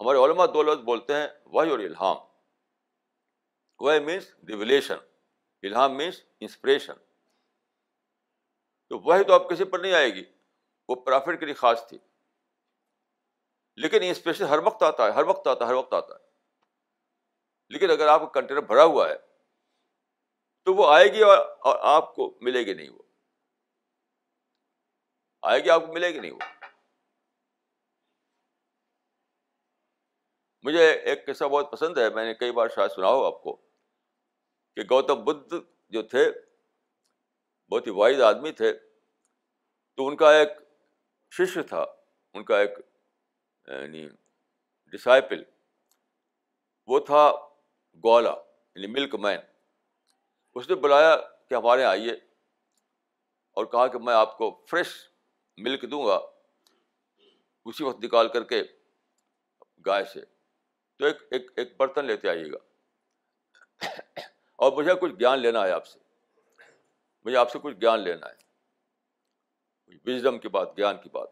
ہمارے 0.00 0.18
علماء 0.18 0.46
دو 0.46 0.62
لفظ 0.62 0.82
بولتے 0.82 1.14
ہیں 1.14 1.28
وہی 1.44 1.70
اور 1.70 1.78
الہام۔ 1.78 2.16
وہ 3.78 3.92
مینس 4.04 4.34
ریولیشن 4.48 4.96
الہام 5.62 5.96
مینس 5.96 6.22
انسپریشن 6.40 6.92
تو 8.88 8.98
وہی 8.98 9.24
تو 9.24 9.32
اب 9.32 9.50
کسی 9.50 9.64
پر 9.64 9.78
نہیں 9.78 9.92
آئے 9.92 10.14
گی۔ 10.14 10.24
وہ 10.88 10.94
پرافٹ 10.94 11.40
کے 11.40 11.44
لیے 11.44 11.54
خاص 11.54 11.88
تھی۔ 11.88 11.98
لیکن 13.76 13.98
انسپریشن 14.02 14.44
ہر 14.44 14.58
وقت 14.58 14.82
آتا 14.82 15.06
ہے، 15.06 15.10
ہر 15.10 15.22
وقت 15.22 15.46
آتا 15.46 15.64
ہے، 15.64 15.70
ہر 15.70 15.74
وقت 15.74 15.92
آتا 15.92 16.14
ہے۔ 16.14 16.26
لیکن 17.68 17.90
اگر 17.90 18.06
آپ 18.06 18.20
کا 18.20 18.40
کنٹینر 18.40 18.60
بھرا 18.60 18.84
ہوا 18.84 19.08
ہے، 19.08 19.14
تو 20.64 20.74
وہ 20.74 20.94
آئے 20.94 21.04
گی 21.04 21.22
اور 21.22 21.38
آپ 21.82 22.14
کو 22.14 22.38
ملے 22.40 22.58
گی 22.58 22.74
نہیں 22.74 22.90
وہ۔ 22.90 23.02
آئے 25.42 25.60
گی، 25.60 25.70
آپ 25.70 25.80
کو 25.86 25.92
ملے 25.92 26.08
گی 26.08 26.20
نہیں 26.20 26.30
وہ۔ 26.30 26.38
مجھے 30.62 30.92
ایک 30.92 31.26
قصہ 31.26 31.44
بہت 31.44 31.72
پسند 31.72 31.98
ہے، 31.98 32.10
میں 32.10 32.24
نے 32.24 32.34
کئی 32.34 32.52
بار 32.52 32.68
شاید 32.68 32.90
سنا 32.90 33.06
ہو 33.06 33.24
آپ 33.24 33.42
کو، 33.42 33.56
کہ 34.76 34.82
گوتم 34.90 35.24
بدھ 35.24 35.54
جو 35.88 36.02
تھے 36.02 36.32
بہت 37.70 37.86
ہی 37.86 37.92
واحد 37.92 38.20
آدمی 38.20 38.52
تھے۔ 38.52 38.72
تو 39.96 40.06
ان 40.06 40.16
کا 40.16 40.32
ایک 40.32 40.48
ششیہ 41.30 41.62
تھا، 41.62 41.84
ان 42.34 42.44
کا 42.44 42.58
ایک 42.60 42.70
یعنی 43.68 44.08
ڈسائپل 44.86 45.42
وہ 46.86 47.00
تھا 47.00 47.32
گولا 48.04 48.34
یعنی 48.74 48.86
ملک 48.86 49.14
مین 49.14 49.38
اس 50.54 50.68
نے 50.68 50.74
بلایا 50.74 51.16
کہ 51.48 51.54
ہمارے 51.54 51.80
یہاں 51.80 51.90
آئیے 51.90 52.12
اور 53.52 53.64
کہا 53.64 53.86
کہ 53.86 53.98
میں 53.98 54.14
آپ 54.14 54.38
کو 54.38 54.66
فریش 54.70 55.10
ملک 55.56 55.90
دوں 55.90 56.06
گا۔ 56.06 56.20
اسی 57.64 57.84
وقت 57.84 58.04
نکال 58.04 58.28
کر 58.28 58.44
کے 58.44 58.62
گائے 59.86 60.04
سے، 60.04 60.20
تو 60.98 61.04
ایک 61.04 61.16
ایک 61.30 61.50
ایک 61.56 61.76
برتن 61.76 62.04
لیتے 62.04 62.28
آئیے 62.28 62.52
گا۔ 62.52 62.58
اور 64.56 64.72
مجھے 64.72 64.92
کچھ 65.00 65.12
گیان 65.12 65.38
لینا 65.38 65.66
ہے 65.66 65.70
آپ 65.70 65.86
سے۔ 65.86 65.98
مجھے 67.26 67.38
آپ 67.38 67.50
سے 67.50 67.58
کچھ 67.62 67.74
گیان 67.74 68.00
لینا 68.00 68.26
ہے۔ 68.26 68.46
وزڈم 70.06 70.38
کی 70.38 70.48
بات، 70.48 70.68
گیان 70.76 70.96
کی 71.02 71.08
بات۔ 71.08 71.28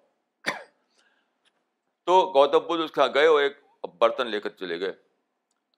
تو 2.05 2.33
گوتم 2.35 2.59
بدھ 2.59 2.81
اس 2.81 2.91
کے 2.91 3.01
یہاں 3.01 3.15
گئے 3.15 3.27
اور 3.27 3.43
ایک 3.43 3.59
برتن 3.83 4.27
لے 4.27 4.41
کر 4.41 4.51
چلے 4.51 4.81
گئے۔ 4.81 4.93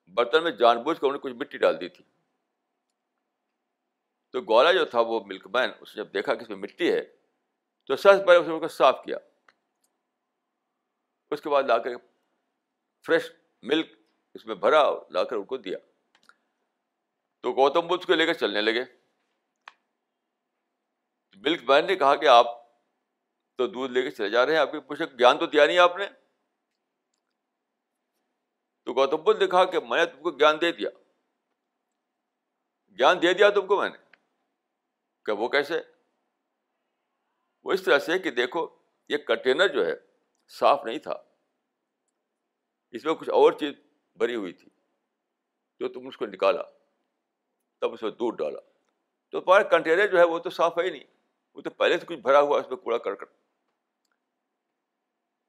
برتن 0.06 0.42
میں 0.42 0.50
جان 0.50 0.82
بوجھ 0.82 1.00
کر 1.00 1.06
انہوں 1.06 1.18
نے 1.18 1.18
کچھ 1.18 1.32
مٹی 1.32 1.58
ڈال 1.58 1.80
دی 1.80 1.88
تھی۔ 1.88 2.04
تو 4.32 4.40
گولا 4.40 4.72
جو 4.72 4.84
تھا 4.84 5.00
وہ 5.00 5.20
ملک 5.26 5.46
مین، 5.46 5.70
اس 5.80 5.96
نے 5.96 6.04
جب 6.04 6.14
دیکھا 6.14 6.34
کہ 6.34 6.42
اس 6.42 6.48
میں 6.48 6.56
مٹی 6.56 6.92
ہے، 6.92 7.16
تو 7.86 7.96
سب 7.96 8.12
سے 8.12 8.26
پہلے 8.26 8.38
اس 8.38 8.48
نے 8.48 8.60
کو 8.60 8.68
صاف 8.68 9.04
کیا۔ 9.04 9.18
اس 11.30 11.40
کے 11.40 11.48
بعد 11.48 11.62
لا 11.62 11.78
کر 11.78 11.90
فریش 13.06 13.32
ملک 13.62 13.92
اس 14.34 14.46
میں 14.46 14.54
بھرا 14.54 14.90
لا 15.10 15.24
کر 15.24 15.36
ان 15.36 15.44
کو 15.44 15.56
دیا۔ 15.56 15.78
تو 17.40 17.52
گوتم 17.52 17.86
بدھ 17.86 18.06
کو 18.06 18.14
لے 18.14 18.26
کر 18.26 18.32
چلنے 18.32 18.60
لگے۔ 18.60 18.95
ملک 21.36 21.70
مین 21.70 21.86
نے 21.86 21.96
کہا 21.96 22.16
کہ 22.16 22.28
آپ 22.28 22.46
تو 23.56 23.66
دودھ 23.66 23.92
لے 23.92 24.02
کے 24.02 24.10
چلے 24.10 24.30
جا 24.30 24.46
رہے 24.46 24.52
ہیں، 24.52 24.60
آپ 24.60 24.72
کے 24.72 24.80
پوچھے 24.80 25.04
گیان 25.04 25.38
تو 25.38 25.46
دیا 25.46 25.66
نہیں 25.66 25.78
آپ 25.78 25.96
نے۔ 25.96 26.06
تو 28.84 28.92
گوتم 28.92 29.16
بدھ 29.16 29.40
نے 29.40 29.46
کہا 29.46 29.64
کہ 29.64 29.80
میں 29.80 29.98
نے 29.98 30.06
تم 30.06 30.22
کو 30.22 30.30
گیان 30.30 30.60
دے 30.60 30.72
دیا۔ 30.72 30.90
گیان 32.98 33.22
دے 33.22 33.34
دیا 33.34 33.50
تم 33.50 33.66
کو 33.66 33.80
میں 33.80 33.90
نے۔ 33.90 33.96
کہ 35.24 35.32
وہ 35.32 35.48
کیسے؟ 35.48 35.82
وہ 37.62 37.72
اس 37.72 37.82
طرح 37.82 37.98
سے 37.98 38.18
کہ 38.18 38.30
دیکھو، 38.30 38.78
یہ 39.08 39.16
کنٹینر 39.16 39.68
جو 39.68 39.86
ہے 39.86 39.92
صاف 40.48 40.84
نہیں 40.84 40.98
تھا۔ 40.98 41.14
اس 42.90 43.04
میں 43.04 43.14
کچھ 43.14 43.30
اور 43.30 43.52
چیز 43.52 43.74
بھری 44.14 44.34
ہوئی 44.34 44.52
تھی 44.52 44.70
جو 45.80 45.88
تم 45.88 46.06
اس 46.06 46.16
کو 46.16 46.26
نکالا۔ 46.26 46.62
تب 47.80 47.92
اس 47.92 48.02
میں 48.02 48.10
دودھ 48.10 48.36
ڈالا۔ 48.36 48.60
تو 49.30 49.40
تمہارا 49.40 49.62
کنٹینر 49.62 50.06
جو 50.06 50.18
ہے 50.18 50.24
وہ 50.24 50.38
تو 50.38 50.50
صاف 50.50 50.78
ہے 50.78 50.84
ہی 50.84 50.90
نہیں۔ 50.90 51.15
وہ 51.56 51.62
تو 51.62 51.70
پہلے 51.70 51.98
سے 51.98 52.06
کچھ 52.06 52.18
بھرا 52.18 52.40
ہوا 52.40 52.60
اس 52.60 52.68
میں 52.68 52.76
کوڑا 52.76 52.98
کرکٹ 52.98 53.28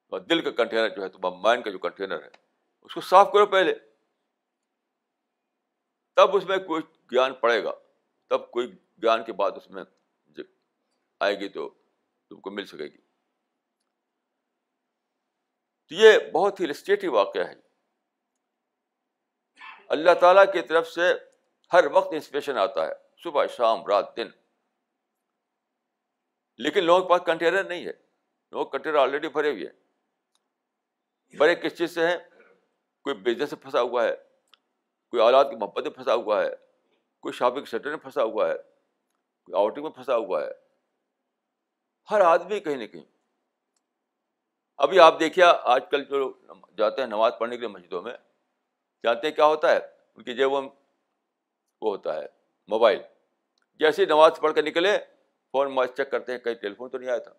اور 0.07 0.19
دل 0.19 0.41
کا 0.41 0.63
کنٹینر 0.63 0.89
جو 0.89 1.01
ہے 1.01 1.09
تمہارا 1.09 1.35
مائنڈ 1.35 1.63
کا 1.63 1.71
جو 1.71 1.79
کنٹینر 1.79 2.23
ہے، 2.23 2.29
اس 2.81 2.93
کو 2.93 3.01
صاف 3.01 3.31
کرو 3.33 3.45
پہلے۔ 3.45 3.75
تب 6.15 6.35
اس 6.35 6.45
میں 6.45 6.57
کوئی 6.57 6.83
گیان 7.11 7.33
پڑے 7.33 7.63
گا۔ 7.63 7.71
تب 8.27 8.51
کوئی 8.51 8.67
گیان 9.03 9.23
کے 9.23 9.33
بعد 9.33 9.51
اس 9.55 9.69
میں 9.69 9.83
آئے 11.19 11.39
گی 11.39 11.49
تو 11.49 11.69
تم 12.29 12.39
کو 12.39 12.51
مل 12.51 12.65
سکے 12.65 12.83
گی۔ 12.83 12.97
تو 15.87 15.95
یہ 15.95 16.31
بہت 16.33 16.59
ہی 16.59 16.65
السٹیٹو 16.65 17.11
واقعہ 17.11 17.47
ہے۔ 17.47 17.55
اللہ 19.87 20.11
تعالیٰ 20.21 20.53
کی 20.53 20.61
طرف 20.61 20.87
سے 20.87 21.13
ہر 21.73 21.85
وقت 21.91 22.07
انسپریشن 22.11 22.57
آتا 22.57 22.87
ہے۔ 22.87 22.93
صبح، 23.23 23.47
شام، 23.47 23.87
رات، 23.87 24.17
دن۔ 24.17 24.46
لیکن 26.57 26.83
لوگوں 26.83 27.01
کے 27.01 27.09
پاس 27.09 27.21
کنٹینر 27.25 27.63
نہیں 27.63 27.85
ہے۔ 27.85 27.91
لوگ 28.51 28.67
کنٹینر 28.67 28.95
آلریڈی 28.95 29.27
بھرے 29.27 29.51
ہوئے 29.51 29.65
ہیں۔ 29.65 29.87
بڑے 31.37 31.55
کس 31.55 31.77
چیز 31.77 31.95
سے 31.95 32.07
ہیں؟ 32.07 32.17
کوئی 33.03 33.15
بزنس 33.15 33.53
میں 33.53 33.61
پھنسا 33.61 33.81
ہوا 33.81 34.03
ہے، 34.03 34.15
کوئی 35.09 35.21
اولاد 35.21 35.45
کی 35.45 35.55
محبت 35.55 35.83
میں 35.83 35.91
پھنسا 35.91 36.13
ہوا 36.13 36.45
ہے، 36.45 36.49
کوئی 37.19 37.33
شاپنگ 37.33 37.65
سینٹر 37.65 37.89
میں 37.89 37.97
پھنسا 37.97 38.23
ہوا 38.23 38.47
ہے، 38.47 38.53
کوئی 39.45 39.55
آؤٹنگ 39.55 39.83
میں 39.83 39.91
پھنسا 39.91 40.15
ہوا 40.15 40.41
ہے۔ 40.41 40.51
ہر 42.11 42.21
آدمی 42.21 42.59
کہیں 42.59 42.75
نہ 42.75 42.85
کہیں۔ 42.85 43.03
ابھی 44.77 44.99
آپ 44.99 45.19
دیکھیے، 45.19 45.45
آج 45.63 45.83
کل 45.91 46.03
جو 46.03 46.33
جاتے 46.77 47.01
ہیں 47.01 47.09
نماز 47.09 47.33
پڑھنے 47.39 47.55
کے 47.55 47.59
لیے 47.59 47.69
مسجدوں 47.69 48.01
میں، 48.01 48.17
جانتے 49.03 49.27
ہیں 49.27 49.35
کیا 49.35 49.45
ہوتا 49.45 49.71
ہے؟ 49.71 49.79
ان 50.15 50.23
کی 50.23 50.33
جیب 50.33 50.51
وہ 50.51 50.61
ہوتا 51.81 52.15
ہے، 52.15 52.25
موبائل۔ 52.67 52.99
جیسے 53.75 54.05
نماز 54.05 54.31
پڑھ 54.41 54.55
کر 54.55 54.63
نکلے 54.63 54.97
فون 55.51 55.69
موبائل 55.69 55.95
چیک 55.95 56.11
کرتے 56.11 56.31
ہیں، 56.31 56.39
کہیں 56.39 56.53
ٹیلی 56.53 56.75
فون 56.75 56.89
تو 56.89 56.97
نہیں 56.97 57.09
آیا 57.09 57.19
تھا۔ 57.19 57.33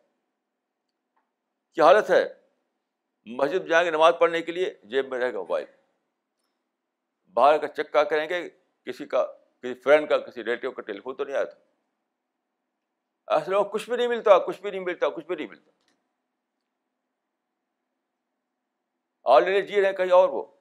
کیا 1.74 1.84
حالت 1.84 2.11
ہے؟ 2.11 2.24
مسجد 3.26 3.68
جائیں 3.68 3.86
گے 3.86 3.90
نماز 3.90 4.14
پڑھنے 4.20 4.42
کے 4.42 4.52
لیے؟ 4.52 4.74
جیب 4.82 5.09
میں 5.09 5.18
رہے 5.18 5.32
گا 5.32 5.38
موبائل۔ 5.38 5.64
باہر 7.32 7.59
کا 7.59 7.68
چیک 7.68 7.92
کیا 7.92 8.04
کریں 8.04 8.28
گے، 8.28 8.50
کسی 8.84 9.06
کا، 9.06 9.26
کسی 9.59 9.74
فرینڈ 9.74 10.09
کا، 10.09 10.18
کسی 10.18 10.40
ریلیٹیو 10.44 10.72
کا 10.72 10.82
ٹیلی 10.82 11.00
فون 11.00 11.16
تو 11.16 11.24
نہیں 11.24 11.36
آیا 11.36 11.44
تھا۔ 11.44 11.61
ایسے 13.34 13.50
لوگ 13.50 13.66
کچھ 13.66 13.90
بھی 13.90 13.96
نہیں 13.96 14.09
ملتا، 14.09 14.38
کچھ 14.38 14.61
بھی 14.61 14.70
نہیں 14.70 14.80
ملتا، 14.80 15.09
کچھ 15.09 15.26
بھی 15.26 15.36
نہیں 15.36 15.46
ملتا۔ 15.46 15.70
آلریڈی 19.24 19.66
جی 19.66 19.82
رہے 19.82 19.92
کہیں 19.92 20.12
اور 20.12 20.28
وہ۔ 20.28 20.59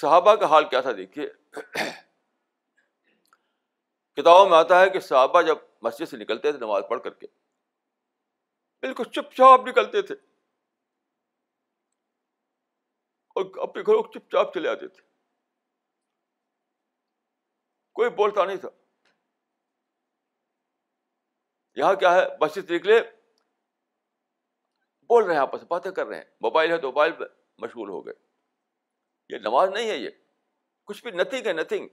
صحابہ 0.00 0.34
کا 0.34 0.46
حال 0.46 0.68
کیا 0.68 0.80
تھا 0.80 0.92
دیکھیے۔ 0.96 1.30
کتابوں 4.20 4.48
میں 4.48 4.58
آتا 4.58 4.80
ہے 4.80 4.90
کہ 4.90 5.00
صحابہ 5.00 5.42
جب 5.42 5.58
مسجد 5.82 6.08
سے 6.08 6.16
نکلتے 6.16 6.50
تھے 6.50 6.58
نماز 6.58 6.82
پڑھ 6.90 7.02
کر 7.02 7.14
کے، 7.14 7.26
بالکل 8.80 9.04
چپ 9.04 9.32
چاپ 9.32 9.60
نکلتے 9.60 10.02
تھے۔ 10.02 10.14
اور 13.28 13.68
اپنے 13.68 13.82
گھروں 13.82 14.02
کو 14.02 14.12
چپ 14.12 14.30
چاپ 14.30 14.54
چلے 14.54 14.68
آتے 14.68 14.88
تھے۔ 14.88 15.02
کوئی 17.92 18.10
بولتا 18.10 18.44
نہیں 18.44 18.56
تھا۔ 18.56 18.68
یہاں 21.74 21.94
کیا 21.94 22.14
ہے؟ 22.14 22.20
مسجد 22.40 22.70
نکلے، 22.70 23.00
بول 25.02 25.24
رہے 25.24 25.34
ہیں 25.34 25.40
آپس 25.40 25.62
باتیں 25.68 25.90
کر 25.90 26.06
رہے 26.06 26.16
ہیں۔ 26.16 26.24
موبائل 26.40 26.70
ہے 26.70 26.78
تو 26.78 26.86
موبائل 26.86 27.12
پہ 27.12 27.24
مشغول 27.58 27.88
ہو 27.88 28.06
گئے۔ 28.06 28.14
یہ 29.28 29.38
نماز 29.38 29.68
نہیں 29.68 29.90
ہے 29.90 29.96
یہ۔ 29.96 30.10
کچھ 30.84 31.02
بھی 31.02 31.10
نتھنگ 31.10 31.46
ہے 31.46 31.52
نتھنگ 31.52 31.88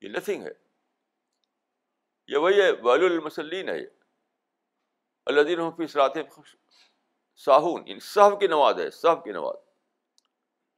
یہ 0.00 0.08
نتھنگ 0.08 0.42
ہے۔ 0.42 0.52
یہ 2.28 2.36
وہی 2.36 2.62
ہے 2.62 2.70
ویل 2.70 3.04
المسلین 3.04 3.68
ہے 3.68 3.80
اللہ 5.26 5.40
دین 5.42 5.60
حفیظ 5.60 5.76
فیصلات 5.76 6.12
ساہون 7.36 7.82
ان 7.86 7.98
صاحب 8.00 8.40
کی 8.40 8.46
نماز 8.46 8.80
ہے، 8.80 8.90
صاحب 8.90 9.24
کی 9.24 9.32
نماز۔ 9.32 9.54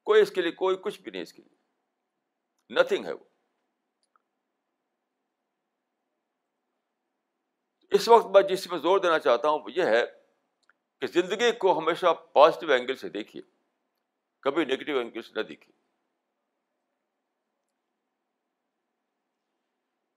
کوئی 0.04 0.22
اس 0.22 0.30
کے 0.30 0.42
لیے، 0.42 0.52
کوئی 0.52 0.76
کچھ 0.76 1.00
بھی 1.00 1.10
نہیں 1.10 1.22
اس 1.22 1.32
کے 1.32 1.42
لیے۔ 1.42 1.56
نتھنگ 2.80 3.04
ہے 3.04 3.12
وہ۔ 3.12 3.24
اس 7.90 8.08
وقت 8.08 8.26
میں 8.26 8.42
جس 8.42 8.70
میں 8.70 8.78
زور 8.78 8.98
دینا 8.98 9.18
چاہتا 9.18 9.48
ہوں، 9.48 9.58
وہ 9.58 9.72
یہ 9.76 9.82
ہے 9.82 10.06
کہ 10.98 11.06
زندگی 11.06 11.52
کو 11.52 11.78
ہمیشہ 11.78 12.06
پازیٹیو 12.32 12.72
اینگل 12.72 12.96
سے 12.96 13.08
دیکھیے۔ 13.08 13.42
کبھی 14.40 14.64
نگیٹو 14.64 14.98
اینگل 14.98 15.22
سے 15.22 15.32
نہ 15.34 15.40
دیکھیے۔ 15.40 15.79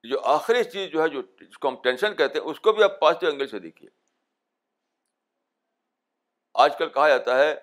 جو 0.04 0.22
آخری 0.22 0.64
چیز 0.64 0.90
جو 0.90 1.04
ہے 1.04 1.10
جو 1.10 1.22
جس 1.22 1.58
کو 1.58 1.68
ہم 1.68 1.76
ٹینشن 1.84 2.16
کہتے 2.16 2.40
ہیں، 2.40 2.46
اس 2.46 2.60
کو 2.60 2.74
بھی 2.74 2.84
آپ 2.84 3.00
پازیٹیو 3.00 3.30
اینگل 3.30 3.48
سے 3.48 3.60
دیکھیے۔ 3.60 3.90
آج 6.54 6.78
کل 6.78 6.90
کہا 6.90 7.10
جاتا 7.10 7.40
ہے 7.40 7.56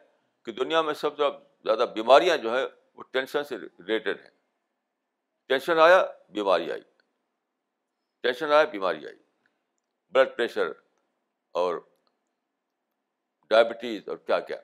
کہ 0.45 0.53
دنیا 0.53 0.82
میں 0.82 0.95
سب 0.95 1.16
سے 1.16 1.22
زیادہ 1.64 1.86
بیماریاں 1.95 2.36
جو 2.36 2.57
ہیں، 2.57 2.66
وہ 2.95 3.03
ٹینشن 3.03 3.45
سے 3.45 3.59
ریلیٹڈ 3.59 4.20
ہیں۔ 4.20 4.30
ٹینشن 5.49 5.78
آیا، 5.78 6.07
بیماری 6.28 6.72
آئی۔ 6.72 6.80
ٹینشن 8.22 8.53
آیا، 8.53 8.64
بیماری 8.64 9.07
آئی۔ 9.07 9.16
بلڈ 10.11 10.28
پریشر 10.36 10.66
اور 11.53 11.80
ڈائبٹیز 13.49 14.09
اور 14.09 14.16
کیا 14.16 14.41
کیا۔ 14.41 14.61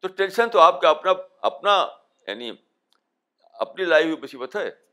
تو 0.00 0.08
ٹینشن 0.08 0.50
تو 0.50 0.60
آپ 0.60 0.80
کا 0.80 0.90
اپنا 0.90 1.12
اپنا 1.42 1.88
یعنی 2.26 2.52
اپنی 3.42 3.84
لائی 3.84 4.04
ہوئی 4.04 4.16
مصیبت 4.16 4.56
ہے۔ 4.56 4.91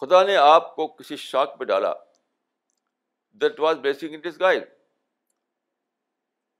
خدا 0.00 0.22
نے 0.22 0.36
آپ 0.36 0.76
کو 0.76 0.88
کسی 0.88 1.16
شاک 1.16 1.58
پہ 1.58 1.64
ڈالا۔ 1.64 1.94
That 3.30 3.60
was 3.60 3.76
blessing 3.76 4.14
in 4.14 4.20
disguise 4.40 4.64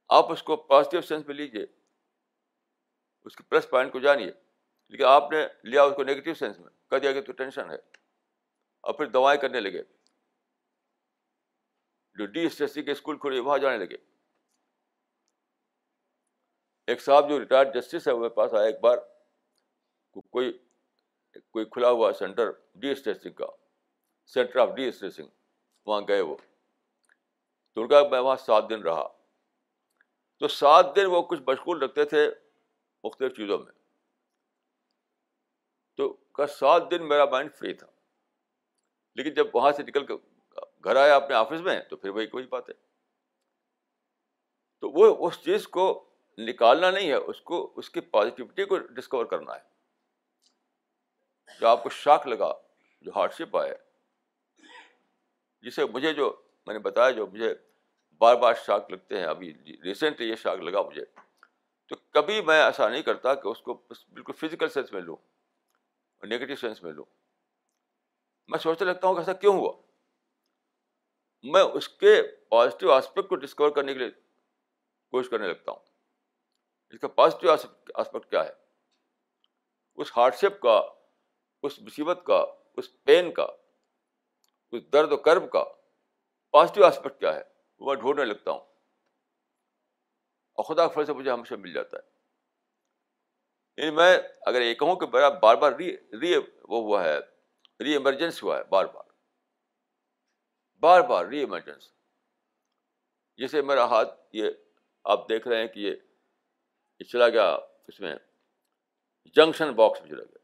آپ 0.08 0.32
اس 0.32 0.42
کو 0.42 0.56
پازیٹیو 0.56 1.00
سینس 1.00 1.26
میں 1.26 1.34
لیجیے 1.34 1.66
اس 3.24 3.36
کے 3.36 3.42
پلس 3.42 3.70
پوائنٹ 3.70 3.92
کو 3.92 4.00
جانیے۔ 4.00 4.32
لیکن 4.88 5.04
آپ 5.04 5.30
نے 5.30 5.46
لیا 5.64 5.82
اس 5.82 5.92
کو 5.96 6.02
نیگیٹو 6.02 6.34
سینس 6.34 6.58
میں۔ 6.58 6.90
کہہ 6.90 6.98
دیا 6.98 7.12
کہ 7.12 7.22
تو 7.22 7.32
ٹینشن 7.32 7.70
ہے۔ 7.70 7.76
اور 8.80 8.94
پھر 8.94 9.06
دوائیں 9.06 9.40
کرنے 9.40 9.60
لگے۔ 9.60 9.82
جو 12.14 12.26
ڈی 12.26 12.46
اسٹریسی 12.46 12.82
کے 12.82 12.92
اسکول 12.92 13.18
کھولے 13.18 13.40
وہاں 13.40 13.58
جانے 13.58 13.86
لگے۔ 13.86 13.96
ایک 16.86 17.02
صاحب 17.02 17.28
جو 17.28 17.40
ریٹائرڈ 17.40 17.74
جسٹس 17.74 18.08
ہے، 18.08 18.12
وہ 18.12 18.18
میرے 18.18 18.34
پاس 18.34 18.54
آیا 18.54 18.66
ایک 18.66 18.80
بار۔ 18.80 18.98
کوئی 20.30 20.58
کوئی 21.40 21.64
کھلا 21.64 21.90
ہوا 21.90 22.12
سینٹر 22.12 22.50
ڈی 22.74 22.90
اسٹریسنگ 22.90 23.32
کا، 23.32 23.46
سینٹر 24.26 24.58
آف 24.58 24.68
ڈی 24.76 24.88
اسٹریسنگ 24.88 25.26
وہاں 25.86 26.00
گئے 26.08 26.20
وہ۔ 26.20 26.36
تو 27.74 27.82
ان 27.82 27.88
کا 27.88 28.08
میں 28.10 28.20
وہاں 28.20 28.36
سات 28.36 28.64
دن 28.70 28.82
رہا۔ 28.82 29.08
تو 30.38 30.48
سات 30.48 30.96
دن 30.96 31.06
وہ 31.06 31.22
کچھ 31.22 31.40
مشغول 31.46 31.82
رکھتے 31.82 32.04
تھے 32.04 32.30
مختلف 33.04 33.36
چیزوں 33.36 33.58
میں۔ 33.58 33.72
تو 35.96 36.12
کا 36.12 36.46
سات 36.46 36.90
دن 36.90 37.08
میرا 37.08 37.24
مائنڈ 37.24 37.54
فری 37.54 37.74
تھا۔ 37.74 37.86
لیکن 39.14 39.30
جب 39.30 39.46
وہاں 39.54 39.72
سے 39.72 39.82
نکل 39.82 40.06
کے 40.06 40.14
گھر 40.84 40.96
آیا 40.96 41.16
اپنے 41.16 41.34
آفس 41.34 41.60
میں، 41.60 41.80
تو 41.80 41.96
پھر 41.96 42.08
وہی 42.08 42.26
کوئی 42.26 42.46
بات 42.46 42.68
ہے۔ 42.68 42.74
تو 44.80 44.90
وہ 44.90 45.28
اس 45.28 45.44
چیز 45.44 45.68
کو 45.68 46.10
نکالنا 46.38 46.90
نہیں 46.90 47.08
ہے، 47.08 47.14
اس 47.14 47.40
کو، 47.40 47.72
اس 47.76 47.90
کی 47.90 48.00
پازیٹیوٹی 48.00 48.64
کو 48.64 48.78
ڈسکور 48.78 49.24
کرنا 49.24 49.54
ہے۔ 49.54 49.71
جو 51.60 51.68
آپ 51.68 51.82
کو 51.82 51.88
شاک 51.88 52.26
لگا 52.26 52.52
جو 53.00 53.10
ہارڈ 53.16 53.32
شپ 53.32 53.56
آئے 53.56 53.74
جسے 55.60 55.84
مجھے 55.84 56.12
جو 56.12 56.42
میں 56.66 56.74
نے 56.74 56.80
بتایا، 56.80 57.10
جو 57.10 57.26
مجھے 57.26 57.54
بار 58.18 58.36
بار 58.36 58.54
شاک 58.54 58.90
لگتے 58.90 59.18
ہیں، 59.18 59.24
ابھی 59.24 59.52
ریسنٹلی 59.84 60.28
یہ 60.30 60.34
شاک 60.34 60.58
لگا 60.58 60.82
مجھے، 60.82 61.04
تو 61.86 61.96
کبھی 62.10 62.40
میں 62.40 62.62
ایسا 62.62 62.88
نہیں 62.88 63.02
کرتا 63.02 63.34
کہ 63.34 63.48
اس 63.48 63.60
کو 63.60 63.74
بالکل 63.74 64.32
فزیکل 64.32 64.68
سینس 64.68 64.92
میں 64.92 65.00
لوں 65.00 65.16
اور 65.16 66.26
نگیٹو 66.28 66.56
سینس 66.56 66.82
میں 66.82 66.92
لوں۔ 66.92 67.04
میں 68.48 68.58
سوچنے 68.58 68.86
لگتا 68.86 69.06
ہوں 69.06 69.14
کہ 69.14 69.20
ایسا 69.20 69.32
کیوں 69.32 69.54
ہوا؟ 69.56 69.72
میں 71.42 71.62
اس 71.62 71.88
کے 71.88 72.22
پازیٹیو 72.48 72.92
آسپیکٹ 72.92 73.28
کو 73.28 73.36
ڈسکور 73.36 73.70
کرنے 73.70 73.92
کے 73.92 73.98
لیے 73.98 74.10
کوشش 75.12 75.30
کرنے 75.30 75.48
لگتا 75.48 75.70
ہوں۔ 75.70 75.78
اس 76.90 77.00
کا 77.00 77.08
پازیٹیو 77.08 77.50
آسپیکٹ 77.94 78.30
کیا 78.30 78.44
ہے؟ 78.44 78.52
اس 79.96 80.16
ہارڈ 80.16 80.34
شپ 80.34 80.60
کا 80.60 80.80
اس 81.62 81.82
مصیبت 81.82 82.20
کا، 82.26 82.44
اس 82.76 83.02
پین 83.02 83.32
کا، 83.32 83.46
اس 84.72 84.92
درد 84.92 85.12
و 85.12 85.16
کرب 85.16 85.50
کا 85.50 85.64
پازیٹیو 86.50 86.84
آسپیکٹ 86.84 87.20
کیا 87.20 87.34
ہے؟ 87.34 87.42
وہ 87.78 87.86
میں 87.86 88.02
ڈھونڈنے 88.02 88.24
لگتا 88.24 88.50
ہوں۔ 88.50 88.60
اور 90.52 90.64
خدا 90.64 90.88
فل 90.88 91.06
سے 91.06 91.12
مجھے 91.12 91.30
ہمیشہ 91.30 91.54
مل 91.54 91.72
جاتا 91.72 91.96
ہے۔ 91.96 92.02
یعنی 93.76 93.96
میں 93.96 94.18
اگر 94.46 94.62
یہ 94.62 94.74
کہوں 94.74 94.96
کہ 94.96 95.06
میرا 95.06 95.28
بار 95.28 95.56
بار 95.56 95.72
ری 95.72 95.96
ری 96.20 96.36
وہ 96.36 96.80
ہوا 96.80 97.04
ہے، 97.04 97.18
ری 97.84 97.92
ایمرجنس 97.92 98.42
ہوا 98.42 98.58
ہے، 98.58 98.64
بار 98.64 98.84
بار۔ 98.84 99.04
بار 100.80 101.00
بار 101.00 101.24
ری 101.24 101.38
ایمرجنس 101.38 101.92
جیسے 103.36 103.62
میرا 103.62 103.84
ہاتھ، 103.84 104.20
یہ 104.32 104.50
آپ 105.04 105.28
دیکھ 105.28 105.48
رہے 105.48 105.60
ہیں 105.60 105.68
کہ 105.68 105.80
یہ 105.80 107.04
چلا 107.04 107.28
گیا 107.28 107.58
اس 107.88 108.00
میں 108.00 108.14
جنکشن 109.24 109.72
باکس 109.72 110.00
میں 110.00 110.10
چلا 110.10 110.24
گیا۔ 110.24 110.41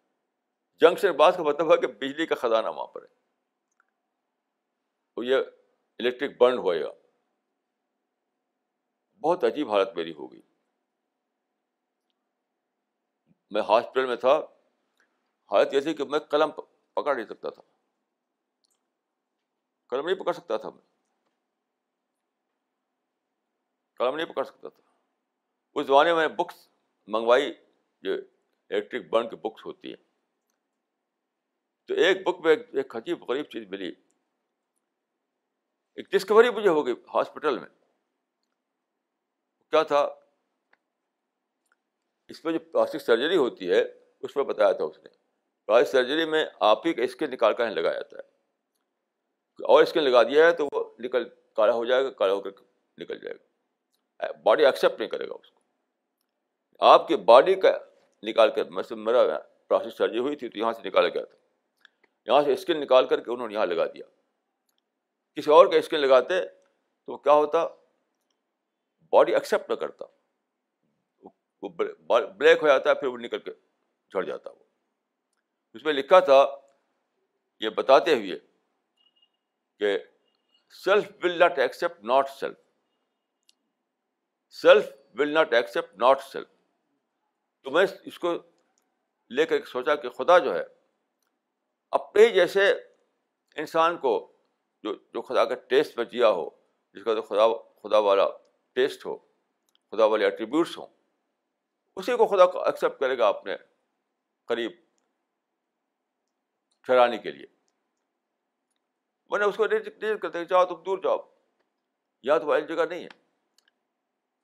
جنکشن 0.81 1.17
باکس 1.17 1.37
کا 1.37 1.43
مطلب 1.43 1.73
ہے 1.73 1.77
کہ 1.77 1.87
بجلی 1.87 2.27
کا 2.27 2.35
خزانہ 2.35 2.69
وہاں 2.69 2.87
پر 2.87 3.03
ہے۔ 3.03 3.09
تو 5.15 5.25
یہ 5.25 5.37
الیکٹرک 5.99 6.31
برن 6.41 6.59
ہوئے 6.59 6.83
گا 6.83 6.93
بہت 9.21 9.45
عجیب 9.45 9.71
حالت 9.71 9.89
میری 9.97 10.13
ہوگی 10.13 10.43
میں 13.51 13.63
ہاسپٹل 13.63 14.07
میں 14.07 14.17
تھا۔ 14.17 14.39
حالت 15.53 15.75
یہ 15.75 15.81
تھی 15.81 15.95
کہ 15.95 16.05
میں 16.05 16.19
قلم 16.19 16.51
پکڑ 16.95 17.15
نہیں 17.15 17.27
سکتا 17.27 17.51
تھا۔ 17.51 17.63
قلم 19.89 20.07
نہیں 20.07 20.17
پکڑ 20.17 20.33
سکتا 20.33 20.57
تھا 20.57 20.71
میں۔ 20.71 20.83
قلم 23.95 24.17
نہیں 24.17 24.27
پکڑ 24.27 24.45
سکتا 24.45 24.69
تھا۔ 24.69 24.83
اس 25.75 25.87
زمانے 25.87 26.15
میں 26.15 26.29
بکس 26.29 26.69
منگوائی 27.07 27.55
جو 28.03 28.13
الیکٹرک 28.71 29.03
برن 29.11 29.31
کی 29.31 29.37
بکس 29.37 29.67
ہوتی 29.67 29.89
ہیں۔ 29.95 30.08
تو 31.89 31.95
ایک 31.95 32.23
بک 32.23 32.41
میں 32.41 32.57
ایک 32.73 32.97
عجیب 32.97 33.31
غریب 33.31 33.45
چیز 33.45 33.69
ملی۔ 33.69 33.93
ایک 35.95 36.11
ڈسکوری 36.11 36.51
مجھے 36.51 36.69
ہو 36.69 36.87
گئی 36.87 36.95
ہاسپٹل 37.15 37.59
میں۔ 37.59 37.69
کیا 39.71 39.83
تھا؟ 39.83 40.09
اس 42.29 42.45
میں 42.45 42.53
جو 42.53 42.59
پلاسٹک 42.59 42.99
سرجری 42.99 43.37
ہوتی 43.37 43.71
ہے، 43.71 43.81
اس 44.21 44.37
میں 44.37 44.45
بتایا 44.45 44.73
تھا 44.73 44.85
اس 44.85 44.99
نے۔ 44.99 45.09
پلاسٹک 45.67 45.93
سرجری 45.93 46.25
میں 46.25 46.47
آپ 46.61 46.87
ہی 46.87 46.95
کا 46.95 47.03
اسکن 47.03 47.31
نکال 47.31 47.55
کر 47.55 47.71
لگایا 47.71 47.95
جاتا 47.95 48.17
ہے 48.17 48.23
اور 49.65 49.83
اسکن 49.83 50.03
لگا 50.03 50.23
دیا 50.23 50.47
ہے 50.47 50.53
تو 50.53 50.69
وہ 50.73 50.95
نکل، 50.99 51.29
کالا 51.29 51.73
ہو 51.73 51.85
جائے 51.85 52.05
گا، 52.05 52.11
کالا 52.11 52.33
ہو 52.33 52.41
کر 52.41 52.51
نکل 52.99 53.19
جائے 53.19 53.37
گا۔ 53.37 54.33
باڈی 54.33 54.67
ایکسیپٹ 54.67 54.99
نہیں 54.99 55.11
کرے 55.11 55.29
گا 55.29 55.35
اس 55.35 55.51
کو۔ 55.51 55.61
آپ 56.79 57.09
کی 57.09 57.17
باڈی 57.17 57.55
کا 57.55 57.79
نکال 58.23 58.51
کر 58.51 58.65
میرا 58.91 59.39
پلاسٹک 59.69 59.97
سرجری 59.97 60.19
ہوئی 60.19 60.37
تھی 60.37 60.49
تو 60.49 60.59
یہاں 60.59 60.73
سے 60.73 60.83
نکالا 60.89 61.09
گیا 61.09 61.25
تھا۔ 61.25 61.38
یہاں 62.29 62.43
سے 62.43 62.53
اسکن 62.53 62.81
نکال 62.81 63.07
کر 63.07 63.21
کے 63.21 63.31
انہوں 63.31 63.49
نے 63.49 63.55
یہاں 63.55 63.67
لگا 63.67 63.87
دیا۔ 63.87 64.07
کسی 65.35 65.51
اور 65.51 65.67
کا 65.67 65.77
اسکن 65.77 66.01
لگاتے 66.01 66.49
تو 67.07 67.17
کیا 67.17 67.33
ہوتا؟ 67.33 67.67
باڈی 69.13 69.35
ایکسیپٹ 69.35 69.71
نہ 69.71 69.75
کرتا۔ 69.75 70.05
وہ 71.63 71.69
بلیک 71.69 72.59
ہو 72.63 72.67
جاتا 72.67 72.91
ہے، 72.91 72.95
پھر 72.95 73.09
وہ 73.09 73.19
نکل 73.19 73.39
کے 73.39 73.51
جھڑ 74.11 74.25
جاتا 74.25 74.51
وہ۔ 74.51 74.65
اس 75.75 75.85
میں 75.85 75.93
لکھا 75.93 76.21
تھا، 76.21 76.47
یہ 77.61 77.69
بتاتے 77.69 78.15
ہوئے 78.15 78.39
کہ 79.79 79.99
self 80.85 81.05
will 81.23 81.39
not 81.39 81.59
accept 81.59 82.05
not 82.05 82.29
self 82.29 82.57
self 84.51 84.91
will 85.15 85.35
not 85.35 85.53
accept 85.53 85.95
not 85.95 86.21
self 86.21 86.49
تو 87.63 87.71
میں 87.71 87.87
اس 88.05 88.19
کو 88.19 88.35
لے 89.31 89.47
کر 89.47 89.65
سوچا 89.65 89.95
کہ 89.95 90.09
خدا 90.11 90.39
جو 90.39 90.55
ہے 90.55 90.78
اپنے 91.93 92.29
جیسے 92.29 92.73
انسان 93.57 93.99
کو 93.99 94.33
جو 94.85 94.95
جو 94.95 95.23
خدا 95.23 95.45
کا 95.45 95.55
ٹیسٹ 95.55 95.97
میں 95.99 96.05
جیا 96.05 96.31
ہو، 96.31 96.49
جس 96.93 97.05
کا 97.05 97.15
تو 97.15 97.23
خدا 97.23 97.47
خدا 97.83 97.99
والا 97.99 98.25
ٹیسٹ 98.73 99.07
ہو، 99.07 99.17
خدا 99.93 100.05
والے 100.05 100.25
ایٹریبیوٹس 100.25 100.79
ہوں، 100.79 100.87
اسی 101.97 102.17
کو 102.17 102.27
خدا 102.27 102.47
کو 102.47 102.65
ایکسیپٹ 102.65 103.01
کرے 103.01 103.19
گا 103.19 103.29
اپنے 103.29 103.57
قریب 104.45 104.73
ٹھہرانے 106.83 107.19
کے 107.19 107.31
لیے۔ 107.31 107.47
میں 109.31 109.39
نے 109.39 109.45
اس 109.45 109.57
کو 109.57 109.67
کرتے 110.23 110.45
چاہو 110.45 110.65
تم 110.65 110.83
دور 110.83 110.99
جاؤ 110.99 111.17
یا 112.23 112.39
تو 112.39 112.47
والی 112.47 112.67
جگہ 112.67 112.85
نہیں 112.85 113.05
ہے۔ 113.05 113.09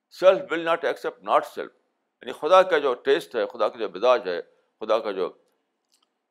Self 0.09 0.51
will 0.51 0.65
not 0.65 0.85
accept 0.85 1.23
not 1.23 1.45
self 1.45 1.71
یعنی 2.21 2.31
خدا 2.31 2.61
کا 2.63 2.77
جو 2.77 2.93
ٹیسٹ 2.93 3.35
ہے، 3.35 3.45
خدا 3.45 3.67
کا 3.67 3.79
جو 3.79 3.89
مزاج 3.89 4.27
ہے، 4.29 4.41
خدا 4.79 4.99
کا 4.99 5.11
جو 5.11 5.29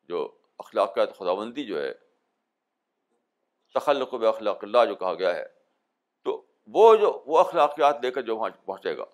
جو 0.03 0.37
اخلاقیات 0.57 1.17
خدا 1.17 1.33
بندی 1.33 1.65
جو 1.65 1.81
ہے، 1.83 1.93
تخلق 3.73 4.13
و 4.13 4.27
اخلاق 4.27 4.57
اللہ 4.61 4.85
جو 4.85 4.95
کہا 4.95 5.13
گیا 5.13 5.35
ہے، 5.35 5.45
تو 6.23 6.45
وہ 6.67 6.95
جو، 6.95 7.23
وہ 7.25 7.39
اخلاقیات 7.39 7.97
لے 8.01 8.11
کر 8.11 8.21
جو 8.21 8.37
وہاں 8.37 8.49
پہنچے 8.65 8.97
گا، 8.97 9.05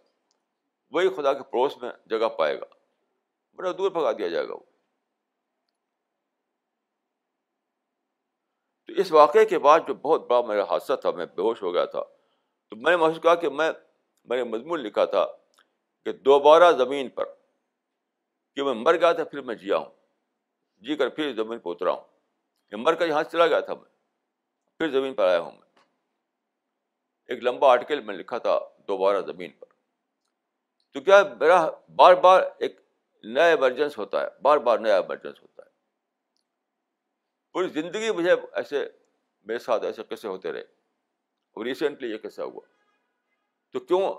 وہی 0.92 1.10
خدا 1.10 1.34
کے 1.34 1.44
پڑوس 1.44 1.78
میں 1.78 1.92
جگہ 2.06 2.30
پائے 2.30 2.60
گا، 2.60 2.66
بڑا 3.56 3.72
دور 3.78 3.92
بھگا 3.92 4.12
دیا 4.12 4.28
جائے 4.28 4.48
گا 4.48 4.54
وہ۔ 4.54 4.60
تو 8.88 8.94
اس 8.94 9.12
واقعے 9.12 9.46
کے 9.46 9.60
بعد 9.60 9.80
جو 9.88 9.94
بہت 9.94 10.28
بڑا 10.28 10.42
میرا 10.42 10.64
حادثہ 10.64 10.94
تھا، 10.94 11.12
میں 11.12 11.26
بے 11.26 11.42
ہوش 11.42 11.62
ہو 11.62 11.74
گیا 11.74 11.86
تھا۔ 11.86 12.04
تو 12.70 12.76
میں 12.76 12.92
نے 12.92 12.98
محسوس 12.98 13.24
کہا 13.24 13.36
کہ 13.36 13.50
میں 13.50 13.72
میں 14.26 14.38
نے 14.38 14.44
مضمون 14.44 14.80
لکھا 14.80 15.06
تھا 15.06 15.26
کہ 16.04 16.12
دوبارہ 16.12 16.72
زمین 16.72 17.10
پر 17.10 17.26
کہ 18.56 18.64
میں 18.64 18.74
مر 18.74 18.98
گیا 18.98 19.12
تھا، 19.12 19.24
پھر 19.24 19.42
میں 19.42 19.56
جیا 19.56 19.78
ہوں۔ 19.78 20.01
جی 20.82 20.96
کر 20.96 21.10
پھر 21.10 21.34
زمین 21.34 21.60
پہ 21.60 21.70
اترا 21.70 21.92
ہوں۔ 21.92 22.02
یہ 22.72 22.76
مر 22.76 22.94
کر 22.96 23.08
یہاں 23.08 23.24
سے 23.24 23.30
چلا 23.30 23.48
گیا 23.48 23.60
تھا 23.60 23.74
میں۔ 23.74 23.90
پھر 24.78 24.90
زمین 24.90 25.14
پر 25.14 25.28
آیا 25.28 25.40
ہوں 25.40 25.52
میں۔ 25.52 25.84
ایک 27.28 27.44
لمبا 27.44 27.72
آرٹیکل 27.72 28.02
میں 28.02 28.16
لکھا 28.16 28.38
تھا 28.38 28.60
دوبارہ 28.88 29.22
زمین 29.22 29.52
پر۔ 29.52 29.66
تو 30.94 31.02
کیا 31.02 31.24
میرا 31.40 31.70
بار 31.96 32.14
بار 32.14 32.42
ایک 32.58 32.82
نیا 33.24 33.46
ایمرجنس 33.46 33.98
ہوتا 33.98 34.22
ہے؟ 34.22 34.28
بار 34.42 34.58
بار 34.58 34.80
نیا 34.80 34.96
ایمرجنس 34.96 35.42
ہوتا 35.42 35.64
ہے۔ 35.66 35.70
پوری 37.54 37.68
زندگی 37.68 38.12
مجھے 38.12 38.32
ایسے 38.54 38.90
میرے 39.44 39.60
ساتھ 39.60 39.84
ایسے 39.84 40.04
قصے 40.04 40.28
ہوتے 40.28 40.54
رہے۔ 40.54 40.62
اور 41.52 41.66
ریسنٹلی 41.66 42.12
یہ 42.12 42.18
قصہ 42.24 42.42
ہوا۔ 42.42 42.62
تو 43.72 43.80
کیوں 43.80 44.14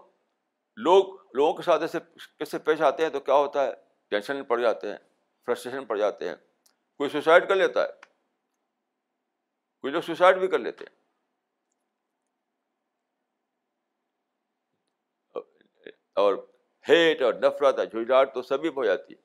لوگ، 0.77 1.05
لوگوں 1.35 1.55
کے 1.55 1.63
ساتھ 1.63 1.83
ایسے 1.83 1.99
قصے 2.39 2.59
پیش 2.59 2.81
آتے 2.81 3.03
ہیں 3.03 3.11
تو 3.11 3.21
کیا 3.21 3.35
ہوتا 3.35 3.67
ہے؟ 3.67 3.73
ٹینشن 4.09 4.45
پڑ 4.45 4.61
جاتے 4.61 4.91
ہیں 4.91 4.99
فرسٹریشن 5.47 5.85
پڑ 5.85 5.97
جاتے 5.97 6.29
ہیں۔ 6.29 6.37
کوئی 7.03 7.11
سوسائڈ 7.11 7.49
کر 7.49 7.55
لیتا 7.55 7.83
ہے۔ 7.83 7.93
کوئی 9.81 9.93
لوگ 9.93 10.01
سوسائڈ 10.01 10.37
بھی 10.37 10.49
کر 10.49 10.59
لیتے 10.59 10.85
ہیں۔ 10.85 10.97
اور 16.15 16.35
ہیٹ 16.89 17.23
اور 17.23 17.35
نفرت 17.35 17.79
اور 17.79 17.87
جھجھاٹ 17.87 18.35
تو 18.35 18.43
سبھی 18.43 18.69
ہو 18.69 18.85
جاتی 18.85 19.15
ہے۔ 19.15 19.21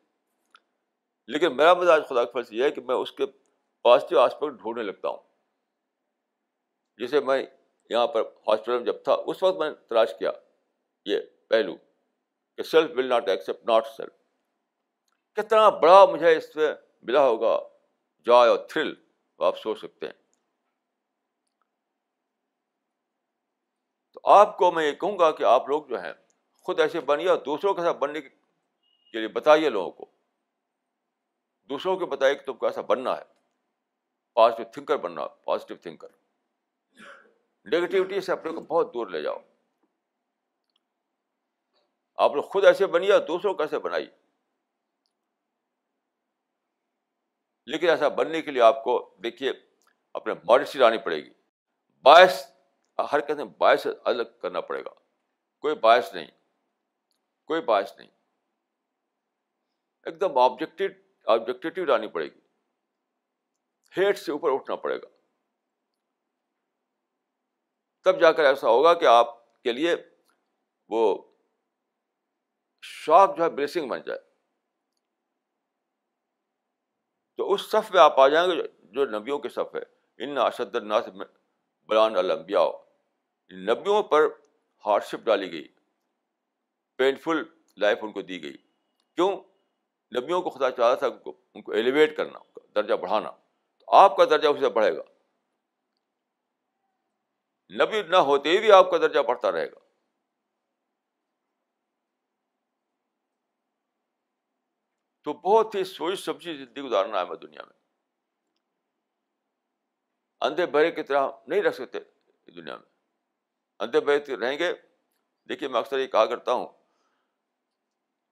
لیکن 1.27 1.57
میرا 1.57 1.73
مزاج 1.73 2.01
خدا 2.09 2.23
کے 2.23 2.31
فرض 2.31 2.47
یہ 2.51 2.63
ہے 2.63 2.71
کہ 2.71 2.81
میں 2.81 2.95
اس 2.95 3.11
کے 3.11 3.25
پازیٹیو 3.83 4.19
آسپیکٹ 4.19 4.53
ڈھونڈنے 4.53 4.83
لگتا 4.83 5.07
ہوں۔ 5.07 5.23
جیسے 6.97 7.19
میں 7.19 7.45
یہاں 7.89 8.07
پر 8.07 8.21
ہاسپٹل 8.21 8.71
میں 8.71 8.85
جب 8.85 9.03
تھا، 9.03 9.13
اس 9.13 9.43
وقت 9.43 9.57
میں 9.57 9.69
نے 9.69 9.75
تلاش 9.75 10.09
کیا 10.19 10.31
یہ 11.05 11.19
پہلو 11.49 11.75
کہ 12.57 12.63
self 12.63 12.91
will 12.97 13.09
not 13.09 13.29
accept 13.29 13.65
not 13.65 13.87
self 13.87 14.13
کتنا 15.35 15.69
بڑا 15.69 16.05
مجھے 16.05 16.37
اس 16.37 16.53
سے 16.53 16.86
ملا 17.03 17.21
ہوگا 17.21 17.57
جوائے 18.27 18.49
اور 18.49 18.57
تھرل 18.69 18.93
آپ 19.39 19.57
سوچ 19.57 19.79
سکتے 19.79 20.05
ہیں 20.05 20.13
تو 24.13 24.19
آپ 24.29 24.57
کو 24.57 24.71
میں 24.71 24.85
یہ 24.87 24.93
کہوں 24.93 25.19
گا 25.19 25.31
کہ 25.31 25.43
آپ 25.43 25.69
لوگ 25.69 25.83
جو 25.83 26.01
ہیں 26.01 26.13
خود 26.65 26.79
ایسے 26.79 26.99
بنیے 26.99 27.29
اور 27.29 27.37
دوسروں 27.37 27.73
کے 27.73 27.81
ساتھ 27.81 27.97
بننے 27.97 28.21
کے 28.21 29.19
لیے 29.19 29.27
بتائیے 29.27 29.69
لوگوں 29.69 29.91
کو 29.91 30.05
دوسروں 31.69 31.95
کو 31.97 32.05
بتائیے 32.05 32.35
کہ 32.35 32.45
تم 32.45 32.53
کو 32.53 32.65
ایسا 32.65 32.81
بننا 32.81 33.17
ہے 33.17 33.23
پازیٹیو 34.33 34.65
تھنکر 34.73 34.97
بننا 34.97 35.27
پازیٹیو 35.27 35.77
تھنکر 35.77 36.07
نگیٹیوٹی 37.65 38.21
سے 38.21 38.31
اپنے 38.31 38.51
کو 38.51 38.61
بہت 38.61 38.93
دور 38.93 39.07
لے 39.07 39.21
جاؤ 39.21 39.39
آپ 42.17 42.35
لوگ 42.35 42.43
خود 42.43 42.65
ایسے 42.65 42.87
بنیے 42.87 43.11
اور 43.13 43.21
دوسروں 43.21 43.53
کو 43.53 43.61
ایسے 43.61 43.79
بنائیے 43.79 44.09
لیکن 47.67 47.89
ایسا 47.89 48.07
بننے 48.07 48.41
کے 48.41 48.51
لیے 48.51 48.61
آپ 48.61 48.83
کو 48.83 49.15
دیکھیے، 49.23 49.51
اپنے 50.13 50.33
ماڈسٹی 50.33 50.79
لانی 50.79 50.97
پڑے 50.97 51.23
گی۔ 51.25 51.29
باعث، 52.01 52.51
ہر 53.11 53.19
کہتے 53.19 53.41
ہیں 53.41 53.49
باعث 53.49 53.87
الگ 54.05 54.23
کرنا 54.41 54.61
پڑے 54.61 54.81
گا۔ 54.85 54.89
کوئی 55.59 55.75
باعث 55.75 56.13
نہیں۔ 56.13 56.27
کوئی 57.45 57.61
باعث 57.61 57.93
نہیں۔ 57.97 58.07
ایک 60.03 60.21
دم 60.21 60.37
آبجیکٹو 60.37 61.31
آبجیکٹیو 61.31 61.85
لانی 61.85 62.07
پڑے 62.07 62.25
گی۔ 62.25 62.39
ہیٹ 63.97 64.17
سے 64.17 64.31
اوپر 64.31 64.49
اٹھنا 64.53 64.75
پڑے 64.75 65.01
گا۔ 65.01 65.07
تب 68.03 68.21
جا 68.21 68.31
کر 68.31 68.43
ایسا 68.43 68.67
ہوگا 68.67 68.93
کہ 68.93 69.05
آپ 69.05 69.61
کے 69.63 69.71
لیے 69.71 69.95
وہ 70.89 71.31
شوق 72.81 73.37
جو 73.37 73.43
ہے 73.43 73.49
بلیسنگ 73.49 73.89
بن 73.89 74.01
جائے۔ 74.01 74.26
تو 77.37 77.53
اس 77.53 77.61
صف 77.61 77.91
میں 77.91 78.01
آپ 78.01 78.19
آ 78.19 78.27
جائیں 78.27 78.51
گے 78.51 78.63
جو 78.79 79.05
نبیوں 79.05 79.39
کے 79.39 79.49
صف 79.49 79.75
ہے۔ 79.75 79.97
ان 80.23 80.37
اشد 80.37 80.75
الناس 80.75 81.09
بلان 81.87 82.15
المبیا 82.15 82.65
نبیوں 83.53 84.03
پر 84.03 84.21
ہارڈ 84.85 85.03
شپ 85.03 85.25
ڈالی 85.25 85.51
گئی۔ 85.51 85.67
پینفل 86.97 87.43
لائف 87.77 87.97
ان 88.01 88.11
کو 88.11 88.21
دی 88.21 88.43
گئی۔ 88.43 88.57
کیوں؟ 89.15 89.41
نبیوں 90.17 90.41
کو 90.41 90.49
خدا 90.49 90.71
چاہتا 90.71 90.95
تھا 90.95 91.07
ان 91.07 91.17
کو 91.17 91.37
ان 91.53 91.61
کو 91.61 91.71
ایلیویٹ 91.71 92.17
کرنا 92.17 92.59
درجہ 92.75 92.93
بڑھانا۔ 92.93 93.31
تو 93.79 93.85
آپ 93.87 94.17
کا 94.17 94.25
درجہ 94.25 94.47
اسی 94.47 94.59
سے 94.59 94.69
بڑھے 94.69 94.97
گا۔ 94.97 95.01
نبی 97.73 98.01
نہ 98.01 98.15
ہوتے 98.15 98.49
ہی 98.49 98.57
بھی 98.57 98.71
آپ 98.71 98.91
کا 98.91 98.97
درجہ 98.97 99.19
بڑھتا 99.19 99.51
رہے 99.51 99.71
گا۔ 99.71 99.79
تو 105.27 105.33
بہت 105.33 105.75
ہی 105.75 105.83
سوچ 105.83 106.19
سمجھی 106.19 106.57
زندگی 106.57 106.81
گزارنا 106.81 107.19
ہے 107.19 107.25
میں 107.25 107.35
دنیا 107.35 107.61
میں۔ 107.63 107.79
اندھے 110.41 110.65
بہرے 110.65 110.91
کی 110.91 111.03
طرح 111.03 111.27
نہیں 111.47 111.61
رہ 111.61 111.71
سکتے 111.71 111.99
دنیا 112.51 112.77
میں۔ 112.77 112.89
اندھے 113.79 113.99
بہرے 113.99 114.35
رہیں 114.35 114.59
گے۔ 114.59 114.73
دیکھیے 115.49 115.69
میں 115.69 115.79
اکثر 115.79 115.99
یہ 115.99 116.07
کہا 116.07 116.25
کرتا 116.25 116.51
ہوں 116.51 116.67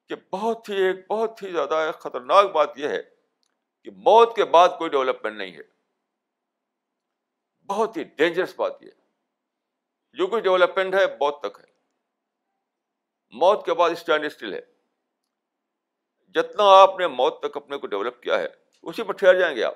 کہ 0.08 0.16
بہت 0.32 0.70
ہی 0.70 0.76
ایک 0.76 1.12
بہت 1.12 1.44
ہی 1.44 1.52
زیادہ 1.52 1.92
خطرناک 2.00 2.46
بات 2.46 2.70
یہ 2.78 2.88
ہے 2.88 3.04
کہ 3.84 3.92
موت 3.92 4.36
کے 4.36 4.46
بعد 4.46 4.70
کوئی 4.78 4.90
ڈیولپمنٹ 4.90 5.38
نہیں 5.38 5.54
ہے۔ 5.54 5.64
بہت 7.66 7.98
ہی 7.98 8.04
ڈینجرس 8.04 8.54
بات 8.56 8.82
یہ 8.82 8.92
جو 10.14 10.28
کچھ 10.28 10.44
ڈیولپمنٹ 10.44 10.96
ہے 10.96 11.06
موت 11.06 11.40
تک 11.42 11.60
ہے۔ 11.60 11.74
موت 13.30 13.66
کے 13.66 13.74
بعد 13.74 13.90
اسٹینڈ 13.90 14.26
اسٹل 14.26 14.54
ہے۔ 14.54 14.75
جتنا 16.36 16.64
آپ 16.64 17.00
نے 17.00 17.08
موت 17.08 17.40
تک 17.40 17.58
اپنے 17.58 17.78
کو 17.78 17.88
ڈیولپ 17.88 18.24
کیا 18.24 18.40
ہے، 18.40 18.48
اسی 18.82 19.04
پر 19.04 19.14
ٹھہر 19.14 19.40
جائیں 19.40 19.56
گے 19.56 19.64
آپ۔ 19.64 19.76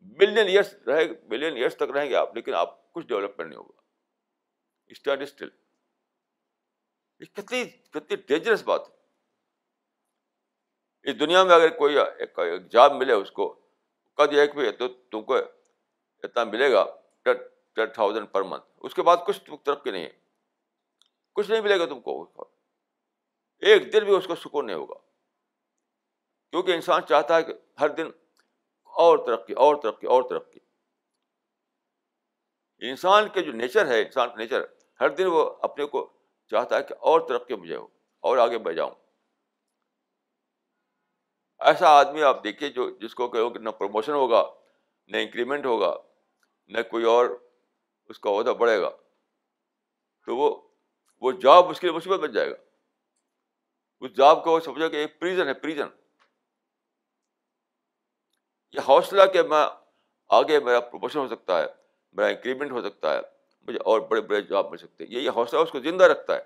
بلین 0.00 0.46
ایئرس 0.46 0.74
رہے 0.86 1.04
بلین 1.28 1.56
ایئرس 1.56 1.76
تک 1.76 1.90
رہیں 1.94 2.10
گے 2.10 2.16
آپ، 2.16 2.34
لیکن 2.34 2.54
آپ 2.54 2.92
کچھ 2.92 3.06
ڈیولپمنٹ 3.06 3.48
نہیں 3.48 3.58
ہوگا۔ 3.58 3.80
اسٹینڈ 4.86 5.22
اسٹل 5.22 5.48
کتنی 7.18 7.64
کتنی 7.64 8.16
ڈینجرس 8.16 8.62
بات 8.62 8.88
ہے۔ 8.88 8.96
اس 11.02 11.20
دنیا 11.20 11.44
میں 11.44 11.54
اگر 11.54 11.76
کوئی 11.76 11.98
ایک 11.98 12.38
جاب 12.70 12.92
ملے 12.92 13.12
اس 13.12 13.30
کو 13.30 13.66
قد 14.14 14.34
ایک 14.34 14.54
بھی 14.54 14.72
تو 14.72 14.88
تم 14.88 15.22
کو 15.22 15.34
اتنا 16.22 16.44
ملے 16.44 16.72
گا 16.72 16.84
ٹین 17.22 17.86
تھاؤزینڈ 17.94 18.26
پر 18.32 18.42
منتھ 18.42 18.64
اس 18.76 18.94
کے 18.94 19.02
بعد 19.02 19.16
کچھ 19.26 19.50
ترقی 19.64 19.90
نہیں 19.90 20.04
ہے۔ 20.04 20.12
کچھ 21.32 21.50
نہیں 21.50 21.60
ملے 21.60 21.78
گا 21.78 21.86
تم 21.86 22.00
کو۔ 22.00 22.55
ایک 23.60 23.92
دن 23.92 24.04
بھی 24.04 24.16
اس 24.16 24.26
کو 24.26 24.34
سکون 24.34 24.66
نہیں 24.66 24.76
ہوگا۔ 24.76 24.94
کیونکہ 26.50 26.72
انسان 26.72 27.02
چاہتا 27.08 27.36
ہے 27.36 27.42
کہ 27.42 27.54
ہر 27.80 27.88
دن 27.88 28.10
اور 28.82 29.18
ترقی 29.18 29.52
اور 29.52 29.76
ترقی 29.76 30.06
اور 30.06 30.22
ترقی۔ 30.22 30.58
انسان 32.78 33.28
کے 33.28 33.42
جو 33.42 33.52
نیچر 33.52 33.86
ہے، 33.86 34.02
انسان 34.02 34.28
کا 34.28 34.34
نیچر، 34.34 34.62
ہر 35.00 35.08
دن 35.08 35.26
وہ 35.26 35.56
اپنے 35.62 35.84
کو 35.84 36.12
چاہتا 36.46 36.78
ہے 36.78 36.82
کہ 36.82 36.94
اور 36.94 37.20
ترقی 37.20 37.54
مجھے 37.54 37.76
ہو 37.76 37.88
اور 38.20 38.38
آگے 38.38 38.58
بڑھ 38.58 38.74
جاؤں۔ 38.74 38.94
ایسا 41.58 41.88
آدمی 41.88 42.22
آپ 42.22 42.44
دیکھیے 42.44 42.68
جو، 42.68 42.90
جس 42.90 43.14
کو 43.14 43.28
کہ 43.28 43.58
نہ 43.58 43.70
پروموشن 43.70 44.12
ہوگا، 44.12 44.54
نہ 45.06 45.16
انکریمنٹ 45.16 45.66
ہوگا، 45.66 45.96
نہ 46.68 46.82
کوئی 46.90 47.04
اور 47.04 47.26
اس 48.08 48.18
کا 48.18 48.30
عہدہ 48.30 48.50
بڑھے 48.50 48.80
گا، 48.80 48.90
تو 50.26 50.36
وہ 50.36 50.68
وہ 51.20 51.32
جاب 51.32 51.68
اس 51.68 51.80
کے 51.80 51.86
لیے 51.86 51.96
مصیبت 51.96 52.20
بن 52.20 52.32
جائے 52.32 52.50
گا۔ 52.50 52.56
اس 54.00 54.16
جاب 54.16 54.44
کو 54.44 54.50
وہ 54.50 54.60
سمجھے 54.60 54.88
کہ 54.88 54.96
ایک 54.96 55.20
پریزن 55.20 55.48
ہے 55.48 55.54
پریزن 55.54 55.88
یہ 58.72 58.80
حوصلہ 58.80 59.22
کہ 59.32 59.42
میں 59.42 59.66
آگے 60.28 60.60
میرا 60.60 60.80
پروموشن 60.80 61.18
ہو 61.18 61.28
سکتا 61.28 61.60
ہے، 61.60 61.66
میرا 62.12 62.28
انکریمنٹ 62.28 62.70
ہو 62.70 62.88
سکتا 62.88 63.14
ہے، 63.14 63.20
مجھے 63.68 63.78
اور 63.84 64.00
بڑے 64.00 64.20
بڑے 64.20 64.42
جاب 64.42 64.70
مل 64.70 64.76
سکتے 64.76 65.04
ہیں۔ 65.04 65.10
یہ 65.10 65.30
حوصلہ 65.30 65.58
اس 65.58 65.70
کو 65.70 65.80
زندہ 65.80 66.04
رکھتا 66.04 66.36
ہے۔ 66.36 66.44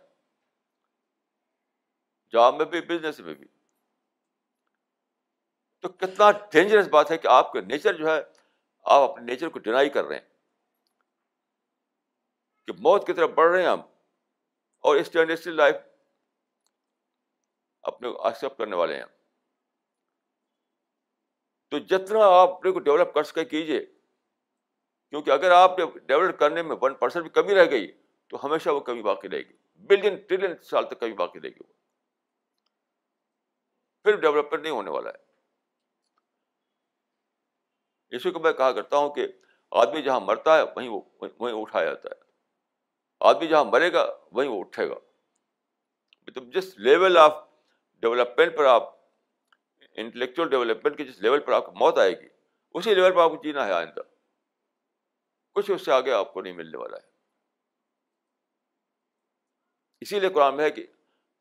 جاب 2.32 2.54
میں 2.54 2.64
بھی 2.64 2.80
بزنس 2.80 3.20
میں 3.20 3.34
بھی۔ 3.34 3.46
تو 5.80 5.88
کتنا 5.88 6.30
ڈینجرس 6.30 6.88
بات 6.88 7.10
ہے 7.10 7.18
کہ 7.18 7.28
آپ 7.28 7.52
کا 7.52 7.60
نیچر 7.60 7.94
جو 7.94 8.06
ہے، 8.06 8.22
آپ 8.84 9.10
اپنے 9.10 9.32
نیچر 9.32 9.48
کو 9.48 9.58
ڈینائی 9.58 9.88
کر 9.88 10.04
رہے 10.04 10.18
ہیں۔ 10.18 10.28
کہ 12.66 12.72
موت 12.78 13.06
کی 13.06 13.12
طرف 13.12 13.30
بڑھ 13.30 13.50
رہے 13.50 13.62
ہیں 13.62 13.68
ہم۔ 13.68 13.80
اور 14.78 14.96
اسٹینڈسٹری 14.96 15.52
لائف 15.52 15.74
اپنے 17.82 18.12
کو 18.12 18.26
ایکسیپٹ 18.26 18.58
کرنے 18.58 18.76
والے 18.76 18.96
ہیں۔ 18.96 19.04
تو 21.70 21.78
جتنا 21.78 22.18
آپ 22.22 22.48
اپنے 22.48 22.70
کو 22.70 22.78
ڈیولپ 22.78 23.14
کر 23.14 23.22
سکے 23.22 23.44
کیجیے 23.44 23.86
کیونکہ 25.10 25.30
اگر 25.30 25.50
آپ 25.50 25.78
نے 25.78 25.98
ڈیولپ 25.98 26.38
کرنے 26.38 26.62
میں 26.62 26.76
ون 26.82 26.94
پرسینٹ 26.94 27.22
بھی 27.22 27.30
کمی 27.30 27.54
رہ 27.54 27.70
گئی، 27.70 27.92
تو 28.28 28.46
ہمیشہ 28.46 28.70
وہ 28.70 28.80
کمی 28.80 29.02
باقی 29.02 29.28
رہے 29.28 29.38
گی۔ 29.38 29.52
بلین 29.74 30.16
ٹریلین 30.16 30.56
سال 30.62 30.88
تک 30.88 31.00
کمی 31.00 31.12
باقی 31.12 31.40
رہے 31.40 31.48
گی۔ 31.48 31.62
وہ 31.62 31.72
پھر 34.04 34.20
ڈیولپمنٹ 34.20 34.62
نہیں 34.62 34.72
ہونے 34.72 34.90
والا 34.90 35.10
ہے۔ 35.10 35.30
اسی 38.16 38.30
کو 38.30 38.38
میں 38.40 38.52
کہا 38.52 38.72
کرتا 38.72 38.96
ہوں 38.96 39.14
کہ 39.14 39.26
آدمی 39.70 40.02
جہاں 40.02 40.20
مرتا 40.20 40.58
ہے، 40.58 40.62
وہیں 40.62 40.88
وہ، 40.88 41.00
وہیں 41.38 41.54
اٹھایا 41.54 41.84
جاتا 41.84 42.08
ہے۔ 42.08 42.20
آدمی 43.20 43.46
جہاں 43.46 43.64
مرے 43.64 43.92
گا، 43.92 44.16
وہیں 44.32 44.48
وہ 44.48 44.60
اٹھے 44.60 44.88
گا۔ 44.88 44.94
مطلب 46.26 46.54
جس 46.54 46.78
لیول 46.78 47.16
آف 47.16 47.49
ڈیولپمنٹ 48.00 48.56
پر 48.56 48.64
آپ 48.64 48.94
انٹلیکچوئل 49.92 50.50
ڈیولپمنٹ 50.50 50.96
کے 50.96 51.04
جس 51.04 51.18
لیول 51.18 51.40
پر 51.40 51.52
آپ 51.52 51.66
کو 51.66 51.72
موت 51.72 51.98
آئے 51.98 52.20
گی، 52.20 52.28
اسی 52.74 52.94
لیول 52.94 53.14
پر 53.14 53.22
آپ 53.22 53.30
کو 53.30 53.42
جینا 53.42 53.66
ہے 53.66 53.72
آئندہ۔ 53.72 54.00
کچھ 55.54 55.70
اس 55.70 55.84
سے 55.84 55.92
آگے 55.92 56.12
آپ 56.12 56.32
کو 56.32 56.40
نہیں 56.40 56.52
ملنے 56.52 56.76
والا 56.76 56.96
ہے۔ 56.96 57.10
اسی 60.00 60.20
لیے 60.20 60.30
قرآن 60.30 60.56
میں 60.56 60.64
ہے 60.64 60.70
کہ 60.70 60.86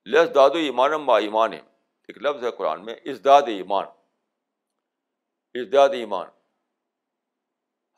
لس 0.05 0.36
داد 0.36 0.49
ایمانم 0.49 1.05
با 1.05 1.20
ایمان 1.20 1.53
ایک 1.53 2.18
لفظ 2.18 2.43
ہے 2.43 2.51
قرآن 2.51 2.86
میں 2.86 2.95
ازداد 2.95 3.41
ایمان 3.41 3.86
ازداد 5.53 5.89
ایمان 5.89 6.28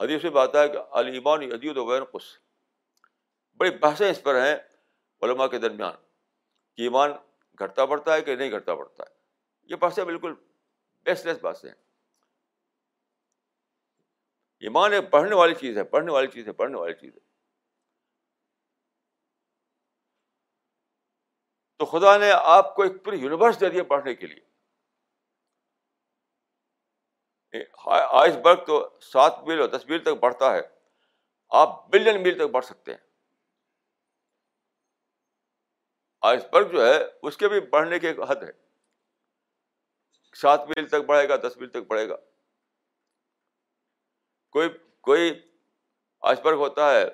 حدیث 0.01 0.23
میں 0.23 0.31
بات 0.31 0.55
ہے 0.55 0.69
کہ 0.69 0.77
المان 0.91 1.41
عدید 1.43 1.77
و 1.77 1.85
وین 1.85 2.03
قص 2.03 2.37
بڑی 3.57 3.69
بحثیں 3.69 4.11
اس 4.11 4.23
پر 4.23 4.35
ہیں 4.35 4.55
علماء 5.21 5.47
کے 5.47 5.59
درمیان۔ 5.59 5.93
کہ 6.75 6.81
ایمان 6.81 7.11
گھٹتا 7.59 7.85
پڑتا 7.85 8.13
ہے 8.13 8.21
کہ 8.21 8.35
نہیں 8.35 8.51
گھٹتا 8.51 8.75
پڑتا 8.75 9.03
ہے؟ 9.03 9.15
یہ 9.63 9.75
بحثیں 9.75 10.03
بالکل 10.03 10.33
بیس 11.03 11.25
لیس 11.25 11.37
باتیں 11.41 11.69
ہیں۔ 11.69 11.75
ایمان 14.59 14.93
ایک 14.93 15.11
پڑھنے 15.11 15.35
والی 15.35 15.55
چیز 15.55 15.77
ہے 15.77 15.83
پڑھنے 15.83 16.11
والی 16.11 16.27
چیز 16.27 16.47
ہے 16.47 16.53
پڑھنے 16.53 16.77
والی 16.77 16.93
چیز 16.93 17.15
ہے۔ 17.15 17.19
تو 21.77 21.85
خدا 21.85 22.17
نے 22.17 22.31
آپ 22.31 22.75
کو 22.75 22.81
ایک 22.83 23.05
پوری 23.05 23.17
یونیورس 23.17 23.59
دے 23.59 23.69
دیا 23.69 23.83
پڑھنے 23.83 24.15
کے 24.15 24.27
لیے۔ 24.27 24.51
آئس 27.85 28.35
برگ 28.35 28.65
تو 28.65 28.99
سات 29.01 29.39
میل 29.47 29.59
اور 29.59 29.69
دس 29.69 29.85
میل 29.85 30.01
تک 30.01 30.07
بڑھتا 30.07 30.53
ہے۔ 30.53 30.61
آپ 31.49 31.87
بلین 31.89 32.23
میل 32.23 32.35
تک 32.35 32.53
بڑھ 32.53 32.65
سکتے 32.65 32.91
ہیں۔ 32.91 33.10
آئس 36.21 36.45
برگ 36.51 36.71
جو 36.71 36.85
ہے، 36.85 37.03
اس 37.21 37.37
کے 37.37 37.49
بھی 37.49 37.59
بڑھنے 37.59 37.99
کی 37.99 38.07
ایک 38.07 38.19
حد 38.19 38.35
ہے۔ 38.35 38.51
سات 40.35 40.61
میل 40.67 40.87
تک 40.87 40.95
بڑھے 40.95 41.29
گا، 41.29 41.35
دس 41.35 41.57
میل 41.57 41.69
تک 41.69 41.87
بڑھے 41.87 42.09
گا۔ 42.09 42.15
کوئی 44.51 44.69
کوئی 45.01 45.51
آئس 46.21 46.39
برگ 46.39 46.55
ہوتا 46.55 46.91
ہے 46.91 47.05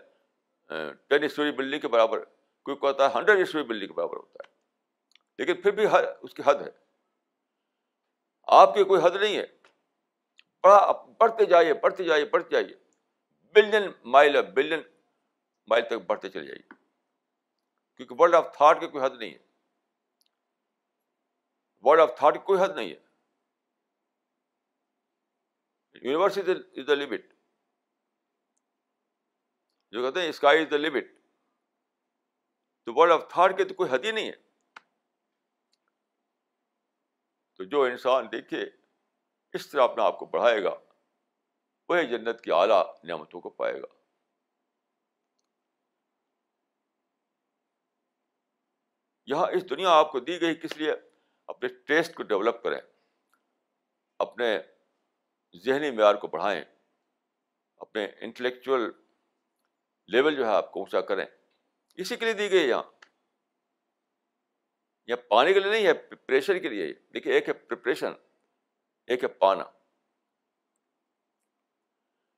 ٹین 1.07 1.23
اسٹوری 1.23 1.51
بلڈنگ 1.51 1.79
کے 1.79 1.87
برابر، 1.87 2.23
کوئی 2.63 2.77
کہتا 2.77 3.09
ہے 3.09 3.13
ہنڈریڈ 3.15 3.39
اسٹوری 3.39 3.63
بلڈنگ 3.63 3.87
کے 3.87 3.93
برابر 3.93 4.17
ہوتا 4.17 4.47
ہے۔ 4.47 4.53
لیکن 5.37 5.61
پھر 5.61 5.71
بھی 5.71 5.85
اس 6.21 6.33
کی 6.33 6.43
حد 6.45 6.55
ہے۔ 6.55 6.69
آپ 8.43 8.73
کی 8.75 8.83
کوئی 8.83 9.01
حد 9.03 9.15
نہیں 9.15 9.37
ہے۔ 9.37 9.45
بڑا، 10.63 10.91
بڑھتے 10.91 11.45
جائیے 11.45 11.73
بڑھتے 11.73 12.03
جائیے 12.03 12.25
بڑھتے 12.25 12.49
جائیے۔ 12.49 12.73
بلین 13.55 13.91
مائل 14.03 14.41
بلین 14.41 14.81
مائل 15.67 15.85
تک 15.85 15.93
بڑھتے 15.93 16.29
چلے 16.29 16.45
جائیے۔ 16.45 16.76
کیونکہ 17.97 18.15
ورلڈ 18.17 18.35
آف 18.35 18.57
تھاٹ 18.57 18.79
کی 18.79 18.87
کوئی 18.87 19.05
حد 19.05 19.17
نہیں 19.19 19.33
ہے۔ 19.33 19.39
ورلڈ 21.81 22.01
آف 22.01 22.17
تھاٹ 22.17 22.33
کی 22.33 22.39
کوئی 22.39 22.61
حد 22.61 22.75
نہیں 22.75 22.89
ہے۔ 22.89 23.07
یونیورس 25.93 26.37
از 26.37 26.87
دا 26.87 26.93
لمٹ 26.93 27.21
جو 29.91 30.05
کہتے 30.05 30.21
ہیں 30.21 30.29
اسکائی 30.29 30.61
از 30.61 30.71
دا 30.71 30.77
لمٹ 30.77 31.05
تو 32.83 32.93
ورلڈ 32.95 33.11
آف 33.11 33.31
تھاٹ 33.31 33.57
کے 33.57 33.63
تو 33.63 33.73
کوئی 33.73 33.89
حد 33.91 34.05
ہی 34.05 34.11
نہیں 34.11 34.27
ہے۔ 34.27 34.47
تو 37.53 37.63
جو 37.63 37.81
انسان 37.81 38.31
دیکھے، 38.31 38.69
اس 39.53 39.69
طرح 39.69 39.83
اپنے 39.83 40.03
آپ 40.03 40.19
کو 40.19 40.25
بڑھائے 40.25 40.63
گا، 40.63 40.75
وہی 41.89 42.07
جنت 42.07 42.41
کی 42.41 42.51
اعلیٰ 42.51 42.95
نعمتوں 43.03 43.41
کو 43.41 43.49
پائے 43.49 43.81
گا۔ 43.81 43.96
یہاں 49.27 49.47
اس 49.47 49.69
دنیا 49.69 49.89
آپ 49.89 50.11
کو 50.11 50.19
دی 50.19 50.41
گئی 50.41 50.55
کس 50.55 50.77
لیے؟ 50.77 50.91
اپنے 51.47 51.67
ٹیسٹ 51.67 52.13
کو 52.15 52.23
ڈیولپ 52.23 52.63
کریں، 52.63 52.81
اپنے 54.19 54.59
ذہنی 55.65 55.91
معیار 55.91 56.15
کو 56.15 56.27
بڑھائیں، 56.27 56.63
اپنے 57.77 58.07
انٹلیکچوئل 58.19 58.81
لیول 60.07 60.35
جو 60.35 60.45
ہے 60.45 60.49
آپ 60.49 60.71
کو 60.71 60.79
اونچا 60.79 61.01
کریں۔ 61.01 61.25
اسی 61.95 62.15
کے 62.15 62.25
لیے 62.25 62.33
دی 62.33 62.51
گئی 62.51 62.69
یہاں۔ 62.69 62.83
یہ 65.07 65.15
پانی 65.15 65.53
کے 65.53 65.59
لیے 65.59 65.71
نہیں 65.71 65.87
ہے، 65.87 65.93
پریشر 65.93 66.57
کے 66.57 66.69
لیے۔ 66.69 66.93
دیکھیے، 66.93 67.33
ایک 67.33 67.47
ہے 67.47 67.53
پریپریشن، 67.53 68.13
ایک 69.07 69.23
ہے 69.23 69.27
پانا۔ 69.27 69.63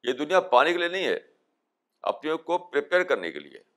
یہ 0.04 0.14
دنیا 0.14 0.42
پانی 0.42 0.72
کے 0.72 0.78
لیے 0.78 0.88
نہیں 0.88 1.08
ہے 1.08 1.20
اپنے 2.02 2.34
کو 2.36 2.58
پریپیئر 2.58 3.04
کرنے 3.04 3.32
کے 3.32 3.40
لیے۔ 3.40 3.69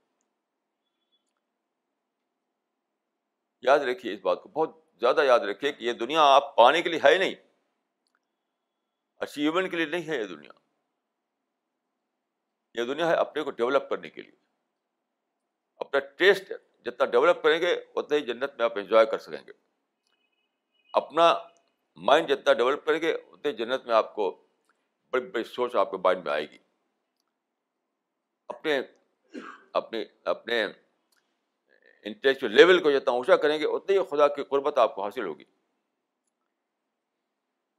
یاد 3.63 3.79
رکھیے 3.79 4.15
اس 4.15 4.21
بات 4.23 4.43
کو، 4.43 4.49
بہت 4.49 4.77
زیادہ 5.01 5.21
یاد 5.25 5.41
رکھیے 5.41 5.73
کہ 5.73 5.85
یہ 5.85 5.93
دنیا 5.93 6.23
آپ 6.23 6.57
پانے 6.57 6.83
کے 6.83 6.89
لیے 6.89 7.01
ہے 7.05 7.19
نہیں۔ 7.19 7.35
اچیومنٹ 9.17 9.71
کے 9.71 9.77
لیے 9.77 9.87
نہیں 9.87 10.09
ہے 10.09 10.19
یہ 10.19 10.25
دنیا۔ 10.25 10.51
یہ 12.75 12.85
دنیا 12.85 13.09
ہے 13.09 13.15
اپنے 13.15 13.43
کو 13.43 13.51
ڈیولپ 13.51 13.91
کرنے 13.91 14.11
کے 14.11 14.23
لیے۔ 14.23 14.33
اپنا 15.77 16.01
ٹیسٹ 16.01 16.53
جتنا 16.85 17.07
ڈیولپ 17.07 17.43
کریں 17.43 17.61
گے 17.61 17.85
اتنا 17.95 18.17
ہی 18.17 18.21
جنت 18.21 18.55
میں 18.59 18.65
آپ 18.65 18.79
انجوائے 18.79 19.07
کر 19.07 19.19
سکیں 19.19 19.47
گے۔ 19.47 19.53
اپنا 20.93 21.39
مائنڈ 21.97 22.29
جتنا 22.29 22.53
ڈیولپ 22.53 22.85
کریں 22.87 23.01
گے، 23.01 23.13
اتنے 23.13 23.53
جنت 23.53 23.87
میں 23.87 23.95
آپ 23.95 24.15
کو 24.15 24.47
بڑی 25.11 25.27
بڑی 25.27 25.45
سوچ 25.45 25.77
آپ 25.77 25.91
کے 25.91 25.97
مائنڈ 25.97 26.25
میں 26.25 26.33
آئے 26.33 26.51
گی۔ 26.51 26.59
اپنے 28.49 28.81
اپنے 29.73 30.05
اپنے 30.25 30.67
انٹلیکچوئل 32.03 32.55
لیول 32.55 32.83
کو 32.83 32.91
جتنا 32.91 33.13
اونچا 33.13 33.37
کریں 33.37 33.59
گے، 33.59 33.65
اتنی 33.65 33.99
ہی 33.99 34.05
خدا 34.05 34.29
کی 34.29 34.45
قربت 34.45 34.79
آپ 34.79 34.95
کو 34.95 35.03
حاصل 35.03 35.27
ہوگی۔ 35.27 35.45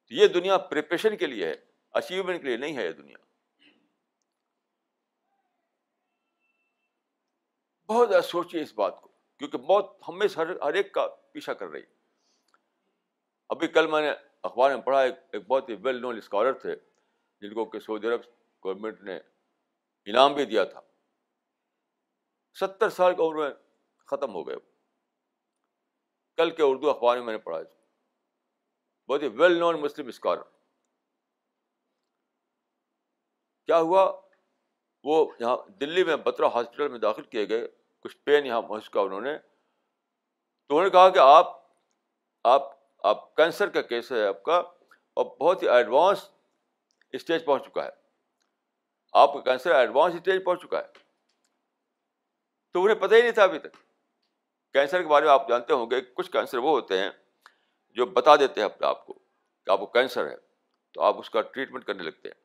یہ 0.10 0.28
دنیا 0.28 0.58
پریپریشن 0.58 1.18
کے 1.18 1.26
لیے 1.26 1.48
ہے 1.48 1.56
اچیومنٹ 1.92 2.42
کے 2.42 2.48
لیے 2.48 2.58
نہیں 2.58 2.78
ہے 2.78 2.86
یہ 2.86 2.92
دنیا۔ 2.92 3.18
بہت 7.90 8.10
زیادہ 8.10 8.24
سوچیے 8.24 8.62
اس 8.62 8.74
بات 8.74 9.02
کو، 9.02 9.10
کیونکہ 9.38 9.58
موت 9.58 9.98
ہمیں 10.08 10.28
ہر 10.38 10.74
ایک 10.74 10.92
کا 10.94 11.08
پیچھا 11.08 11.54
کر 11.54 11.68
رہی 11.68 11.82
ابھی 13.50 13.68
کل 13.68 13.88
میں 13.88 14.02
نے 14.02 14.12
اخبار 14.42 14.76
میں 14.76 14.82
پڑھا، 14.82 15.02
ایک 15.02 15.16
ایک 15.32 15.48
بہت 15.48 15.70
ہی 15.70 15.76
ویل 15.76 16.02
نون 16.02 16.18
اسکالر 16.18 16.54
تھے، 16.54 16.76
جن 17.42 17.54
کو 17.54 17.66
کہ 17.66 17.80
سعودی 17.80 18.08
عرب 18.08 18.22
گورنمنٹ 18.66 19.02
نے 19.02 19.20
انعام 20.06 20.34
بھی 20.34 20.46
دیا 20.46 20.64
تھا۔ 20.64 20.82
ستر 22.54 22.90
سال 22.90 23.16
کا 23.16 23.24
عمر 23.24 23.36
میں 23.36 23.50
ختم 24.06 24.34
ہو 24.34 24.48
گئے۔ 24.48 24.56
کل 26.38 26.52
کے 26.52 26.64
اردو 26.64 26.90
اخبار 26.90 27.18
میں 27.18 27.26
میں 27.26 27.34
نے 27.34 27.40
پڑھا 27.40 27.60
بہت 29.10 29.22
ہی 29.22 29.28
ویل 29.28 29.60
نون 29.60 29.82
مسلم 29.82 30.08
اسکالر 30.08 30.42
کیا 33.66 33.80
ہوا؟ 33.80 34.22
وہ 35.04 35.32
یہاں 35.40 35.58
دلی 35.70 36.04
میں 36.04 36.16
بترا 36.16 36.48
ہاسپٹل 36.48 36.88
میں 36.88 37.00
داخل 37.00 37.22
کیے 37.22 37.50
گئے۔ 37.50 37.68
کچھ 38.00 38.18
پین 38.18 38.46
یہاں 38.46 38.62
محسوس 38.62 38.90
کیا 38.90 39.02
انہوں 39.02 39.22
نے۔ 39.22 39.38
تو 40.68 40.78
انہوں 40.78 40.84
نے 40.84 40.90
کہا 40.90 41.10
کہ 41.10 41.20
آپ 41.20 41.62
آپ 42.44 42.62
آپ 43.06 43.36
کینسر 43.36 43.70
کا 43.70 43.82
کیس 43.82 44.12
ہے 44.12 44.28
آپ 44.28 44.44
کا 44.44 44.58
اور 45.14 45.26
بہت 45.26 45.64
ہی 45.64 45.70
ایڈوانس 45.70 46.30
اسٹیج 47.12 47.46
پہنچ 47.46 47.64
چکا 47.64 47.86
ہے۔ 47.86 47.90
آپ 49.14 49.34
کا 49.34 49.42
کینسر 49.42 49.72
ایڈوانس 49.72 50.16
اسٹیج 50.16 50.46
پہنچ 50.46 50.62
چکا 50.62 50.80
ہے۔ 50.80 50.88
تو 52.72 52.84
انہیں 52.84 53.00
پتہ 53.00 53.16
ہی 53.16 53.22
نہیں 53.22 53.32
تھا 53.32 53.44
ابھی 53.44 53.60
تک۔ 53.60 53.83
کینسر 54.74 55.02
کے 55.02 55.08
بارے 55.08 55.26
میں 55.26 55.34
آپ 55.34 55.50
جانتے 55.50 55.74
ہوں 55.74 55.92
گے، 55.92 56.02
کچھ 56.02 56.32
کینسر 56.32 56.58
وہ 56.58 56.70
ہوتے 56.70 57.00
ہیں 57.00 57.10
جو 57.90 58.06
بتا 58.06 58.36
دیتے 58.36 58.62
ہیں 58.62 58.66
اپنے 58.66 58.88
آپ 58.88 59.06
کو 59.06 59.14
کہ 59.66 59.70
آپ 59.70 59.80
کو 59.80 59.86
کینسر 59.86 60.28
ہے، 60.28 60.36
تو 60.94 61.02
آپ 61.02 61.20
اس 61.20 61.30
کا 61.30 61.42
ٹریٹمنٹ 61.42 61.86
کرنے 61.86 62.04
لگتے 62.04 62.30
ہیں۔ 62.30 62.44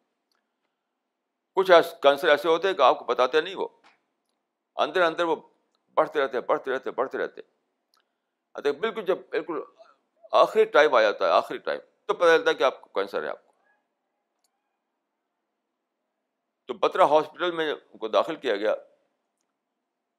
کچھ 1.54 1.72
کینسر 2.02 2.28
ایسے 2.28 2.48
ہوتے 2.48 2.68
ہیں 2.68 2.74
کہ 2.74 2.82
آپ 2.82 2.98
کو 2.98 3.04
بتاتے 3.04 3.40
نہیں 3.40 3.54
وہ۔ 3.54 3.68
اندر 4.76 5.02
اندر 5.02 5.24
وہ 5.24 5.36
بڑھتے 5.94 6.20
رہتے 6.20 6.40
بڑھتے 6.40 6.70
رہتے 6.70 6.90
بڑھتے 6.90 7.18
رہتے 7.18 7.40
اچھا، 8.52 8.72
بالکل 8.72 9.04
جب، 9.04 9.18
بالکل 9.30 9.60
آخری 10.32 10.64
ٹائم 10.64 10.94
آ 10.94 11.02
جاتا 11.02 11.26
ہے، 11.26 11.30
آخری 11.30 11.58
ٹائم، 11.58 11.80
تو 12.06 12.14
پتہ 12.14 12.24
چلتا 12.24 12.50
ہے 12.50 12.54
کہ 12.54 12.62
آپ 12.62 12.80
کو 12.80 12.88
کینسر 12.88 13.22
ہے 13.22 13.28
آپ 13.28 13.46
کو۔ 13.46 13.52
تو 16.66 16.74
بترا 16.74 17.04
ہاسپٹل 17.04 17.50
میں 17.50 17.72
ان 17.72 17.98
کو 17.98 18.08
داخل 18.08 18.36
کیا 18.36 18.56
گیا۔ 18.56 18.74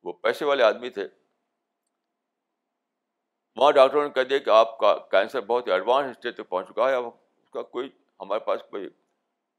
وہ 0.03 0.13
پیسے 0.13 0.45
والے 0.45 0.63
آدمی 0.63 0.89
تھے۔ 0.89 1.07
وہاں 3.59 3.71
ڈاکٹروں 3.71 4.03
نے 4.03 4.09
کہہ 4.09 4.21
دیا 4.21 4.37
کہ 4.37 4.49
آپ 4.49 4.79
کا 4.79 4.97
کینسر 5.11 5.41
بہت 5.41 5.67
ہی 5.67 5.71
ایڈوانس 5.71 6.17
اسٹیج 6.17 6.35
تک 6.35 6.49
پہنچ 6.49 6.67
چکا 6.69 6.89
ہے، 6.89 6.95
اب 6.95 7.03
اس 7.37 7.49
کا 7.49 7.61
کوئی 7.61 7.89
ہمارے 8.19 8.39
پاس 8.39 8.61
کوئی 8.69 8.85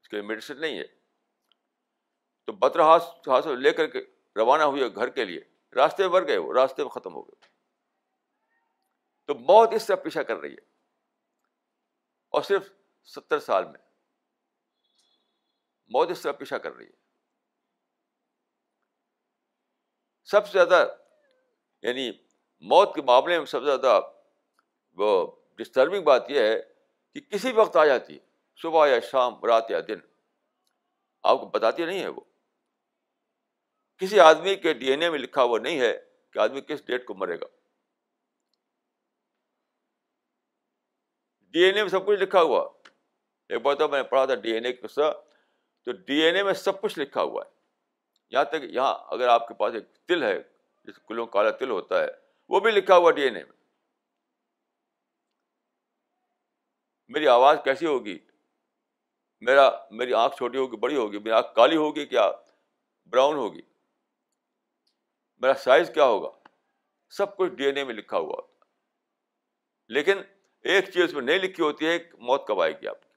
اس 0.01 0.09
کے 0.09 0.21
میڈیسن 0.21 0.61
نہیں 0.61 0.79
ہے۔ 0.79 0.85
تو 2.45 2.51
بطر 2.51 2.79
ہاتھ 2.79 3.47
لے 3.47 3.71
کر 3.71 3.87
کے 3.87 3.99
روانہ 4.35 4.63
ہوئے 4.63 4.95
گھر 4.95 5.09
کے 5.09 5.25
لیے، 5.25 5.41
راستے 5.75 6.03
میں 6.03 6.09
بڑھ 6.09 6.27
گئے 6.27 6.37
وہ، 6.37 6.53
راستے 6.53 6.83
میں 6.83 6.89
ختم 6.89 7.13
ہو 7.13 7.23
گئے۔ 7.23 7.45
تو 9.25 9.35
موت 9.35 9.69
اس 9.73 9.87
طرح 9.87 9.95
پیچھا 9.95 10.23
کر 10.23 10.37
رہی 10.37 10.51
ہے۔ 10.51 10.61
اور 12.29 12.41
صرف 12.41 12.73
ستر 13.03 13.39
سال 13.39 13.65
میں 13.65 13.79
موت 15.87 16.09
اس 16.09 16.21
طرح 16.21 16.31
پیچھا 16.31 16.57
کر 16.57 16.73
رہی 16.73 16.85
ہے۔ 16.85 17.01
سب 20.23 20.45
سے 20.45 20.51
زیادہ 20.51 20.95
یعنی 21.81 22.30
موت 22.61 22.95
کے 22.95 23.01
معاملے 23.01 23.37
میں 23.37 23.45
سب 23.45 23.59
سے 23.59 23.65
زیادہ 23.65 24.01
وہ 24.93 25.31
ڈسٹربنگ 25.55 26.03
بات 26.03 26.29
یہ 26.29 26.39
ہے 26.39 26.61
کہ 27.13 27.19
کسی 27.19 27.51
وقت 27.51 27.75
آ 27.75 27.85
جاتی 27.85 28.13
ہے، 28.13 28.19
صبح 28.61 28.87
یا 28.87 28.99
شام، 28.99 29.45
رات 29.45 29.71
یا 29.71 29.79
دن۔ 29.87 29.99
آپ 31.23 31.39
کو 31.39 31.45
بتاتی 31.45 31.85
نہیں 31.85 31.99
ہے 31.99 32.07
وہ۔ 32.07 32.21
کسی 33.97 34.19
آدمی 34.19 34.55
کے 34.55 34.73
ڈی 34.73 34.91
این 34.91 35.01
اے 35.01 35.09
میں 35.09 35.19
لکھا 35.19 35.43
ہوا 35.43 35.59
نہیں 35.59 35.79
ہے 35.79 36.01
کہ 36.31 36.39
آدمی 36.39 36.61
کس 36.61 36.85
ڈیٹ 36.85 37.05
کو 37.05 37.13
مرے 37.13 37.39
گا۔ 37.39 37.45
ڈی 41.39 41.63
این 41.63 41.75
اے 41.75 41.81
میں 41.81 41.89
سب 41.89 42.05
کچھ 42.05 42.19
لکھا 42.19 42.41
ہوا۔ 42.41 42.69
ایک 43.49 43.61
بات 43.61 43.81
میں 43.81 44.03
نے 44.03 44.03
پڑھا 44.03 44.25
تھا 44.25 44.35
ڈی 44.35 44.51
این 44.51 44.65
اے 44.65 44.73
قصہ۔ 44.73 45.23
تو 45.83 45.91
ڈی 45.91 46.21
این 46.21 46.35
اے 46.35 46.43
میں 46.43 46.53
سب 46.53 46.81
کچھ 46.81 46.99
لکھا 46.99 47.21
ہوا 47.21 47.43
ہے۔ 47.45 47.51
یہاں 48.29 48.43
تک، 48.43 48.63
یہاں 48.63 48.95
اگر 49.07 49.27
آپ 49.27 49.47
کے 49.47 49.53
پاس 49.53 49.73
ایک 49.73 49.83
تل 50.07 50.23
ہے، 50.23 50.39
جس 50.83 50.99
کلوں 51.07 51.25
کالا 51.25 51.49
تل 51.49 51.69
ہوتا 51.69 52.03
ہے 52.03 52.30
وہ 52.51 52.59
بھی 52.59 52.71
لکھا 52.71 52.97
ہوا 52.97 53.11
ڈی 53.11 53.21
این 53.21 53.35
اے 53.35 53.43
میں 53.43 53.53
میری 57.07 57.27
آواز 57.27 57.57
کیسی 57.63 57.85
ہوگی؟ 57.85 58.19
میرا، 59.41 59.69
میری 59.91 60.13
آنکھ 60.13 60.35
چھوٹی 60.35 60.57
ہوگی، 60.57 60.77
بڑی 60.77 60.95
ہوگی، 60.95 61.17
میری 61.17 61.31
آنکھ 61.31 61.55
کالی 61.55 61.75
ہوگی 61.75 62.05
کیا؟ 62.05 62.31
براؤن 63.05 63.35
ہوگی۔ 63.35 63.61
میرا 65.37 65.53
سائز 65.53 65.91
کیا 65.93 66.03
ہوگا؟ 66.03 66.49
سب 67.09 67.37
کچھ 67.37 67.51
ڈی 67.51 67.65
این 67.65 67.77
اے 67.77 67.83
میں 67.83 67.93
لکھا 67.93 68.17
ہوا۔ 68.17 68.35
ہوتا 68.35 68.65
لیکن 69.87 70.17
ایک 70.61 70.89
چیز 70.93 71.13
میں 71.13 71.21
نہیں 71.21 71.39
لکھی 71.39 71.63
ہوتی 71.63 71.87
ہے 71.87 71.99
موت 72.13 72.47
کب 72.47 72.61
آئے 72.61 72.81
گی 72.81 72.87
آپ 72.87 73.03
کی؟ 73.03 73.09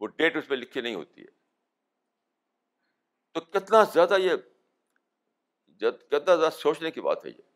وہ 0.00 0.06
ڈیٹ 0.06 0.36
اس 0.36 0.48
میں 0.48 0.58
لکھی 0.58 0.80
نہیں 0.80 0.94
ہوتی 0.94 1.20
ہے۔ 1.20 1.40
تو 3.32 3.40
کتنا 3.40 3.84
زیادہ 3.84 4.16
یہ 4.18 4.32
کتنا 5.80 6.36
زیادہ 6.36 6.50
سوچنے 6.52 6.90
کی 6.90 7.00
بات 7.00 7.24
ہے 7.24 7.30
یہ۔ 7.30 7.49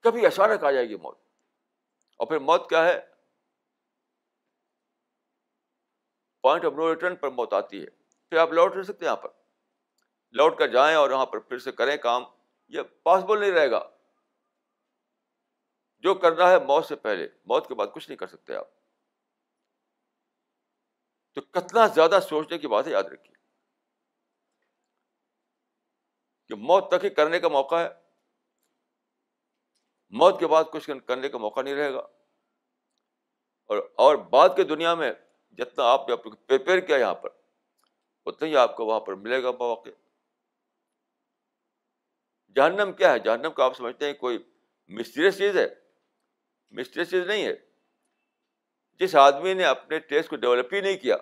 کبھی 0.00 0.26
اچانک 0.26 0.64
آ 0.64 0.70
جائے 0.70 0.88
گی 0.88 0.96
موت۔ 0.96 1.18
اور 2.16 2.26
پھر 2.26 2.38
موت 2.38 2.68
کیا 2.68 2.84
ہے؟ 2.84 3.06
پوائنٹ 6.40 6.64
آف 6.64 6.72
نو 6.72 6.94
ریٹرن 6.94 7.16
پر 7.16 7.28
موت 7.28 7.52
آتی 7.52 7.80
ہے۔ 7.82 7.90
پھر 8.28 8.36
آپ 8.36 8.48
لوٹ 8.52 8.72
نہیں 8.72 8.82
سکتے 8.82 9.04
یہاں 9.04 9.16
پر۔ 9.16 9.28
لوٹ 10.32 10.58
کر 10.58 10.68
جائیں 10.68 10.96
اور 10.96 11.10
وہاں 11.10 11.26
پر 11.26 11.38
پھر 11.38 11.58
سے 11.58 11.72
کریں 11.72 11.96
کام، 11.96 12.24
یہ 12.68 12.80
پاسبل 13.02 13.40
نہیں 13.40 13.50
رہے 13.50 13.70
گا۔ 13.70 13.90
جو 15.98 16.14
کرنا 16.14 16.50
ہے 16.50 16.58
موت 16.58 16.86
سے 16.86 16.96
پہلے، 16.96 17.28
موت 17.44 17.68
کے 17.68 17.74
بعد 17.74 17.86
کچھ 17.94 18.08
نہیں 18.08 18.18
کر 18.18 18.26
سکتے 18.26 18.54
آپ۔ 18.54 18.68
تو 21.34 21.40
کتنا 21.40 21.86
زیادہ 21.86 22.18
سوچنے 22.28 22.58
کی 22.58 22.66
بات 22.66 22.86
ہے، 22.86 22.92
یاد 22.92 23.02
رکھیے۔ 23.02 23.34
کہ 26.48 26.54
موت 26.54 26.90
تک 26.90 27.04
ہی 27.04 27.10
کرنے 27.10 27.40
کا 27.40 27.48
موقع 27.48 27.76
ہے۔ 27.76 27.99
موت 30.10 30.40
کے 30.40 30.46
بعد 30.46 30.64
کچھ 30.72 30.90
کرنے 31.06 31.28
کا 31.28 31.38
موقع 31.38 31.62
نہیں 31.62 31.74
رہے 31.74 31.92
گا۔ 31.92 32.06
اور 33.66 33.90
اور 33.94 34.16
بعد 34.16 34.48
کے 34.56 34.64
دنیا 34.64 34.94
میں 34.94 35.12
جتنا 35.50 35.84
آپ 35.84 36.08
نے 36.08 36.16
پریپیئر 36.16 36.80
کیا 36.80 36.96
یہاں 36.96 37.14
پر، 37.14 37.30
اتنا 38.26 38.48
ہی 38.48 38.56
آپ 38.56 38.76
کو 38.76 38.86
وہاں 38.86 39.00
پر 39.00 39.14
ملے 39.14 39.42
گا 39.42 39.50
مواقع۔ 39.50 39.88
جہنم 42.56 42.92
کیا 42.92 43.12
ہے؟ 43.12 43.18
جہنم 43.18 43.50
کا 43.50 43.64
آپ 43.64 43.76
سمجھتے 43.76 44.06
ہیں 44.06 44.12
کوئی 44.12 44.38
مسٹریس 44.88 45.38
چیز 45.38 45.56
ہے۔ 45.56 45.66
مسٹریس 46.70 47.10
چیز 47.10 47.26
نہیں 47.26 47.46
ہے۔ 47.46 47.54
جس 48.92 49.16
آدمی 49.16 49.54
نے 49.54 49.64
اپنے 49.64 49.98
ٹیسٹ 49.98 50.30
کو 50.30 50.36
ڈیولپ 50.36 50.74
ہی 50.74 50.80
نہیں 50.80 50.96
کیا 50.96 51.16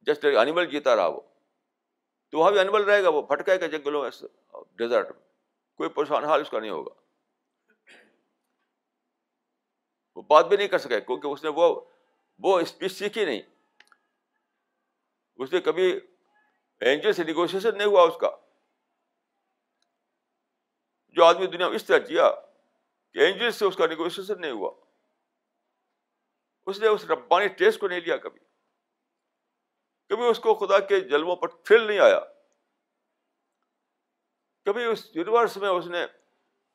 جسٹ 0.00 0.24
اینیمل 0.24 0.66
جیتا 0.66 0.96
رہا 0.96 1.06
وہ، 1.06 1.20
تو 2.30 2.38
وہاں 2.38 2.50
بھی 2.50 2.58
اینیمل 2.58 2.82
رہے 2.82 3.02
گا، 3.02 3.08
وہ 3.08 3.22
بھٹکائے 3.22 3.60
گا 3.60 3.66
جنگلوں 3.66 4.02
میں 4.02 4.10
ڈیزرٹ 4.72 5.06
میں۔ 5.10 5.28
کوئی 5.76 5.88
پریشان 5.88 6.24
حال 6.24 6.40
اس 6.40 6.50
کا 6.50 6.60
نہیں 6.60 6.70
ہوگا۔ 6.70 7.07
وہ 10.18 10.22
بات 10.22 10.46
بھی 10.46 10.56
نہیں 10.56 10.68
کر 10.68 10.78
سکے 10.78 11.00
کیونکہ 11.00 11.26
اس 11.26 11.44
نے 11.44 11.50
وہ 11.50 11.80
وہ 12.38 12.60
اسپیچ 12.60 12.92
سیکھی 12.92 13.24
نہیں۔ 13.24 13.42
اس 15.36 15.52
نے 15.52 15.60
کبھی 15.60 16.00
اینجل 16.80 17.12
سے 17.12 17.24
نیگوشیشن 17.24 17.78
نہیں 17.78 17.86
ہوا 17.86 18.02
اس 18.02 18.14
کا۔ 18.20 18.30
جو 21.08 21.24
آدمی 21.24 21.46
دنیا 21.46 21.68
میں 21.68 21.76
اس 21.76 21.84
طرح 21.84 21.98
جیا 21.98 22.30
کہ 23.12 23.18
اینجل 23.18 23.50
سے 23.50 23.64
اس 23.64 23.76
کا 23.76 23.86
نیگوشیشن 23.86 24.40
نہیں 24.40 24.50
ہوا۔ 24.50 24.72
اس 26.66 26.80
نے 26.80 26.88
اس 26.88 27.04
ربانی 27.04 27.48
ٹیسٹ 27.48 27.80
کو 27.80 27.88
نہیں 27.88 28.00
لیا 28.00 28.16
کبھی۔ 28.16 28.40
کبھی 30.08 30.26
اس 30.26 30.40
کو 30.40 30.54
خدا 30.54 30.78
کے 30.78 31.00
جلووں 31.00 31.36
پر 31.36 31.48
تھرل 31.48 31.86
نہیں 31.86 31.98
آیا۔ 31.98 32.20
کبھی 34.64 34.84
اس 34.84 35.16
یونیورس 35.16 35.56
میں 35.56 35.68
اس 35.68 35.86
نے 35.86 36.06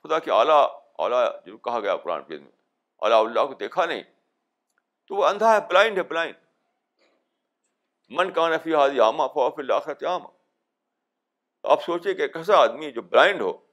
خدا 0.03 0.19
کے 0.19 0.31
اعلیٰ 0.31 0.81
اعلیٰ 0.99 1.45
جو 1.45 1.57
کہا 1.57 1.79
گیا 1.79 1.97
قرآن 1.97 2.21
میں۔ 2.29 2.62
اعلیٰ 3.03 3.25
اللہ 3.25 3.45
کو 3.45 3.53
دیکھا 3.53 3.85
نہیں۔ 3.85 4.03
تو 5.07 5.15
وہ 5.15 5.25
اندھا 5.25 5.53
ہے 5.53 5.59
بلائنڈ 5.69 5.97
ہے 5.97 6.03
بلائنڈ 6.03 6.35
من 8.09 8.33
کا 8.33 8.49
نفی 8.49 8.75
حاضی 8.75 8.99
عامہ 8.99 9.23
فوف 9.33 9.71
آخرت 9.71 10.03
عامہ 10.03 10.27
آپ 11.63 11.83
سوچیں 11.83 12.13
کہ 12.13 12.27
کیسا 12.27 12.57
آدمی 12.57 12.91
جو 12.91 13.01
بلائنڈ 13.01 13.41
ہو، 13.41 13.67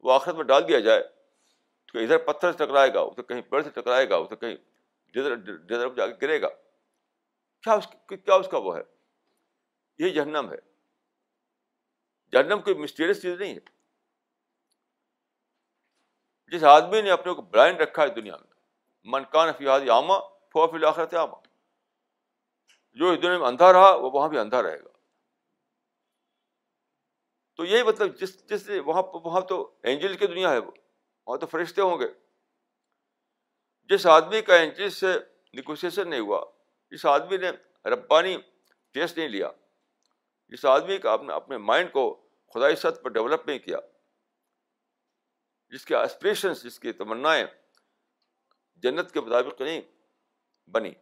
وہ 0.00 0.12
آخرت 0.12 0.34
میں 0.34 0.44
ڈال 0.44 0.68
دیا 0.68 0.80
جائے، 0.80 1.02
تو 1.92 1.98
ادھر 1.98 2.18
پتھر 2.18 2.52
سے 2.52 2.58
ٹکرائے 2.58 2.94
گا، 2.94 3.00
ادھر 3.00 3.22
کہیں 3.22 3.40
پیڑ 3.40 3.62
سے 3.62 3.70
ٹکرائے 3.70 4.10
گا، 4.10 4.16
ادھر 4.16 4.36
کہیں 4.36 4.56
ڈیزر 5.12 5.88
جا 5.94 6.06
کے 6.06 6.26
گرے 6.26 6.42
گا۔ 6.42 6.48
کیا 7.62 7.72
اس 7.72 7.86
کیا 8.08 8.34
اس 8.34 8.48
کا 8.50 8.58
وہ 8.58 8.76
ہے؟ 8.76 8.82
یہ 9.98 10.08
جہنم 10.08 10.52
ہے۔ 10.52 10.56
جہنم 12.32 12.60
کوئی 12.60 12.76
مسٹیریس 12.76 13.22
چیز 13.22 13.40
نہیں 13.40 13.54
ہے۔ 13.54 13.81
جس 16.52 16.64
آدمی 16.64 17.02
نے 17.02 17.10
اپنے 17.10 17.34
کو 17.34 17.42
بلائنڈ 17.42 17.80
رکھا 17.80 18.02
ہے 18.02 18.08
دنیا 18.08 18.36
میں 18.36 18.54
منکان 19.04 19.52
فیاد 19.58 19.80
عامہ 19.80 20.12
فو 20.52 20.66
فی 20.66 20.76
الآخرت 20.76 21.14
عامہ 21.14 21.34
جو 22.92 23.10
اس 23.10 23.22
دنیا 23.22 23.38
میں 23.38 23.48
اندھا 23.48 23.72
رہا، 23.72 23.94
وہ 23.94 24.10
وہاں 24.10 24.28
بھی 24.28 24.38
اندھا 24.38 24.62
رہے 24.62 24.80
گا۔ 24.80 24.88
تو 27.56 27.64
یہی 27.64 27.82
مطلب 27.82 28.16
جس 28.16 28.46
جس 28.46 28.70
وہاں 28.86 29.02
وہاں 29.14 29.40
تو 29.40 29.74
اینجل 29.82 30.16
کی 30.16 30.26
دنیا 30.26 30.50
ہے 30.50 30.58
وہ۔ 30.58 30.70
وہاں 31.26 31.38
تو 31.38 31.46
فرشتے 31.46 31.82
ہوں 31.82 31.98
گے۔ 31.98 32.06
جس 33.84 34.06
آدمی 34.06 34.42
کا 34.42 34.54
اینجل 34.54 34.90
سے 34.90 35.12
نیگوسیشن 35.52 36.10
نہیں 36.10 36.20
ہوا، 36.20 36.44
جس 36.90 37.06
آدمی 37.06 37.36
نے 37.36 37.50
ربانی 37.88 38.36
ٹیسٹ 38.90 39.18
نہیں 39.18 39.28
لیا، 39.28 39.50
جس 40.48 40.64
آدمی 40.64 40.98
کا 40.98 41.12
اپنے 41.12 41.32
اپنے 41.32 41.58
مائنڈ 41.58 41.92
کو 41.92 42.26
خدائی 42.54 42.76
سطح 42.76 43.02
پر 43.02 43.10
ڈیولپ 43.10 43.48
نہیں 43.48 43.58
کیا 43.58 43.76
جس 45.72 45.84
کے 45.84 45.96
اسپریشنس 45.96 46.62
جس 46.62 46.80
کی 46.80 46.92
تمنائیں 46.92 47.46
جنت 48.76 49.12
کے 49.12 49.20
مطابق 49.20 49.60
نہیں، 49.60 49.80
بنی۔ 50.70 50.92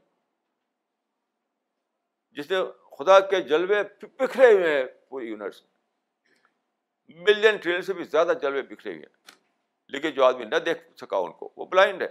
جس 2.31 2.51
نے 2.51 2.57
خدا 2.99 3.21
کے 3.21 3.41
جلوے 3.41 4.07
بکھرے 4.07 4.53
ہوئے 4.53 4.79
ہیں، 4.79 4.85
پوری 5.09 5.27
یونیورس 5.27 5.63
ملین 7.09 7.57
ٹریلن 7.57 7.83
سے 7.83 7.93
بھی 7.93 8.05
زیادہ 8.05 8.33
جلوے 8.43 8.63
بکھرے 8.63 8.95
ہوئے 8.95 9.07
ہیں۔ 9.07 9.37
لیکن 9.89 10.11
جو 10.11 10.25
آدمی 10.25 10.45
نہ 10.45 10.57
دیکھ 10.57 10.97
سکا 10.97 11.17
ان 11.17 11.33
کو، 11.33 11.53
وہ 11.57 11.67
بلائنڈ 11.67 12.03
ہے۔ 12.03 12.09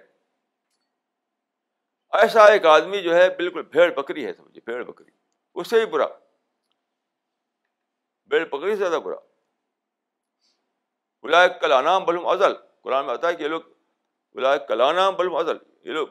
ایسا 2.12 2.45
ایک 2.45 2.66
آدمی 2.66 3.01
جو 3.01 3.16
ہے، 3.16 3.30
بالکل 3.30 3.62
بھیڑ 3.62 3.93
بکری 3.93 4.26
ہے 4.26 4.34
سمجھے 4.34 4.62
بھیڑ 4.66 4.84
بکری۔ 4.84 5.12
اس 5.55 5.70
سے 5.70 5.76
بھی 5.76 5.86
برا۔ 5.86 6.07
بھیڑ 8.26 8.45
بکری 8.45 8.72
سے 8.72 8.76
زیادہ 8.76 8.99
برا۔ 9.03 9.29
بلا 11.24 11.48
کلانام 11.48 12.06
بلوم 12.06 12.28
ازل 12.28 12.54
قرآن 12.82 13.06
میں 13.06 13.14
آتا 13.14 13.28
ہے 13.28 13.36
کہ 13.36 13.44
یہ 13.44 13.48
لوگ 13.48 13.62
بلا 14.36 14.58
کلانام 14.58 15.16
بلوم 15.16 15.36
ازل 15.36 15.58
یہ 15.84 15.94
لوگ 15.94 16.08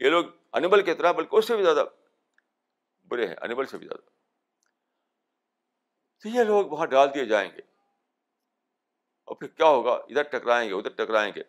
یہ 0.00 0.10
لوگ 0.10 0.24
انبل 0.52 0.82
کی 0.82 0.94
طرح 0.94 1.12
بلکہ 1.12 1.36
اس 1.36 1.46
سے 1.46 1.56
بھی 1.56 1.64
زیادہ 1.64 1.84
برے 3.08 3.26
ہیں 3.26 3.36
انبل 3.40 3.66
سے 3.66 3.78
بھی 3.78 3.86
زیادہ 3.86 4.08
تو 6.24 6.28
یہ 6.28 6.44
لوگ 6.44 6.66
وہاں 6.66 6.86
ڈال 6.86 7.14
دیے 7.14 7.24
جائیں 7.24 7.50
گے 7.50 7.62
اور 9.24 9.36
پھر 9.36 9.48
کیا 9.48 9.66
ہوگا 9.66 9.92
ادھر 9.92 10.22
ٹکرائیں 10.22 10.68
گے 10.68 10.74
ادھر 10.74 11.04
ٹکرائیں 11.04 11.32
گے 11.36 11.42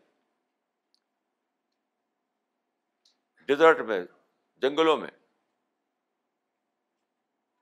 ڈیزرٹ 3.50 3.80
میں 3.80 4.02
جنگلوں 4.62 4.98
میں 4.98 5.10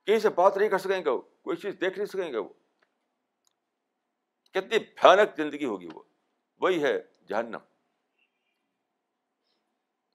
کہیں 0.06 0.18
سے 0.18 0.28
بات 0.28 0.56
نہیں 0.56 0.68
کر 0.68 0.78
سکیں 0.78 1.04
گے 1.04 1.10
وہ 1.10 1.20
کوئی 1.20 1.56
چیز 1.56 1.74
دیکھ 1.80 1.98
نہیں 1.98 2.06
سکیں 2.06 2.32
گے 2.32 2.38
وہ 2.38 2.48
کتنی 4.50 4.78
بھیانک 4.78 5.36
زندگی 5.36 5.64
ہوگی 5.64 5.88
وہ۔ 5.92 6.02
وہی 6.60 6.82
ہے 6.82 7.02
جہنم۔ 7.28 7.58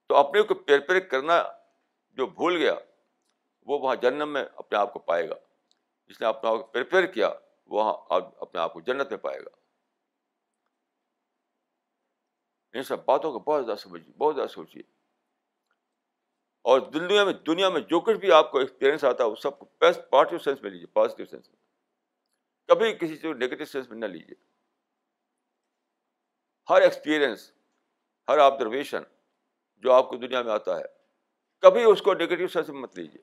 تو 0.08 0.16
اپنے 0.16 0.42
کو 0.42 0.54
پیر 0.54 0.80
پیر 0.80 1.00
کرنا 1.00 1.42
جو 2.10 2.26
بھول 2.26 2.56
گیا، 2.56 2.74
وہ 3.66 3.78
وہاں 3.78 3.96
جنم 3.96 4.32
میں 4.32 4.44
اپنے 4.56 4.78
آپ 4.78 4.92
کو 4.92 4.98
پائے 4.98 5.28
گا۔ 5.28 5.34
جس 6.06 6.20
نے 6.20 6.26
اپنا 6.26 6.50
پریپیئر 6.54 7.06
کیا، 7.06 7.30
وہاں 7.66 7.94
اپنے 8.36 8.60
آپ 8.60 8.72
کو 8.72 8.80
جنت 8.80 9.10
میں 9.10 9.18
پائے 9.18 9.40
گا۔ 9.40 9.48
ان 12.72 12.82
سب 12.82 13.04
باتوں 13.04 13.32
کو 13.32 13.38
بہت 13.38 13.64
زیادہ 13.64 13.78
سمجھیے، 13.78 14.14
بہت 14.18 14.34
زیادہ 14.34 14.48
سوچیے۔ 14.48 14.82
اور 16.62 16.80
دنیا 16.80 17.24
میں 17.24 17.32
دنیا 17.32 17.68
میں 17.68 17.80
جو 17.80 18.00
کچھ 18.00 18.16
بھی 18.16 18.32
آپ 18.32 18.50
کو 18.50 18.58
ایکسپیرئنس 18.58 19.04
آتا 19.04 19.24
ہے، 19.24 19.28
وہ 19.28 19.34
سب 19.34 19.58
کو 19.58 19.66
بیسٹ 19.80 20.00
پازیٹیو 20.10 20.38
سینس 20.38 20.62
میں 20.62 20.70
لیجیے 20.70 20.86
پازیٹیو 20.86 21.26
سینس 21.26 21.48
میں۔ 21.48 21.65
کبھی 22.68 22.92
کسی 22.92 23.08
چیز 23.08 23.22
کو 23.22 23.32
نگیٹو 23.32 23.64
سینس 23.64 23.88
میں 23.88 23.98
نہ 23.98 24.06
لیجیے 24.06 24.34
ہر 26.70 26.82
ایکسپیرئنس 26.82 27.52
ہر 28.28 28.38
آبزرویشن 28.38 29.02
جو 29.76 29.92
آپ 29.92 30.08
کو 30.08 30.16
دنیا 30.16 30.42
میں 30.42 30.52
آتا 30.52 30.78
ہے، 30.78 30.84
کبھی 31.60 31.84
اس 31.84 32.02
کو 32.02 32.14
نگیٹو 32.14 32.46
سینس 32.46 32.68
میں 32.68 32.80
مت 32.80 32.98
لیجیے 32.98 33.22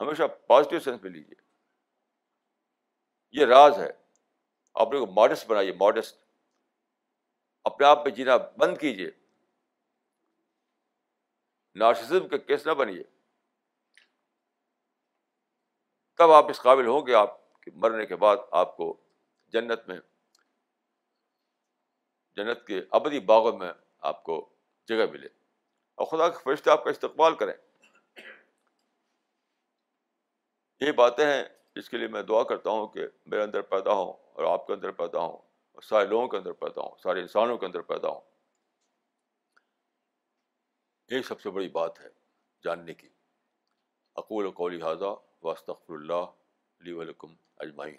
ہمیشہ 0.00 0.22
پازیٹیو 0.46 0.80
سینس 0.80 1.02
میں 1.02 1.10
لیجیے 1.10 1.34
یہ 3.32 3.46
راز 3.46 3.78
ہے۔ 3.78 3.90
آپ 4.74 4.86
کو 4.86 5.06
ماڈسٹ 5.06 5.46
بنائیے 5.46 5.72
ماڈسٹ 5.72 6.16
اپنے 7.64 7.86
آپ 7.86 8.04
پہ 8.04 8.10
جینا 8.10 8.36
بند 8.36 8.78
کیجیے 8.78 9.10
نارسزم 11.74 12.28
کے 12.28 12.38
کیس 12.38 12.66
نہ 12.66 12.72
بنیے۔ 12.72 13.02
تب 16.16 16.30
آپ 16.30 16.50
اس 16.50 16.60
قابل 16.60 16.86
ہوں 16.86 17.06
گے، 17.06 17.14
آپ 17.14 17.41
کے 17.62 17.70
مرنے 17.74 18.06
کے 18.06 18.16
بعد 18.16 18.36
آپ 18.50 18.76
کو 18.76 19.00
جنت 19.48 19.88
میں، 19.88 20.00
جنت 22.36 22.66
کے 22.66 22.80
ابدی 22.90 23.20
باغوں 23.20 23.58
میں 23.58 23.72
آپ 23.98 24.24
کو 24.24 24.48
جگہ 24.86 25.10
ملے۔ 25.10 25.28
اور 25.94 26.06
خدا 26.06 26.28
کے 26.28 26.38
فرشتے 26.42 26.70
آپ 26.70 26.84
کا 26.84 26.90
استقبال 26.90 27.34
کریں۔ 27.34 27.54
یہی 30.80 30.92
باتیں 30.92 31.26
ہیں 31.26 31.44
جس 31.76 31.90
کے 31.90 31.96
لیے 31.96 32.08
میں 32.08 32.22
دعا 32.22 32.42
کرتا 32.42 32.70
ہوں 32.70 32.86
کہ 32.88 33.06
میرے 33.26 33.42
اندر 33.42 33.62
پیدا 33.62 33.92
ہوں 33.92 34.12
اور 34.12 34.44
آپ 34.44 34.66
کے 34.66 34.72
اندر 34.72 34.90
پیدا 34.90 35.18
ہوں 35.18 35.36
اور 35.72 35.82
سارے 35.82 36.06
لوگوں 36.06 36.28
کے 36.28 36.36
اندر 36.36 36.52
پیدا 36.52 36.80
ہوں، 36.80 36.90
سارے 37.02 37.20
انسانوں 37.20 37.58
کے 37.58 37.66
اندر 37.66 37.80
پیدا 37.80 38.08
ہوں۔ 38.08 38.20
یہی 41.08 41.22
سب 41.22 41.40
سے 41.40 41.50
بڑی 41.50 41.68
بات 41.68 42.00
ہے 42.00 42.08
جاننے 42.64 42.94
کی۔ 42.94 43.08
اقول 44.16 44.50
قولی 44.50 44.82
حاضہ 44.82 45.14
واسطر 45.42 45.72
اللہ 45.88 46.41
علیہ 46.82 46.94
ولکم 46.94 47.34
اجمعین 47.56 47.96